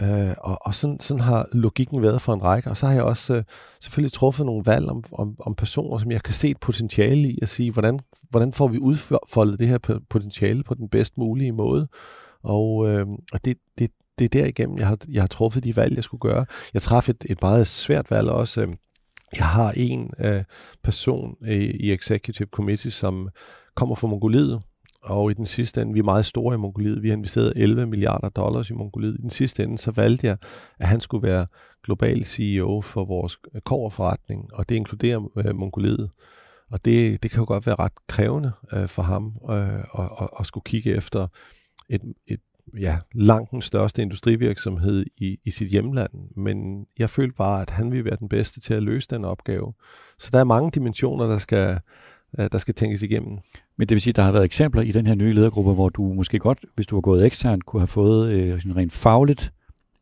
Øh, 0.00 0.34
og 0.38 0.58
og 0.60 0.74
sådan, 0.74 1.00
sådan 1.00 1.20
har 1.20 1.48
logikken 1.52 2.02
været 2.02 2.22
for 2.22 2.34
en 2.34 2.42
række. 2.42 2.70
Og 2.70 2.76
så 2.76 2.86
har 2.86 2.94
jeg 2.94 3.02
også 3.02 3.34
øh, 3.34 3.44
selvfølgelig 3.80 4.12
truffet 4.12 4.46
nogle 4.46 4.66
valg 4.66 4.88
om, 4.88 5.04
om, 5.12 5.36
om 5.40 5.54
personer, 5.54 5.98
som 5.98 6.10
jeg 6.10 6.22
kan 6.22 6.34
se 6.34 6.48
et 6.48 6.60
potentiale 6.60 7.28
i 7.28 7.38
at 7.42 7.48
sige, 7.48 7.72
hvordan, 7.72 8.00
hvordan 8.30 8.52
får 8.52 8.68
vi 8.68 8.78
udfoldet 8.78 9.58
det 9.58 9.68
her 9.68 10.00
potentiale 10.10 10.62
på 10.62 10.74
den 10.74 10.88
bedst 10.88 11.18
mulige 11.18 11.52
måde. 11.52 11.88
Og, 12.42 12.88
øh, 12.88 13.06
og 13.32 13.44
det, 13.44 13.56
det, 13.78 13.90
det 14.18 14.24
er 14.24 14.28
derigennem, 14.28 14.78
jeg 14.78 14.86
har, 14.86 14.98
jeg 15.08 15.22
har 15.22 15.26
truffet 15.26 15.64
de 15.64 15.76
valg, 15.76 15.96
jeg 15.96 16.04
skulle 16.04 16.20
gøre. 16.20 16.46
Jeg 16.74 16.82
træffede 16.82 17.18
et, 17.24 17.30
et 17.30 17.42
meget 17.42 17.66
svært 17.66 18.10
valg 18.10 18.30
også. 18.30 18.60
Øh, 18.60 18.68
jeg 19.36 19.46
har 19.46 19.72
en 19.76 20.10
øh, 20.18 20.44
person 20.82 21.34
i, 21.46 21.54
i 21.54 21.92
Executive 21.92 22.48
Committee, 22.52 22.90
som 22.90 23.28
kommer 23.74 23.94
fra 23.94 24.08
Mongoliet, 24.08 24.62
og 25.02 25.30
i 25.30 25.34
den 25.34 25.46
sidste 25.46 25.82
ende, 25.82 25.92
vi 25.92 25.98
er 25.98 26.04
meget 26.04 26.26
store 26.26 26.54
i 26.54 26.58
Mongoliet, 26.58 27.02
vi 27.02 27.08
har 27.08 27.16
investeret 27.16 27.52
11 27.56 27.86
milliarder 27.86 28.28
dollars 28.28 28.70
i 28.70 28.72
Mongoliet. 28.72 29.16
I 29.18 29.22
den 29.22 29.30
sidste 29.30 29.62
ende, 29.62 29.78
så 29.78 29.90
valgte 29.90 30.26
jeg, 30.26 30.36
at 30.78 30.88
han 30.88 31.00
skulle 31.00 31.28
være 31.28 31.46
global 31.84 32.24
CEO 32.24 32.80
for 32.80 33.04
vores 33.04 33.38
øh, 33.54 33.60
koverforretning, 33.60 34.54
og 34.54 34.68
det 34.68 34.74
inkluderer 34.74 35.38
øh, 35.38 35.56
Mongoliet. 35.56 36.10
Og 36.70 36.84
det, 36.84 37.22
det 37.22 37.30
kan 37.30 37.40
jo 37.40 37.46
godt 37.46 37.66
være 37.66 37.74
ret 37.74 37.92
krævende 38.06 38.52
øh, 38.72 38.88
for 38.88 39.02
ham 39.02 39.36
øh, 39.50 39.78
at, 39.78 40.30
og, 40.32 40.46
skulle 40.46 40.64
kigge 40.64 40.94
efter 40.94 41.26
et, 41.88 42.02
et 42.26 42.40
ja, 42.78 42.98
langt 43.14 43.50
den 43.50 43.62
største 43.62 44.02
industrivirksomhed 44.02 45.06
i, 45.16 45.38
i 45.44 45.50
sit 45.50 45.68
hjemland, 45.68 46.10
men 46.36 46.86
jeg 46.98 47.10
følte 47.10 47.34
bare, 47.34 47.62
at 47.62 47.70
han 47.70 47.90
ville 47.90 48.04
være 48.04 48.16
den 48.16 48.28
bedste 48.28 48.60
til 48.60 48.74
at 48.74 48.82
løse 48.82 49.08
den 49.10 49.24
opgave. 49.24 49.72
Så 50.18 50.28
der 50.32 50.38
er 50.38 50.44
mange 50.44 50.70
dimensioner, 50.70 51.26
der 51.26 51.38
skal, 51.38 51.80
der 52.38 52.58
skal 52.58 52.74
tænkes 52.74 53.02
igennem. 53.02 53.38
Men 53.78 53.88
det 53.88 53.94
vil 53.94 54.00
sige, 54.00 54.12
at 54.12 54.16
der 54.16 54.22
har 54.22 54.32
været 54.32 54.44
eksempler 54.44 54.82
i 54.82 54.92
den 54.92 55.06
her 55.06 55.14
nye 55.14 55.32
ledergruppe, 55.32 55.72
hvor 55.72 55.88
du 55.88 56.02
måske 56.02 56.38
godt, 56.38 56.64
hvis 56.74 56.86
du 56.86 56.96
var 56.96 57.00
gået 57.00 57.26
ekstern, 57.26 57.60
kunne 57.60 57.80
have 57.80 57.86
fået 57.86 58.32
øh, 58.32 58.60
sådan 58.60 58.76
rent 58.76 58.92
fagligt 58.92 59.52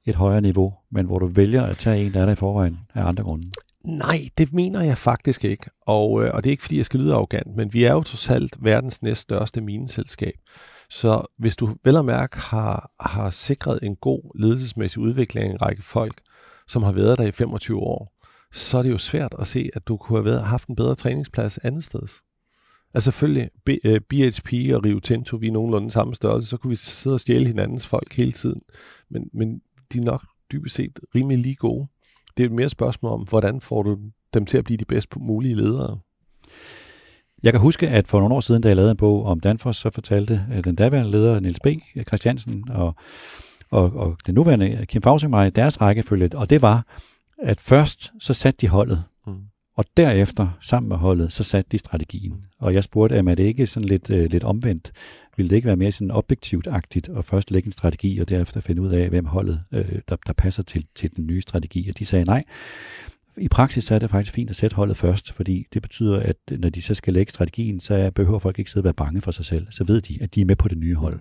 et 0.06 0.14
højere 0.14 0.40
niveau, 0.40 0.74
men 0.90 1.06
hvor 1.06 1.18
du 1.18 1.26
vælger 1.26 1.62
at 1.62 1.76
tage 1.76 2.06
en, 2.06 2.12
der 2.12 2.20
er 2.20 2.24
der 2.24 2.32
i 2.32 2.36
forvejen 2.36 2.78
af 2.94 3.04
andre 3.04 3.24
grunde? 3.24 3.50
Nej, 3.84 4.18
det 4.38 4.52
mener 4.52 4.82
jeg 4.82 4.98
faktisk 4.98 5.44
ikke. 5.44 5.70
Og, 5.86 6.24
øh, 6.24 6.30
og 6.34 6.44
det 6.44 6.50
er 6.50 6.52
ikke, 6.52 6.62
fordi 6.62 6.76
jeg 6.76 6.84
skal 6.84 7.00
lyde 7.00 7.14
arrogant, 7.14 7.56
men 7.56 7.72
vi 7.72 7.84
er 7.84 7.92
jo 7.92 8.02
trods 8.02 8.30
alt 8.30 8.56
verdens 8.60 9.02
næststørste 9.02 9.60
mineselskab. 9.60 10.34
Så 10.90 11.34
hvis 11.38 11.56
du 11.56 11.76
vel 11.84 11.96
og 11.96 12.04
mærke 12.04 12.38
har, 12.38 12.90
har 13.00 13.30
sikret 13.30 13.78
en 13.82 13.96
god 13.96 14.38
ledelsesmæssig 14.40 14.98
udvikling 14.98 15.46
af 15.46 15.50
en 15.50 15.62
række 15.62 15.82
folk, 15.82 16.14
som 16.68 16.82
har 16.82 16.92
været 16.92 17.18
der 17.18 17.24
i 17.24 17.32
25 17.32 17.78
år, 17.78 18.17
så 18.52 18.78
er 18.78 18.82
det 18.82 18.90
jo 18.90 18.98
svært 18.98 19.34
at 19.38 19.46
se, 19.46 19.70
at 19.74 19.88
du 19.88 19.96
kunne 19.96 20.18
have 20.18 20.24
været, 20.24 20.42
haft 20.42 20.68
en 20.68 20.76
bedre 20.76 20.94
træningsplads 20.94 21.58
andet 21.58 21.84
sted. 21.84 22.00
Altså 22.94 23.10
selvfølgelig, 23.10 23.50
BHP 24.08 24.52
øh, 24.52 24.76
og 24.76 24.84
Rio 24.84 25.00
Tinto, 25.00 25.36
vi 25.36 25.48
er 25.48 25.52
nogenlunde 25.52 25.90
samme 25.90 26.14
størrelse, 26.14 26.50
så 26.50 26.56
kunne 26.56 26.70
vi 26.70 26.76
sidde 26.76 27.16
og 27.16 27.20
stjæle 27.20 27.46
hinandens 27.46 27.86
folk 27.86 28.12
hele 28.12 28.32
tiden. 28.32 28.60
Men, 29.10 29.30
men 29.34 29.60
de 29.92 29.98
er 29.98 30.02
nok 30.02 30.24
dybest 30.52 30.74
set 30.74 30.98
rimelig 31.14 31.38
lige 31.38 31.54
gode. 31.54 31.86
Det 32.36 32.42
er 32.42 32.48
et 32.48 32.54
mere 32.54 32.68
spørgsmål 32.68 33.12
om, 33.12 33.20
hvordan 33.20 33.60
får 33.60 33.82
du 33.82 33.98
dem 34.34 34.46
til 34.46 34.58
at 34.58 34.64
blive 34.64 34.76
de 34.76 34.84
bedst 34.84 35.16
mulige 35.16 35.54
ledere. 35.54 35.98
Jeg 37.42 37.52
kan 37.52 37.60
huske, 37.60 37.88
at 37.88 38.08
for 38.08 38.20
nogle 38.20 38.34
år 38.34 38.40
siden, 38.40 38.62
da 38.62 38.68
jeg 38.68 38.76
lavede 38.76 38.90
en 38.90 38.96
bog 38.96 39.24
om 39.24 39.40
Danfoss, 39.40 39.80
så 39.80 39.90
fortalte 39.90 40.46
øh, 40.54 40.64
den 40.64 40.74
daværende 40.74 41.10
leder, 41.10 41.40
Niels 41.40 41.60
B. 41.60 41.66
Christiansen, 42.06 42.64
og, 42.70 42.94
og, 43.70 43.92
og 43.92 44.16
den 44.26 44.34
nuværende 44.34 44.70
øh, 44.70 44.86
Kim 44.86 45.02
Fausing 45.02 45.30
mig 45.30 45.56
deres 45.56 45.80
rækkefølge, 45.80 46.30
og 46.34 46.50
det 46.50 46.62
var, 46.62 46.86
at 47.42 47.60
først 47.60 48.12
så 48.18 48.34
satte 48.34 48.58
de 48.60 48.68
holdet, 48.68 49.04
mm. 49.26 49.34
og 49.76 49.84
derefter 49.96 50.58
sammen 50.60 50.88
med 50.88 50.96
holdet, 50.96 51.32
så 51.32 51.44
satte 51.44 51.68
de 51.72 51.78
strategien. 51.78 52.32
Mm. 52.32 52.42
Og 52.58 52.74
jeg 52.74 52.84
spurgte, 52.84 53.16
er 53.16 53.22
det 53.22 53.44
ikke 53.44 53.66
sådan 53.66 53.88
lidt, 53.88 54.10
øh, 54.10 54.30
lidt 54.30 54.44
omvendt? 54.44 54.92
Vil 55.36 55.50
det 55.50 55.56
ikke 55.56 55.66
være 55.66 55.76
mere 55.76 55.92
sådan 55.92 56.10
objektivt-agtigt 56.10 57.08
at 57.18 57.24
først 57.24 57.50
lægge 57.50 57.66
en 57.66 57.72
strategi, 57.72 58.18
og 58.18 58.28
derefter 58.28 58.60
finde 58.60 58.82
ud 58.82 58.88
af, 58.88 59.08
hvem 59.08 59.24
holdet, 59.24 59.60
øh, 59.72 60.00
der, 60.08 60.16
der 60.26 60.32
passer 60.32 60.62
til, 60.62 60.86
til 60.94 61.16
den 61.16 61.26
nye 61.26 61.40
strategi? 61.40 61.88
Og 61.88 61.98
de 61.98 62.04
sagde 62.04 62.24
nej. 62.24 62.44
I 63.36 63.48
praksis 63.48 63.84
så 63.84 63.94
er 63.94 63.98
det 63.98 64.10
faktisk 64.10 64.34
fint 64.34 64.50
at 64.50 64.56
sætte 64.56 64.76
holdet 64.76 64.96
først, 64.96 65.32
fordi 65.32 65.66
det 65.72 65.82
betyder, 65.82 66.20
at 66.20 66.36
når 66.50 66.68
de 66.68 66.82
så 66.82 66.94
skal 66.94 67.12
lægge 67.12 67.30
strategien, 67.30 67.80
så 67.80 68.10
behøver 68.14 68.38
folk 68.38 68.58
ikke 68.58 68.70
sidde 68.70 68.80
og 68.80 68.84
være 68.84 68.94
bange 68.94 69.20
for 69.20 69.30
sig 69.30 69.44
selv. 69.44 69.66
Så 69.70 69.84
ved 69.84 70.00
de, 70.00 70.18
at 70.20 70.34
de 70.34 70.40
er 70.40 70.44
med 70.44 70.56
på 70.56 70.68
det 70.68 70.78
nye 70.78 70.94
hold. 70.94 71.20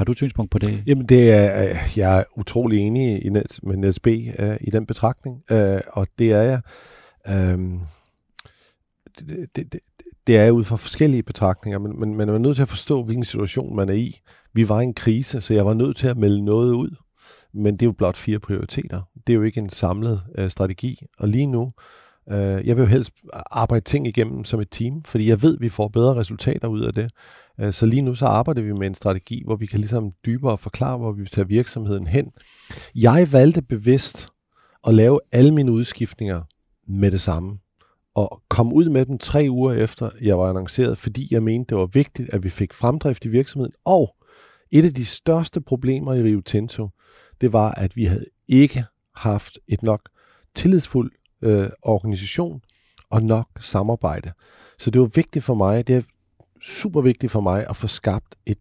Har 0.00 0.04
du 0.04 0.12
et 0.12 0.16
synspunkt 0.16 0.50
på 0.50 0.58
det? 0.58 0.82
Jamen, 0.86 1.06
det 1.06 1.30
er, 1.30 1.64
øh, 1.64 1.76
jeg 1.96 2.18
er 2.18 2.24
utrolig 2.36 2.78
enig 2.78 3.26
i, 3.26 3.30
med 3.62 3.76
Niels 3.76 4.00
B. 4.00 4.06
Uh, 4.06 4.56
i 4.60 4.70
den 4.70 4.86
betragtning, 4.86 5.42
uh, 5.50 5.78
og 5.92 6.06
det 6.18 6.32
er 6.32 6.42
jeg. 6.42 6.60
Um, 7.54 7.80
det, 9.18 9.46
det, 9.56 9.72
det, 9.72 9.80
det 10.26 10.36
er 10.36 10.50
ud 10.50 10.64
fra 10.64 10.76
forskellige 10.76 11.22
betragtninger, 11.22 11.78
men, 11.78 12.00
men 12.00 12.14
man 12.14 12.28
er 12.28 12.38
nødt 12.38 12.56
til 12.56 12.62
at 12.62 12.68
forstå, 12.68 13.02
hvilken 13.02 13.24
situation 13.24 13.76
man 13.76 13.88
er 13.88 13.94
i. 13.94 14.20
Vi 14.52 14.68
var 14.68 14.80
i 14.80 14.84
en 14.84 14.94
krise, 14.94 15.40
så 15.40 15.54
jeg 15.54 15.66
var 15.66 15.74
nødt 15.74 15.96
til 15.96 16.08
at 16.08 16.16
melde 16.16 16.44
noget 16.44 16.72
ud, 16.72 16.96
men 17.54 17.74
det 17.74 17.82
er 17.82 17.86
jo 17.86 17.92
blot 17.92 18.16
fire 18.16 18.38
prioriteter. 18.38 19.02
Det 19.26 19.32
er 19.32 19.36
jo 19.36 19.42
ikke 19.42 19.60
en 19.60 19.70
samlet 19.70 20.22
uh, 20.38 20.48
strategi, 20.48 20.98
og 21.18 21.28
lige 21.28 21.46
nu, 21.46 21.70
uh, 22.26 22.34
jeg 22.36 22.76
vil 22.76 22.82
jo 22.82 22.86
helst 22.86 23.12
arbejde 23.50 23.84
ting 23.84 24.06
igennem 24.06 24.44
som 24.44 24.60
et 24.60 24.68
team, 24.70 25.02
fordi 25.02 25.28
jeg 25.28 25.42
ved, 25.42 25.54
at 25.54 25.60
vi 25.60 25.68
får 25.68 25.88
bedre 25.88 26.14
resultater 26.14 26.68
ud 26.68 26.80
af 26.80 26.94
det. 26.94 27.10
Øh, 27.60 27.72
så 27.72 27.86
lige 27.86 28.02
nu 28.02 28.14
så 28.14 28.26
arbejder 28.26 28.62
vi 28.62 28.72
med 28.72 28.86
en 28.86 28.94
strategi, 28.94 29.42
hvor 29.46 29.56
vi 29.56 29.66
kan 29.66 29.80
ligesom 29.80 30.12
dybere 30.26 30.58
forklare, 30.58 30.98
hvor 30.98 31.12
vi 31.12 31.20
vil 31.20 31.30
tage 31.30 31.48
virksomheden 31.48 32.06
hen. 32.06 32.30
Jeg 32.94 33.28
valgte 33.32 33.62
bevidst 33.62 34.28
at 34.86 34.94
lave 34.94 35.20
alle 35.32 35.54
mine 35.54 35.72
udskiftninger 35.72 36.42
med 36.88 37.10
det 37.10 37.20
samme. 37.20 37.58
Og 38.14 38.42
komme 38.48 38.74
ud 38.74 38.88
med 38.88 39.06
dem 39.06 39.18
tre 39.18 39.46
uger 39.50 39.72
efter, 39.72 40.10
jeg 40.22 40.38
var 40.38 40.48
annonceret, 40.48 40.98
fordi 40.98 41.28
jeg 41.30 41.42
mente, 41.42 41.68
det 41.68 41.78
var 41.78 41.86
vigtigt, 41.86 42.30
at 42.30 42.42
vi 42.42 42.48
fik 42.48 42.72
fremdrift 42.72 43.24
i 43.24 43.28
virksomheden. 43.28 43.72
Og 43.84 44.16
et 44.70 44.84
af 44.84 44.94
de 44.94 45.04
største 45.04 45.60
problemer 45.60 46.14
i 46.14 46.22
Rio 46.22 46.40
Tinto, 46.40 46.88
det 47.40 47.52
var, 47.52 47.70
at 47.70 47.96
vi 47.96 48.04
havde 48.04 48.24
ikke 48.48 48.84
haft 49.14 49.58
et 49.68 49.82
nok 49.82 50.08
tillidsfuld 50.54 51.12
øh, 51.42 51.68
organisation 51.82 52.60
og 53.10 53.22
nok 53.22 53.48
samarbejde. 53.60 54.32
Så 54.78 54.90
det 54.90 55.00
var 55.00 55.10
vigtigt 55.14 55.44
for 55.44 55.54
mig, 55.54 55.86
det 55.86 56.04
super 56.62 57.00
vigtigt 57.00 57.32
for 57.32 57.40
mig 57.40 57.66
at 57.70 57.76
få 57.76 57.86
skabt 57.86 58.36
et 58.46 58.58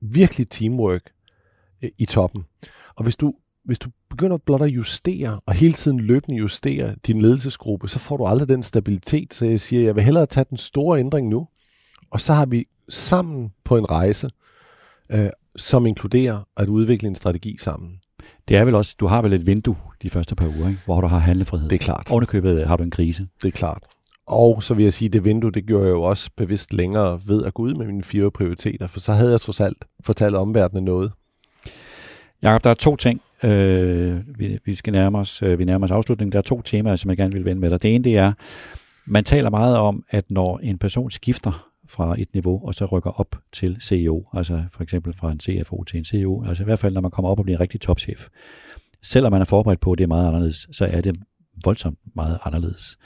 virkelig 0.00 0.48
teamwork 0.48 1.12
øh, 1.82 1.90
i 1.98 2.04
toppen. 2.04 2.44
Og 2.96 3.02
hvis 3.02 3.16
du, 3.16 3.34
hvis 3.64 3.78
du 3.78 3.90
begynder 4.10 4.36
blot 4.36 4.62
at 4.62 4.68
justere, 4.68 5.40
og 5.46 5.54
hele 5.54 5.72
tiden 5.72 6.00
løbende 6.00 6.38
justere 6.38 6.94
din 7.06 7.22
ledelsesgruppe, 7.22 7.88
så 7.88 7.98
får 7.98 8.16
du 8.16 8.24
aldrig 8.24 8.48
den 8.48 8.62
stabilitet. 8.62 9.34
Så 9.34 9.44
jeg 9.44 9.60
siger, 9.60 9.82
jeg 9.82 9.94
vil 9.94 10.04
hellere 10.04 10.26
tage 10.26 10.46
den 10.50 10.56
store 10.56 11.00
ændring 11.00 11.28
nu, 11.28 11.48
og 12.10 12.20
så 12.20 12.32
har 12.32 12.46
vi 12.46 12.64
sammen 12.88 13.52
på 13.64 13.76
en 13.76 13.90
rejse, 13.90 14.30
øh, 15.10 15.30
som 15.56 15.86
inkluderer 15.86 16.40
at 16.56 16.68
udvikle 16.68 17.08
en 17.08 17.14
strategi 17.14 17.56
sammen. 17.60 18.00
Det 18.48 18.56
er 18.56 18.64
vel 18.64 18.74
også, 18.74 18.96
du 19.00 19.06
har 19.06 19.22
vel 19.22 19.32
et 19.32 19.46
vindue 19.46 19.76
de 20.02 20.10
første 20.10 20.34
par 20.34 20.46
uger, 20.46 20.68
ikke? 20.68 20.80
hvor 20.84 21.00
du 21.00 21.06
har 21.06 21.18
handlefrihed. 21.18 21.68
Det 21.68 21.80
er 21.80 21.84
klart. 21.84 22.10
Ovenikøbet 22.10 22.66
har 22.66 22.76
du 22.76 22.82
en 22.82 22.90
krise. 22.90 23.28
Det 23.42 23.48
er 23.48 23.52
klart. 23.52 23.82
Og 24.30 24.62
så 24.62 24.74
vil 24.74 24.82
jeg 24.82 24.92
sige, 24.92 25.06
at 25.06 25.12
det 25.12 25.24
vindue, 25.24 25.52
det 25.52 25.66
gjorde 25.66 25.84
jeg 25.84 25.92
jo 25.92 26.02
også 26.02 26.30
bevidst 26.36 26.72
længere 26.72 27.20
ved 27.26 27.44
at 27.44 27.54
gå 27.54 27.62
ud 27.62 27.74
med 27.74 27.86
mine 27.86 28.02
fire 28.02 28.30
prioriteter, 28.30 28.86
for 28.86 29.00
så 29.00 29.12
havde 29.12 29.30
jeg 29.30 29.40
trods 29.40 29.60
alt 29.60 29.84
fortalt 30.04 30.34
omverdenen 30.34 30.84
noget. 30.84 31.12
Jakob, 32.42 32.64
der 32.64 32.70
er 32.70 32.74
to 32.74 32.96
ting, 32.96 33.20
Øh, 33.42 34.20
vi, 34.38 34.58
vi 34.64 34.74
skal 34.74 34.92
nærme 34.92 35.18
os, 35.18 35.42
øh, 35.42 35.58
vi 35.58 35.64
nærmer 35.64 35.86
os 35.86 35.90
afslutningen. 35.90 36.32
Der 36.32 36.38
er 36.38 36.42
to 36.42 36.62
temaer, 36.62 36.96
som 36.96 37.08
jeg 37.08 37.16
gerne 37.16 37.32
vil 37.32 37.44
vende 37.44 37.60
med 37.60 37.70
dig. 37.70 37.82
Det 37.82 37.94
ene 37.94 38.04
det 38.04 38.16
er, 38.16 38.32
man 39.06 39.24
taler 39.24 39.50
meget 39.50 39.76
om, 39.76 40.04
at 40.10 40.30
når 40.30 40.58
en 40.58 40.78
person 40.78 41.10
skifter 41.10 41.70
fra 41.88 42.14
et 42.18 42.28
niveau, 42.32 42.66
og 42.66 42.74
så 42.74 42.84
rykker 42.84 43.10
op 43.10 43.36
til 43.52 43.76
CEO, 43.82 44.24
altså 44.32 44.62
for 44.72 44.82
eksempel 44.82 45.12
fra 45.12 45.32
en 45.32 45.40
CFO 45.40 45.84
til 45.84 45.98
en 45.98 46.04
CEO, 46.04 46.44
altså 46.48 46.62
i 46.62 46.64
hvert 46.64 46.78
fald 46.78 46.94
når 46.94 47.00
man 47.00 47.10
kommer 47.10 47.30
op 47.30 47.38
og 47.38 47.44
bliver 47.44 47.56
en 47.56 47.60
rigtig 47.60 47.80
topchef. 47.80 48.28
Selvom 49.02 49.32
man 49.32 49.40
er 49.40 49.44
forberedt 49.44 49.80
på, 49.80 49.92
at 49.92 49.98
det 49.98 50.04
er 50.04 50.08
meget 50.08 50.26
anderledes, 50.26 50.68
så 50.72 50.84
er 50.84 51.00
det 51.00 51.16
voldsomt 51.64 51.98
meget 52.14 52.38
anderledes. 52.44 52.96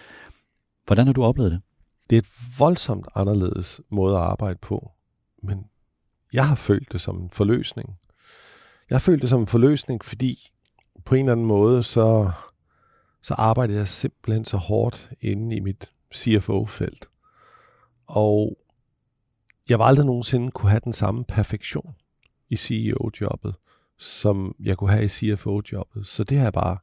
Hvordan 0.87 1.07
har 1.07 1.12
du 1.12 1.24
oplevet 1.24 1.53
det? 1.53 1.61
Det 2.11 2.16
er 2.16 2.20
et 2.20 2.59
voldsomt 2.59 3.07
anderledes 3.14 3.80
måde 3.91 4.16
at 4.16 4.22
arbejde 4.22 4.59
på, 4.62 4.91
men 5.43 5.66
jeg 6.32 6.49
har 6.49 6.55
følt 6.55 6.93
det 6.93 7.01
som 7.01 7.20
en 7.20 7.30
forløsning. 7.30 7.99
Jeg 8.91 8.97
har 8.97 9.01
følt 9.01 9.22
det 9.22 9.30
som 9.30 9.41
en 9.41 9.47
forløsning, 9.47 10.05
fordi 10.05 10.51
på 11.05 11.14
en 11.14 11.20
eller 11.20 11.32
anden 11.32 11.47
måde, 11.47 11.82
så, 11.82 12.30
så 13.22 13.35
arbejdede 13.35 13.78
jeg 13.78 13.89
simpelthen 13.89 14.45
så 14.45 14.57
hårdt 14.57 15.11
inde 15.20 15.57
i 15.57 15.61
mit 15.61 15.91
CFO-felt. 16.14 17.09
Og 18.07 18.59
jeg 19.68 19.78
var 19.78 19.85
aldrig 19.85 20.07
nogensinde 20.07 20.51
kunne 20.51 20.70
have 20.70 20.80
den 20.85 20.93
samme 20.93 21.24
perfektion 21.24 21.95
i 22.51 22.57
CEO-jobbet, 22.57 23.55
som 23.99 24.55
jeg 24.61 24.76
kunne 24.76 24.91
have 24.91 25.05
i 25.05 25.09
CFO-jobbet. 25.09 26.07
Så 26.07 26.24
det 26.24 26.37
har 26.37 26.45
jeg 26.45 26.53
bare 26.53 26.78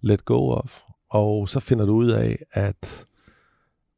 let 0.00 0.24
go 0.24 0.50
of. 0.50 0.80
Og 1.10 1.48
så 1.48 1.60
finder 1.60 1.86
du 1.86 1.92
ud 1.92 2.08
af, 2.08 2.38
at 2.52 3.06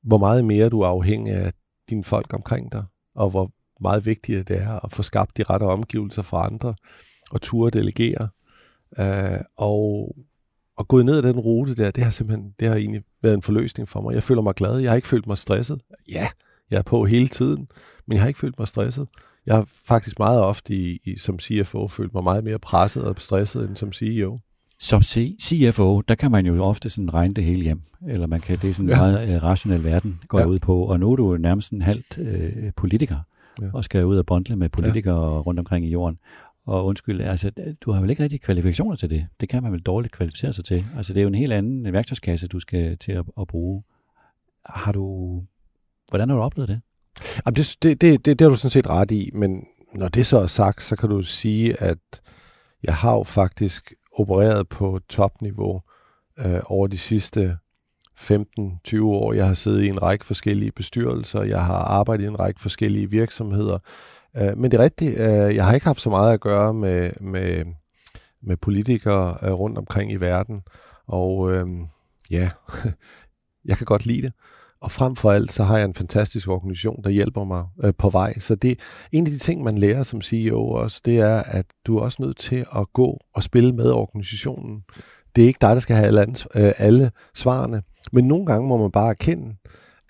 hvor 0.09 0.19
meget 0.19 0.45
mere 0.45 0.69
du 0.69 0.81
er 0.81 0.87
afhængig 0.87 1.33
af 1.33 1.53
dine 1.91 2.05
folk 2.05 2.35
omkring 2.35 2.73
dig, 2.73 2.85
og 3.15 3.31
hvor 3.31 3.51
meget 3.81 4.07
vigtigt 4.07 4.49
det 4.49 4.63
er 4.63 4.85
at 4.85 4.93
få 4.93 5.03
skabt 5.03 5.37
de 5.37 5.43
rette 5.43 5.65
omgivelser 5.65 6.23
for 6.23 6.37
andre, 6.37 6.75
og 7.31 7.43
turde 7.43 7.79
delegere. 7.79 8.29
Øh, 8.99 9.41
og, 9.57 10.17
og 10.77 10.89
gået 10.89 11.05
ned 11.05 11.17
ad 11.17 11.23
den 11.23 11.41
rute 11.41 11.75
der, 11.75 11.91
det 11.91 12.05
har 12.05 12.11
simpelthen 12.11 12.55
det 12.61 12.69
har 12.69 12.77
egentlig 12.77 13.03
været 13.23 13.35
en 13.35 13.43
forløsning 13.43 13.89
for 13.89 14.01
mig. 14.01 14.15
Jeg 14.15 14.23
føler 14.23 14.43
mig 14.43 14.55
glad. 14.55 14.79
Jeg 14.79 14.91
har 14.91 14.97
ikke 14.97 15.09
følt 15.09 15.27
mig 15.27 15.39
stresset. 15.39 15.81
Ja, 16.13 16.29
jeg 16.71 16.79
er 16.79 16.83
på 16.83 17.05
hele 17.05 17.29
tiden, 17.29 17.69
men 18.07 18.15
jeg 18.15 18.23
har 18.23 18.29
ikke 18.29 18.41
følt 18.41 18.59
mig 18.59 18.69
stresset. 18.69 19.09
Jeg 19.47 19.57
har 19.57 19.67
faktisk 19.73 20.19
meget 20.19 20.41
ofte 20.41 20.75
i, 20.75 21.01
i, 21.05 21.19
som 21.19 21.39
CFO 21.39 21.89
følt 21.89 22.15
mig 22.15 22.25
meget 22.25 22.45
mere 22.45 22.59
presset 22.59 23.05
og 23.05 23.15
stresset 23.19 23.69
end 23.69 23.77
som 23.77 23.93
CEO. 23.93 24.39
Som 24.81 25.03
CFO, 25.03 26.01
der 26.01 26.15
kan 26.15 26.31
man 26.31 26.47
jo 26.47 26.65
ofte 26.65 26.91
sådan 26.91 27.15
regne 27.15 27.35
det 27.35 27.45
hele 27.45 27.63
hjem, 27.63 27.83
eller 28.09 28.27
man 28.27 28.41
kan, 28.41 28.59
det 28.59 28.71
er 28.71 28.75
sådan 28.75 28.87
en 28.87 28.91
ja. 28.91 29.01
meget 29.01 29.37
uh, 29.37 29.43
rationel 29.43 29.85
verden, 29.85 30.21
går 30.29 30.41
ja. 30.41 30.47
ud 30.47 30.59
på, 30.59 30.85
og 30.85 31.01
nu 31.01 31.13
er 31.13 31.17
du 31.17 31.37
nærmest 31.37 31.73
en 31.73 31.83
halvt 31.83 32.19
uh, 32.19 32.71
politiker, 32.77 33.19
ja. 33.63 33.67
og 33.73 33.85
skal 33.85 34.05
ud 34.05 34.19
og 34.19 34.27
bondle 34.27 34.57
med 34.57 34.69
politikere 34.69 35.35
ja. 35.35 35.41
rundt 35.41 35.61
omkring 35.61 35.87
i 35.87 35.89
jorden. 35.89 36.19
Og 36.67 36.87
undskyld, 36.87 37.21
altså, 37.21 37.51
du 37.81 37.93
har 37.93 38.01
vel 38.01 38.11
ikke 38.11 38.23
rigtig 38.23 38.41
kvalifikationer 38.41 38.97
til 38.97 39.11
det? 39.11 39.27
Det 39.41 39.49
kan 39.49 39.63
man 39.63 39.73
vel 39.73 39.81
dårligt 39.81 40.15
kvalificere 40.15 40.53
sig 40.53 40.65
til? 40.65 40.87
Altså, 40.97 41.13
det 41.13 41.21
er 41.21 41.23
jo 41.23 41.29
en 41.29 41.35
helt 41.35 41.53
anden 41.53 41.93
værktøjskasse, 41.93 42.49
du 42.49 42.61
skal 42.61 42.99
til 42.99 43.13
at, 43.13 43.25
at 43.41 43.47
bruge. 43.47 43.83
Har 44.67 44.93
du... 44.93 45.43
Hvordan 46.09 46.29
har 46.29 46.37
du 46.37 46.43
oplevet 46.43 46.69
det? 46.69 46.81
Jamen, 47.47 47.57
det, 47.57 47.77
det, 47.83 48.01
det, 48.01 48.25
det, 48.25 48.39
det 48.39 48.41
har 48.41 48.49
du 48.49 48.57
sådan 48.57 48.71
set 48.71 48.87
ret 48.87 49.11
i, 49.11 49.31
men 49.35 49.67
når 49.95 50.09
det 50.09 50.27
så 50.27 50.39
er 50.39 50.47
sagt, 50.47 50.83
så 50.83 50.97
kan 50.97 51.09
du 51.09 51.23
sige, 51.23 51.83
at 51.83 51.99
jeg 52.83 52.95
har 52.95 53.15
jo 53.15 53.23
faktisk 53.23 53.93
opereret 54.19 54.69
på 54.69 55.01
topniveau 55.09 55.81
øh, 56.39 56.61
over 56.65 56.87
de 56.87 56.99
sidste 56.99 57.57
15-20 58.21 59.03
år. 59.03 59.33
Jeg 59.33 59.47
har 59.47 59.55
siddet 59.55 59.83
i 59.83 59.89
en 59.89 60.03
række 60.03 60.25
forskellige 60.25 60.73
bestyrelser, 60.73 61.43
jeg 61.43 61.65
har 61.65 61.79
arbejdet 61.79 62.25
i 62.25 62.29
en 62.29 62.41
række 62.41 62.61
forskellige 62.61 63.11
virksomheder, 63.11 63.79
Øh, 64.37 64.59
men 64.59 64.71
det 64.71 64.81
er 64.81 64.83
rigtigt, 64.83 65.19
øh, 65.19 65.55
jeg 65.55 65.65
har 65.65 65.75
ikke 65.75 65.87
haft 65.87 66.01
så 66.01 66.11
meget 66.11 66.35
at 66.35 66.41
gøre 66.41 66.75
med, 66.75 67.11
med, 67.21 67.65
med 68.43 68.57
politikere 68.57 69.37
øh, 69.43 69.53
rundt 69.53 69.79
omkring 69.79 70.13
i 70.13 70.17
verden, 70.17 70.63
og 71.07 71.53
øh, 71.53 71.67
ja, 72.31 72.51
jeg 73.69 73.77
kan 73.77 73.85
godt 73.85 74.07
lide 74.07 74.23
det. 74.23 74.33
Og 74.81 74.91
frem 74.93 75.17
for 75.17 75.31
alt, 75.31 75.53
så 75.53 75.65
har 75.65 75.77
jeg 75.77 75.85
en 75.85 75.95
fantastisk 75.95 76.49
organisation, 76.49 77.03
der 77.05 77.11
hjælper 77.11 77.45
mig 77.45 77.65
øh, 77.85 77.93
på 77.99 78.11
vej. 78.11 78.39
Så 78.39 78.55
det 78.55 78.81
en 79.13 79.27
af 79.27 79.33
de 79.33 79.39
ting, 79.39 79.63
man 79.63 79.79
lærer 79.79 80.03
som 80.03 80.21
CEO 80.21 80.69
også, 80.69 81.01
det 81.05 81.19
er, 81.19 81.43
at 81.47 81.67
du 81.87 81.99
er 81.99 82.03
også 82.03 82.23
nødt 82.23 82.37
til 82.37 82.67
at 82.77 82.93
gå 82.93 83.19
og 83.35 83.43
spille 83.43 83.73
med 83.73 83.91
organisationen. 83.91 84.83
Det 85.37 85.43
er 85.43 85.47
ikke 85.47 85.59
dig, 85.61 85.71
der 85.71 85.81
skal 85.81 85.97
have 85.97 86.07
alle, 86.07 86.35
øh, 86.57 86.73
alle 86.79 87.11
svarene. 87.35 87.83
Men 88.13 88.25
nogle 88.25 88.47
gange 88.47 88.69
må 88.69 88.77
man 88.77 88.91
bare 88.91 89.11
erkende, 89.11 89.57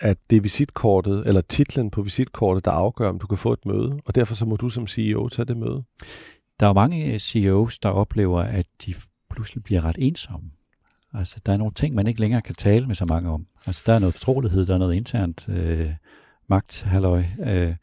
at 0.01 0.19
det 0.31 0.37
er 0.37 0.41
visitkortet, 0.41 1.27
eller 1.27 1.41
titlen 1.41 1.91
på 1.91 2.03
visitkortet, 2.03 2.65
der 2.65 2.71
afgør, 2.71 3.09
om 3.09 3.19
du 3.19 3.27
kan 3.27 3.39
få 3.39 3.53
et 3.53 3.67
møde, 3.67 4.01
og 4.07 4.15
derfor 4.15 4.35
så 4.35 4.47
må 4.47 4.57
du 4.57 4.69
som 4.69 4.87
CEO 4.87 5.29
tage 5.29 5.47
det 5.47 5.57
møde. 5.57 5.83
Der 6.61 6.67
er 6.67 6.71
jo 6.71 6.75
mange 6.75 7.19
CEOs, 7.19 7.79
der 7.79 7.89
oplever, 7.89 8.41
at 8.41 8.67
de 8.87 8.95
pludselig 9.31 9.65
bliver 9.65 9.85
ret 9.85 9.97
ensomme. 9.99 10.51
Altså, 11.15 11.37
der 11.47 11.53
er 11.53 11.57
nogle 11.57 11.75
ting, 11.75 11.95
man 11.95 12.07
ikke 12.07 12.21
længere 12.21 12.43
kan 12.43 12.55
tale 12.55 12.87
med 12.87 12.95
så 12.95 13.07
mange 13.09 13.31
om. 13.31 13.47
Altså, 13.67 13.83
der 13.87 13.93
er 13.93 13.99
noget 13.99 14.15
fortrolighed, 14.15 14.67
der 14.67 14.75
er 14.75 14.79
noget 14.79 14.95
internt 14.95 15.49
øh, 15.49 15.91
magt, 16.49 16.83
halløj. 16.83 17.25
Øh, 17.41 17.75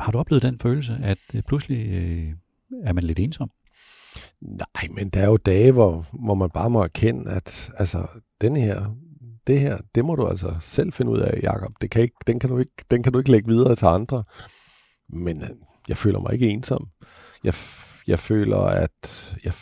har 0.00 0.12
du 0.12 0.18
oplevet 0.18 0.42
den 0.42 0.58
følelse, 0.58 0.98
at 1.02 1.18
øh, 1.34 1.42
pludselig 1.42 1.86
øh, 1.90 2.32
er 2.84 2.92
man 2.92 3.04
lidt 3.04 3.18
ensom? 3.18 3.50
Nej, 4.40 4.88
men 4.90 5.08
der 5.08 5.20
er 5.20 5.26
jo 5.26 5.36
dage, 5.36 5.72
hvor, 5.72 6.06
hvor 6.24 6.34
man 6.34 6.50
bare 6.50 6.70
må 6.70 6.82
erkende, 6.82 7.30
at 7.30 7.70
altså, 7.78 8.08
den 8.40 8.56
her 8.56 8.94
det 9.46 9.60
her, 9.60 9.78
det 9.94 10.04
må 10.04 10.14
du 10.14 10.26
altså 10.26 10.56
selv 10.60 10.92
finde 10.92 11.12
ud 11.12 11.18
af, 11.18 11.40
Jacob. 11.42 11.72
Det 11.80 11.90
kan 11.90 12.02
ikke, 12.02 12.16
den, 12.26 12.40
kan 12.40 12.50
du 12.50 12.58
ikke, 12.58 12.72
den 12.90 13.02
kan 13.02 13.12
du 13.12 13.18
ikke 13.18 13.30
lægge 13.30 13.48
videre 13.48 13.76
til 13.76 13.86
andre. 13.86 14.24
Men 15.08 15.42
øh, 15.42 15.48
jeg 15.88 15.96
føler 15.96 16.20
mig 16.20 16.32
ikke 16.32 16.48
ensom. 16.48 16.88
Jeg, 17.44 17.54
jeg 18.06 18.18
føler, 18.18 18.58
at 18.58 19.34
jeg, 19.44 19.52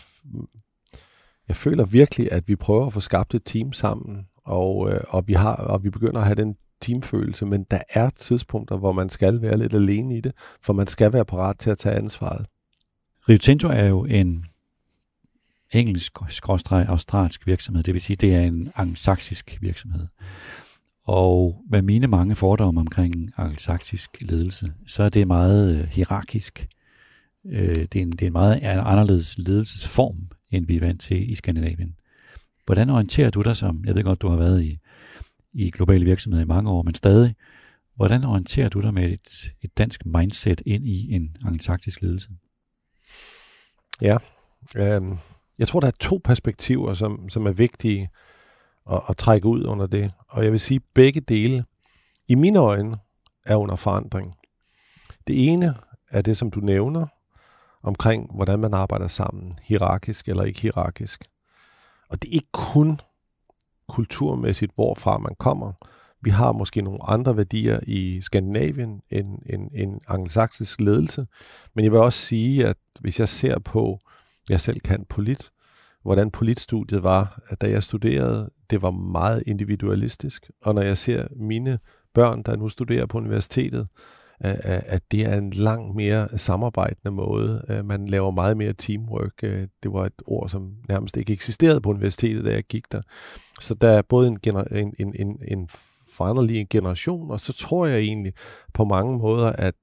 jeg 1.49 1.57
føler 1.57 1.87
virkelig, 1.87 2.33
at 2.33 2.49
vi 2.49 2.57
prøver 2.57 2.87
at 2.87 2.93
få 2.93 3.01
skabt 3.01 3.35
et 3.35 3.43
team 3.45 3.73
sammen, 3.73 4.27
og, 4.45 4.91
øh, 4.91 5.01
og, 5.09 5.29
vi, 5.29 5.33
har, 5.33 5.55
og 5.55 5.85
vi 5.85 5.91
begynder 5.91 6.21
at 6.21 6.27
have 6.27 6.35
den 6.35 6.57
teamfølelse, 6.81 7.47
men 7.47 7.67
der 7.71 7.81
er 7.91 8.11
tidspunkter, 8.11 8.77
hvor 8.77 8.93
man 8.93 9.09
skal 9.09 9.43
være 9.43 9.59
lidt 9.59 9.75
alene 9.75 10.17
i 10.17 10.21
det, 10.21 10.33
for 10.63 10.73
man 10.73 10.87
skal 10.87 11.13
være 11.13 11.25
parat 11.25 11.59
til 11.59 11.71
at 11.71 11.79
tage 11.79 11.97
ansvaret. 11.97 12.47
Rio 13.29 13.39
Tinto 13.39 13.69
er 13.69 13.85
jo 13.85 14.05
en 14.05 14.45
engelsk-australsk 15.73 17.47
virksomhed, 17.47 17.83
det 17.83 17.95
vil 17.95 18.03
sige, 18.03 18.17
det 18.17 18.35
er 18.35 18.41
en 18.41 18.73
angsaksisk 18.77 19.59
virksomhed. 19.61 20.07
Og 21.05 21.65
med 21.71 21.83
mine 21.83 22.07
mange 22.07 22.35
fordomme 22.35 22.81
omkring 22.81 23.33
angsaksisk 23.37 24.11
ledelse, 24.21 24.73
så 24.87 25.03
er 25.03 25.09
det 25.09 25.27
meget 25.27 25.77
øh, 25.77 25.85
hierarkisk. 25.85 26.69
Øh, 27.47 27.75
det, 27.75 27.97
er 27.97 28.03
en, 28.03 28.13
det 28.13 28.23
er 28.23 28.27
en 28.27 28.33
meget 28.33 28.61
anderledes 28.63 29.39
ledelsesform, 29.39 30.17
end 30.51 30.67
vi 30.67 30.77
er 30.77 30.81
vant 30.81 31.01
til 31.01 31.31
i 31.31 31.35
Skandinavien. 31.35 31.95
Hvordan 32.67 32.91
orienterer 32.91 33.31
du 33.31 33.43
dig 33.43 33.57
som, 33.57 33.85
jeg 33.87 33.95
ved 33.95 34.05
godt, 34.05 34.23
du 34.23 34.29
har 34.29 34.37
været 34.37 34.63
i, 34.63 34.79
i 35.53 35.71
globale 35.71 36.05
virksomheder 36.05 36.45
i 36.45 36.49
mange 36.49 36.71
år, 36.71 36.83
men 36.83 36.95
stadig, 36.95 37.35
hvordan 37.97 38.25
orienterer 38.25 38.69
du 38.69 38.81
dig 38.81 38.95
med 38.95 39.05
et, 39.05 39.53
et 39.63 39.79
dansk 39.79 40.07
mindset 40.07 40.63
ind 40.67 40.87
i 40.87 41.13
en 41.15 41.37
angelsaksisk 41.45 42.03
ledelse? 42.03 42.29
Ja, 44.03 44.17
øh, 44.77 45.03
jeg 45.59 45.69
tror, 45.69 45.81
der 45.81 45.87
er 45.87 45.97
to 46.01 46.21
perspektiver, 46.25 46.95
som, 46.95 47.29
som 47.29 47.47
er 47.47 47.53
vigtige 47.53 48.09
at, 48.91 49.01
at 49.09 49.17
trække 49.17 49.47
ud 49.47 49.65
under 49.65 49.87
det. 49.87 50.13
Og 50.29 50.45
jeg 50.45 50.53
vil 50.53 50.61
sige, 50.61 50.77
at 50.77 50.83
begge 50.95 51.21
dele, 51.21 51.65
i 52.29 52.35
mine 52.35 52.59
øjne, 52.59 52.97
er 53.47 53.57
under 53.57 53.77
forandring. 53.77 54.35
Det 55.27 55.49
ene 55.49 55.75
er 56.11 56.23
det, 56.23 56.37
som 56.37 56.51
du 56.51 56.61
nævner, 56.61 57.07
omkring 57.89 58.31
hvordan 58.35 58.59
man 58.59 58.75
arbejder 58.75 59.09
sammen, 59.09 59.55
hierarkisk 59.63 60.29
eller 60.29 60.43
ikke 60.45 60.61
hierarkisk. 60.61 61.25
Og 62.09 62.23
det 62.23 62.29
er 62.29 62.33
ikke 62.33 62.53
kun 62.53 63.01
kulturmæssigt, 63.89 64.73
hvorfra 64.75 65.19
man 65.19 65.35
kommer. 65.39 65.73
Vi 66.21 66.31
har 66.31 66.53
måske 66.53 66.83
nogle 66.83 66.99
andre 67.03 67.37
værdier 67.37 67.81
i 67.87 68.21
Skandinavien 68.21 69.03
end, 69.11 69.39
en, 69.47 69.71
en 69.75 70.01
angelsaksisk 70.09 70.81
ledelse. 70.81 71.27
Men 71.75 71.85
jeg 71.85 71.93
vil 71.93 72.01
også 72.01 72.19
sige, 72.19 72.67
at 72.67 72.77
hvis 73.01 73.21
jeg 73.21 73.29
ser 73.29 73.59
på 73.59 73.99
jeg 74.49 74.61
selv 74.61 74.81
kan 74.81 75.05
polit, 75.09 75.51
hvordan 76.03 76.31
politstudiet 76.31 77.03
var, 77.03 77.41
da 77.61 77.71
jeg 77.71 77.83
studerede, 77.83 78.51
det 78.71 78.83
var 78.83 78.91
meget 78.91 79.43
individualistisk. 79.47 80.51
Og 80.63 80.75
når 80.75 80.83
jeg 80.83 80.99
ser 80.99 81.27
mine 81.37 81.79
børn, 82.15 82.43
der 82.43 82.57
nu 82.57 82.69
studerer 82.69 83.07
på 83.07 83.19
universitetet, 83.19 83.89
at 84.41 85.03
det 85.11 85.27
er 85.27 85.39
en 85.39 85.51
langt 85.51 85.97
mere 85.97 86.39
samarbejdende 86.39 87.11
måde. 87.11 87.65
Øh, 87.69 87.85
man 87.85 88.09
laver 88.09 88.31
meget 88.31 88.57
mere 88.57 88.73
teamwork. 88.73 89.33
Øh, 89.43 89.69
det 89.83 89.93
var 89.93 90.07
et 90.07 90.23
ord, 90.27 90.49
som 90.49 90.73
nærmest 90.89 91.17
ikke 91.17 91.33
eksisterede 91.33 91.81
på 91.81 91.91
universitetet, 91.91 92.45
da 92.45 92.51
jeg 92.51 92.65
gik 92.65 92.93
der. 92.93 93.01
Så 93.61 93.75
der 93.75 93.89
er 93.89 94.03
både 94.03 94.29
en, 94.29 94.39
en, 94.73 94.95
en, 94.99 95.15
en, 95.19 95.41
en 95.49 95.69
foranderlig 96.17 96.67
generation, 96.71 97.31
og 97.31 97.41
så 97.41 97.53
tror 97.53 97.87
jeg 97.87 98.01
egentlig 98.01 98.33
på 98.75 98.85
mange 98.85 99.19
måder, 99.19 99.53
at 99.53 99.75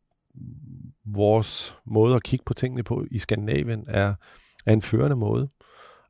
vores 1.05 1.75
måde 1.85 2.15
at 2.15 2.23
kigge 2.23 2.43
på 2.45 2.53
tingene 2.53 2.83
på 2.83 3.05
i 3.11 3.19
Skandinavien 3.19 3.85
er 3.87 4.13
er 4.65 4.73
en 4.73 4.81
førende 4.81 5.15
måde. 5.15 5.49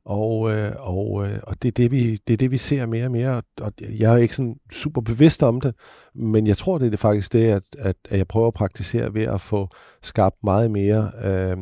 Og, 0.06 0.52
øh, 0.52 0.72
og, 0.78 1.26
øh, 1.26 1.38
og 1.42 1.62
det, 1.62 1.68
er 1.68 1.72
det, 1.72 1.90
vi, 1.90 2.16
det 2.26 2.32
er 2.32 2.36
det, 2.36 2.50
vi 2.50 2.56
ser 2.58 2.86
mere 2.86 3.04
og 3.04 3.10
mere. 3.10 3.42
Og 3.60 3.72
jeg 3.80 4.12
er 4.12 4.16
ikke 4.16 4.36
sådan 4.36 4.56
super 4.72 5.00
bevidst 5.00 5.42
om 5.42 5.60
det, 5.60 5.74
men 6.14 6.46
jeg 6.46 6.56
tror, 6.56 6.78
det 6.78 6.86
er 6.86 6.90
det 6.90 6.98
faktisk 6.98 7.32
det, 7.32 7.44
at, 7.44 7.62
at, 7.78 7.96
at 8.10 8.18
jeg 8.18 8.28
prøver 8.28 8.48
at 8.48 8.54
praktisere 8.54 9.14
ved 9.14 9.22
at 9.22 9.40
få 9.40 9.68
skabt 10.02 10.36
meget 10.44 10.70
mere 10.70 11.10
øh, 11.24 11.56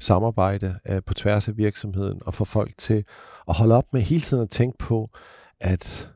samarbejde 0.00 0.78
øh, 0.88 1.02
på 1.06 1.14
tværs 1.14 1.48
af 1.48 1.56
virksomheden, 1.56 2.20
og 2.26 2.34
få 2.34 2.44
folk 2.44 2.72
til 2.78 3.04
at 3.48 3.56
holde 3.56 3.74
op 3.74 3.92
med 3.92 4.00
hele 4.00 4.22
tiden 4.22 4.42
at 4.42 4.50
tænke 4.50 4.78
på, 4.78 5.10
at 5.60 6.10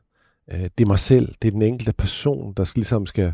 øh, 0.51 0.63
det 0.77 0.83
er 0.83 0.87
mig 0.87 0.99
selv, 0.99 1.33
det 1.41 1.47
er 1.47 1.51
den 1.51 1.61
enkelte 1.61 1.93
person, 1.93 2.53
der 2.57 2.71
ligesom 2.75 3.05
skal, 3.05 3.33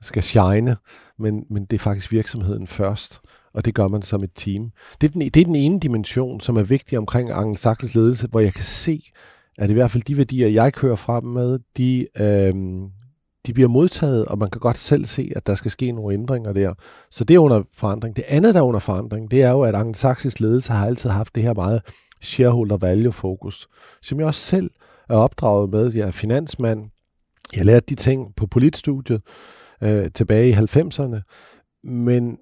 skal 0.00 0.22
shine, 0.22 0.76
men, 1.18 1.44
men 1.50 1.64
det 1.64 1.76
er 1.76 1.82
faktisk 1.82 2.12
virksomheden 2.12 2.66
først, 2.66 3.20
og 3.54 3.64
det 3.64 3.74
gør 3.74 3.88
man 3.88 4.02
som 4.02 4.22
et 4.22 4.30
team. 4.34 4.70
Det 5.00 5.08
er 5.08 5.12
den, 5.12 5.20
det 5.20 5.36
er 5.36 5.44
den 5.44 5.56
ene 5.56 5.80
dimension, 5.80 6.40
som 6.40 6.56
er 6.56 6.62
vigtig 6.62 6.98
omkring 6.98 7.30
Angel 7.30 7.90
ledelse, 7.94 8.28
hvor 8.28 8.40
jeg 8.40 8.54
kan 8.54 8.64
se, 8.64 9.02
at 9.58 9.70
i 9.70 9.72
hvert 9.72 9.90
fald 9.90 10.02
de 10.02 10.16
værdier, 10.16 10.48
jeg 10.48 10.72
kører 10.72 10.96
frem 10.96 11.24
med, 11.24 11.58
de, 11.76 12.06
øh, 12.20 12.54
de 13.46 13.52
bliver 13.52 13.68
modtaget, 13.68 14.26
og 14.26 14.38
man 14.38 14.50
kan 14.50 14.60
godt 14.60 14.78
selv 14.78 15.04
se, 15.04 15.32
at 15.36 15.46
der 15.46 15.54
skal 15.54 15.70
ske 15.70 15.92
nogle 15.92 16.14
ændringer 16.14 16.52
der. 16.52 16.74
Så 17.10 17.24
det 17.24 17.34
er 17.34 17.38
under 17.38 17.62
forandring. 17.74 18.16
Det 18.16 18.24
andet, 18.28 18.54
der 18.54 18.60
er 18.60 18.64
under 18.64 18.80
forandring, 18.80 19.30
det 19.30 19.42
er 19.42 19.50
jo, 19.50 19.60
at 19.60 19.74
Angel 19.74 20.32
ledelse 20.38 20.72
har 20.72 20.86
altid 20.86 21.10
haft 21.10 21.34
det 21.34 21.42
her 21.42 21.54
meget 21.54 21.82
shareholder 22.20 22.76
value 22.76 23.12
fokus, 23.12 23.68
som 24.02 24.18
jeg 24.18 24.26
også 24.26 24.40
selv 24.40 24.70
er 25.08 25.16
opdraget 25.16 25.70
med. 25.70 25.94
Jeg 25.94 26.06
er 26.06 26.10
finansmand. 26.10 26.90
Jeg 27.56 27.64
lærte 27.64 27.86
de 27.88 27.94
ting 27.94 28.36
på 28.36 28.46
politstudiet 28.46 29.22
øh, 29.82 30.10
tilbage 30.14 30.48
i 30.48 30.52
90'erne. 30.52 31.20
Men 31.84 32.38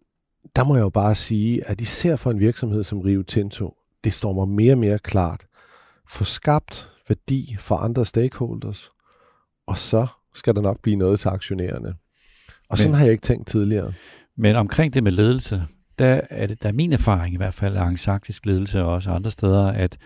der 0.57 0.64
må 0.64 0.74
jeg 0.74 0.82
jo 0.82 0.91
bare 0.91 1.14
sige, 1.14 1.66
at 1.68 1.80
især 1.80 2.16
for 2.16 2.30
en 2.30 2.41
virksomhed 2.41 2.84
som 2.84 3.01
Rio 3.01 3.22
Tinto, 3.22 3.74
det 4.05 4.12
står 4.12 4.32
mig 4.32 4.49
mere 4.49 4.72
og 4.72 4.78
mere 4.78 4.99
klart. 4.99 5.47
Få 6.09 6.24
skabt 6.24 6.91
værdi 7.09 7.57
for 7.59 7.76
andre 7.76 8.05
stakeholders, 8.05 8.91
og 9.66 9.78
så 9.78 10.07
skal 10.34 10.55
der 10.55 10.61
nok 10.61 10.82
blive 10.82 10.97
noget 10.97 11.20
til 11.20 11.28
aktionærerne. 11.28 11.88
Og 11.88 11.95
men, 12.70 12.78
sådan 12.78 12.95
har 12.95 13.05
jeg 13.05 13.12
ikke 13.12 13.22
tænkt 13.22 13.47
tidligere. 13.47 13.93
Men 14.36 14.57
omkring 14.57 14.95
det 14.95 15.05
med 15.05 15.12
ledelse, 15.12 15.62
der 15.99 16.20
er 16.30 16.47
det 16.47 16.62
der 16.62 16.68
er 16.68 16.72
min 16.72 16.93
erfaring 16.93 17.34
i 17.34 17.36
hvert 17.36 17.55
fald 17.55 17.76
af 17.76 17.82
angelsaksisk 17.82 18.47
ledelse 18.47 18.82
og 18.82 18.93
også 18.93 19.11
andre 19.11 19.30
steder, 19.30 19.72
at 19.72 19.99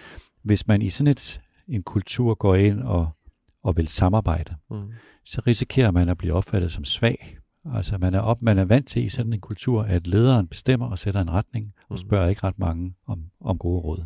hvis 0.43 0.67
man 0.67 0.83
i 0.83 0.91
sådan 0.91 1.11
et, 1.11 1.41
en 1.69 1.83
kultur 1.83 2.35
går 2.35 2.55
ind 2.55 2.81
og, 2.81 3.09
og 3.63 3.77
vil 3.77 3.89
samarbejde, 3.89 4.55
mm. 4.71 4.93
så 5.25 5.43
risikerer 5.47 5.91
man 5.91 6.09
at 6.09 6.19
blive 6.19 6.35
opfattet 6.35 6.73
som 6.73 6.85
svag. 6.85 7.39
Altså 7.73 7.99
man 7.99 8.15
er, 8.15 8.21
op, 8.21 8.43
man 8.43 8.59
er 8.59 8.65
vant 8.65 8.89
til 8.89 9.05
i 9.05 9.09
sådan 9.09 9.33
en 9.33 9.41
kultur, 9.41 9.83
at 9.83 10.07
lederen 10.07 10.47
bestemmer 10.47 10.87
og 10.87 10.99
sætter 10.99 11.21
en 11.21 11.31
retning, 11.31 11.75
og 11.89 11.95
mm. 11.95 11.97
spørger 11.97 12.29
ikke 12.29 12.43
ret 12.45 12.59
mange 12.59 12.95
om, 13.07 13.25
om 13.41 13.59
gode 13.59 13.81
råd. 13.81 14.05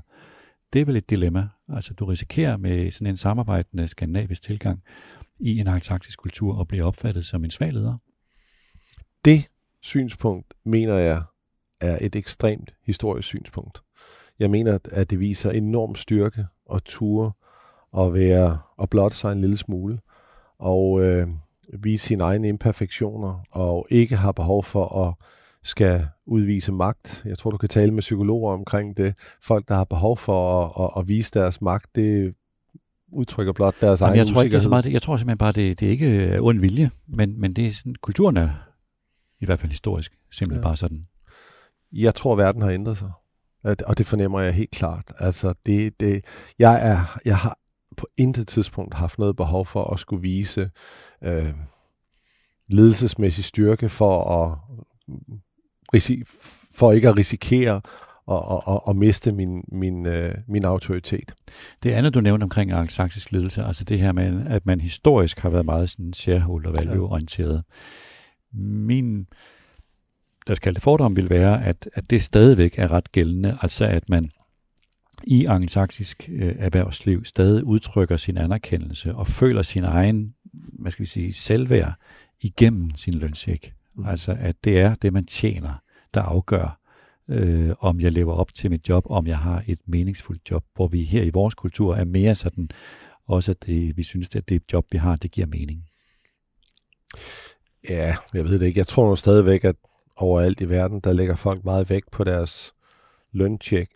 Det 0.73 0.81
er 0.81 0.85
vel 0.85 0.97
et 0.97 1.11
dilemma. 1.11 1.49
Altså 1.69 1.95
du 1.95 2.05
risikerer 2.05 2.57
med 2.57 2.91
sådan 2.91 3.07
en 3.07 3.17
samarbejdende 3.17 3.89
skandinavisk 3.89 4.43
tilgang 4.43 4.83
i 5.41 5.59
en 5.59 5.67
antarktisk 5.67 6.19
kultur 6.19 6.61
at 6.61 6.69
blive 6.69 6.85
opfattet 6.85 7.25
som 7.25 7.45
en 7.45 7.51
svag 7.51 7.73
leder. 7.73 7.97
Det 9.25 9.45
synspunkt 9.83 10.55
mener 10.65 10.95
jeg 10.95 11.23
er 11.81 11.99
et 12.01 12.17
ekstremt 12.17 12.75
historisk 12.83 13.29
synspunkt. 13.29 13.83
Jeg 14.39 14.51
mener, 14.51 14.79
at 14.93 15.11
det 15.11 15.21
viser 15.21 15.51
enorm 15.51 15.95
styrke 15.95 16.47
og 16.67 16.85
ture 16.85 17.33
at 17.99 18.15
være 18.15 18.59
og 18.77 18.91
blotte 18.91 19.17
sig 19.17 19.33
en 19.33 19.41
lille 19.41 19.57
smule 19.57 19.99
og 20.59 21.03
øh, 21.03 21.29
vise 21.79 22.07
sine 22.07 22.25
egne 22.25 22.49
imperfektioner 22.49 23.45
og 23.51 23.87
ikke 23.91 24.17
har 24.17 24.33
behov 24.33 24.65
for 24.65 25.07
at 25.09 25.15
skal 25.63 26.09
udvise 26.27 26.73
magt. 26.73 27.23
Jeg 27.25 27.39
tror, 27.39 27.51
du 27.51 27.57
kan 27.57 27.69
tale 27.69 27.93
med 27.93 28.01
psykologer 28.01 28.53
omkring 28.53 28.97
det. 28.97 29.15
Folk, 29.43 29.69
der 29.69 29.75
har 29.75 29.85
behov 29.85 30.19
for 30.19 30.65
at, 30.65 30.85
at, 30.85 31.01
at 31.01 31.09
vise 31.09 31.31
deres 31.35 31.61
magt, 31.61 31.95
det 31.95 32.35
udtrykker 33.13 33.53
blot 33.53 33.75
deres 33.81 34.01
Jamen, 34.01 34.11
egen 34.11 34.19
jeg 34.19 34.27
tror 34.27 34.43
ikke, 34.43 34.53
det 34.53 34.59
er 34.59 34.63
så 34.63 34.69
meget, 34.69 34.87
jeg 34.87 35.03
tror 35.03 35.17
simpelthen 35.17 35.39
bare, 35.39 35.53
det, 35.53 35.81
det 35.81 35.87
er 35.87 35.91
ikke 35.91 36.39
ond 36.41 36.61
vilje, 36.61 36.91
men, 37.07 37.41
men 37.41 37.53
det 37.53 37.67
er 37.67 37.73
sådan, 37.73 37.95
kulturen 37.95 38.37
er 38.37 38.49
i 39.41 39.47
hvert 39.47 39.61
fald 39.61 39.71
historisk 39.71 40.13
simpelthen 40.33 40.63
ja. 40.63 40.69
bare 40.69 40.77
sådan. 40.77 41.07
Jeg 41.93 42.15
tror, 42.15 42.37
verden 42.37 42.63
har 42.63 42.71
ændret 42.71 42.97
sig. 42.97 43.11
Og 43.87 43.99
det 43.99 44.07
fornemmer 44.07 44.41
jeg 44.41 44.55
helt 44.55 44.71
klart. 44.71 45.13
Altså, 45.19 45.55
det, 45.67 46.01
det, 46.01 46.25
jeg, 46.59 46.91
er, 46.91 47.21
jeg 47.25 47.37
har 47.37 47.59
på 47.99 48.07
intet 48.17 48.49
tidspunkt 48.49 48.95
haft 48.95 49.19
noget 49.19 49.37
behov 49.37 49.67
for 49.67 49.85
at 49.85 50.01
skulle 50.01 50.23
vise 50.23 50.71
øh, 51.23 51.55
ledelsesmæssig 52.69 53.45
styrke 53.45 53.89
for 53.89 54.25
at 54.25 54.59
for 56.75 56.93
ikke 56.93 57.09
at 57.09 57.19
risikere 57.19 57.81
at, 58.31 58.61
at, 58.69 58.81
at 58.89 58.97
miste 58.97 59.33
min, 59.33 59.65
min, 59.73 60.07
øh, 60.07 60.35
min 60.49 60.65
autoritet. 60.65 61.35
Det 61.83 61.91
andet, 61.91 62.15
du 62.15 62.21
nævnte 62.21 62.45
omkring 62.45 62.73
angelsaksisk 62.73 63.33
ledelse, 63.33 63.63
altså 63.63 63.85
det 63.85 64.01
her 64.01 64.13
med, 64.13 64.47
at 64.47 64.67
man 64.67 64.81
historisk 64.81 65.39
har 65.39 65.51
været 65.51 65.65
meget 65.65 65.91
sådan 65.91 66.13
shareholder 66.13 66.71
value-orienteret. 66.71 67.65
Min 68.53 69.27
lad 70.47 70.53
os 70.53 70.59
kalde 70.59 70.75
det 70.75 70.83
fordom, 70.83 71.17
vil 71.17 71.31
være, 71.31 71.65
at, 71.65 71.89
at 71.95 72.11
det 72.11 72.23
stadigvæk 72.23 72.79
er 72.79 72.93
ret 72.93 73.13
gældende, 73.13 73.59
altså 73.63 73.85
at 73.85 74.09
man 74.09 74.31
i 75.25 75.45
angelsaksisk 75.45 76.29
øh, 76.33 76.55
erhvervsliv 76.59 77.25
stadig 77.25 77.65
udtrykker 77.65 78.17
sin 78.17 78.39
anerkendelse 78.39 79.15
og 79.15 79.27
føler 79.27 79.63
sin 79.63 79.85
egen, 79.85 80.35
hvad 80.53 80.91
skal 80.91 81.03
vi 81.03 81.09
sige, 81.09 81.33
selvværd 81.33 81.95
igennem 82.41 82.95
sin 82.97 83.15
lønsjek. 83.15 83.75
Mm. 83.95 84.07
Altså 84.07 84.37
at 84.41 84.57
det 84.65 84.81
er 84.81 84.95
det, 84.95 85.13
man 85.13 85.27
tjener, 85.27 85.75
der 86.15 86.23
afgør, 86.23 86.81
øh, 87.29 87.71
om 87.81 88.01
jeg 88.01 88.13
lever 88.13 88.35
op 88.35 88.55
til 88.55 88.71
mit 88.71 88.89
job, 88.89 89.05
om 89.11 89.27
jeg 89.27 89.39
har 89.39 89.65
et 89.67 89.79
meningsfuldt 89.87 90.51
job, 90.51 90.65
hvor 90.75 90.87
vi 90.87 91.05
her 91.05 91.23
i 91.23 91.31
vores 91.31 91.55
kultur 91.55 91.95
er 91.97 92.05
mere 92.05 92.35
sådan, 92.35 92.71
også 93.27 93.51
at 93.51 93.67
det, 93.67 93.97
vi 93.97 94.03
synes, 94.03 94.29
at 94.37 94.49
det 94.49 94.63
job, 94.73 94.87
vi 94.93 94.99
har, 94.99 95.17
det 95.17 95.31
giver 95.31 95.47
mening. 95.47 95.85
Ja, 97.89 98.17
jeg 98.35 98.45
ved 98.45 98.59
det 98.59 98.67
ikke. 98.67 98.79
Jeg 98.79 98.87
tror 98.87 99.09
nu 99.09 99.17
stadigvæk, 99.17 99.65
at 99.65 99.77
overalt 100.17 100.61
i 100.61 100.69
verden, 100.69 101.01
der 101.01 101.13
lægger 101.13 101.37
folk 101.37 101.65
meget 101.65 101.91
vægt 101.91 102.11
på 102.11 102.25
deres 102.25 102.73
løntjek, 103.33 103.91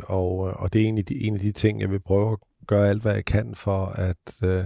og, 0.00 0.48
øh, 0.48 0.62
og 0.62 0.72
det 0.72 0.80
er 0.80 0.84
egentlig 0.84 1.08
de, 1.08 1.20
en 1.20 1.34
af 1.34 1.40
de 1.40 1.52
ting, 1.52 1.80
jeg 1.80 1.90
vil 1.90 2.00
prøve 2.00 2.32
at 2.32 2.38
gøre 2.66 2.88
alt, 2.88 3.02
hvad 3.02 3.14
jeg 3.14 3.24
kan 3.24 3.54
for, 3.54 3.86
at, 3.86 4.42
øh, 4.44 4.64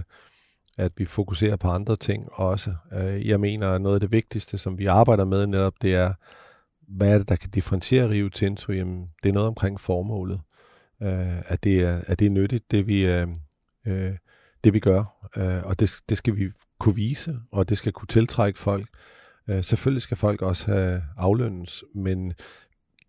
at 0.77 0.91
vi 0.97 1.05
fokuserer 1.05 1.55
på 1.55 1.67
andre 1.67 1.95
ting 1.95 2.29
også. 2.31 2.75
Øh, 2.93 3.27
jeg 3.27 3.39
mener, 3.39 3.69
at 3.69 3.81
noget 3.81 3.95
af 3.95 3.99
det 4.01 4.11
vigtigste, 4.11 4.57
som 4.57 4.77
vi 4.77 4.85
arbejder 4.85 5.25
med 5.25 5.47
netop, 5.47 5.73
det 5.81 5.95
er, 5.95 6.13
hvad 6.87 7.13
er 7.13 7.17
det, 7.17 7.29
der 7.29 7.35
kan 7.35 7.49
differentiere 7.49 8.09
Rio 8.09 8.29
Tinto? 8.29 8.71
Jamen, 8.71 9.09
det 9.23 9.29
er 9.29 9.33
noget 9.33 9.47
omkring 9.47 9.79
formålet. 9.79 10.41
Øh, 11.03 11.51
at, 11.51 11.63
det 11.63 11.79
er, 11.79 12.01
at 12.07 12.19
det 12.19 12.25
er 12.25 12.31
nyttigt, 12.31 12.71
det 12.71 12.87
vi, 12.87 13.05
øh, 13.05 13.27
øh 13.87 14.13
det 14.63 14.73
vi 14.73 14.79
gør. 14.79 15.29
Øh, 15.37 15.63
og 15.63 15.79
det, 15.79 15.97
det 16.09 16.17
skal 16.17 16.35
vi 16.35 16.49
kunne 16.79 16.95
vise, 16.95 17.39
og 17.51 17.69
det 17.69 17.77
skal 17.77 17.91
kunne 17.91 18.07
tiltrække 18.07 18.59
folk. 18.59 18.87
Øh, 19.49 19.63
selvfølgelig 19.63 20.01
skal 20.01 20.17
folk 20.17 20.41
også 20.41 20.71
have 20.71 21.03
aflønnes, 21.17 21.83
men 21.95 22.33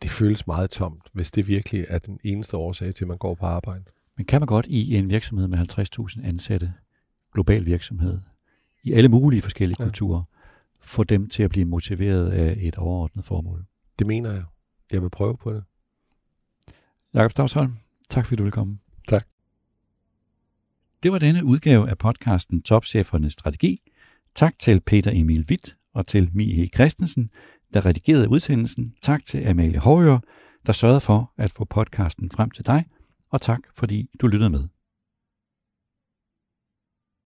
det 0.03 0.11
føles 0.11 0.47
meget 0.47 0.71
tomt, 0.71 1.03
hvis 1.13 1.31
det 1.31 1.47
virkelig 1.47 1.87
er 1.89 1.99
den 1.99 2.19
eneste 2.25 2.57
årsag 2.57 2.95
til, 2.95 3.05
at 3.05 3.09
man 3.09 3.19
går 3.19 3.35
på 3.35 3.47
arbejde. 3.47 3.85
Men 4.17 4.27
kan 4.27 4.41
man 4.41 4.47
godt 4.47 4.67
i 4.67 4.97
en 4.97 5.11
virksomhed 5.11 5.49
med 5.49 5.59
50.000 6.19 6.27
ansatte, 6.27 6.73
global 7.35 7.67
virksomhed, 7.67 8.21
i 8.83 8.93
alle 8.93 9.09
mulige 9.09 9.43
forskellige 9.43 9.77
ja. 9.81 9.85
kulturer, 9.85 10.23
få 10.81 11.05
dem 11.05 11.29
til 11.29 11.43
at 11.43 11.51
blive 11.51 11.65
motiveret 11.65 12.31
af 12.31 12.57
et 12.59 12.77
overordnet 12.77 13.25
formål? 13.25 13.67
Det 13.99 14.07
mener 14.07 14.33
jeg. 14.33 14.45
Jeg 14.93 15.03
vil 15.03 15.11
prøve 15.11 15.37
på 15.37 15.53
det. 15.53 15.65
Jakob 17.15 17.31
Stavsholm, 17.31 17.73
tak 18.09 18.27
fordi 18.27 18.37
du 18.37 18.43
vil 18.43 18.53
komme. 18.53 18.79
Tak. 19.09 19.27
Det 21.03 21.13
var 21.13 21.19
denne 21.19 21.45
udgave 21.45 21.91
af 21.91 21.99
podcasten 21.99 22.63
Topchefernes 22.63 23.33
Strategi. 23.33 23.93
Tak 24.35 24.59
til 24.59 24.81
Peter 24.81 25.11
Emil 25.15 25.47
Witt 25.51 25.77
og 25.95 26.07
til 26.07 26.31
Mie 26.35 26.69
Christensen, 26.75 27.31
der 27.77 27.87
redigerede 27.87 28.29
udsendelsen. 28.29 28.93
Tak 29.03 29.25
til 29.25 29.47
Amalie 29.47 29.79
Hårør, 29.79 30.19
der 30.67 30.73
sørgede 30.73 31.01
for 31.01 31.33
at 31.39 31.51
få 31.51 31.65
podcasten 31.65 32.31
frem 32.31 32.51
til 32.51 32.67
dig. 32.67 32.85
Og 33.31 33.41
tak, 33.41 33.61
fordi 33.75 34.09
du 34.21 34.27
lyttede 34.27 34.51
med. 34.51 34.76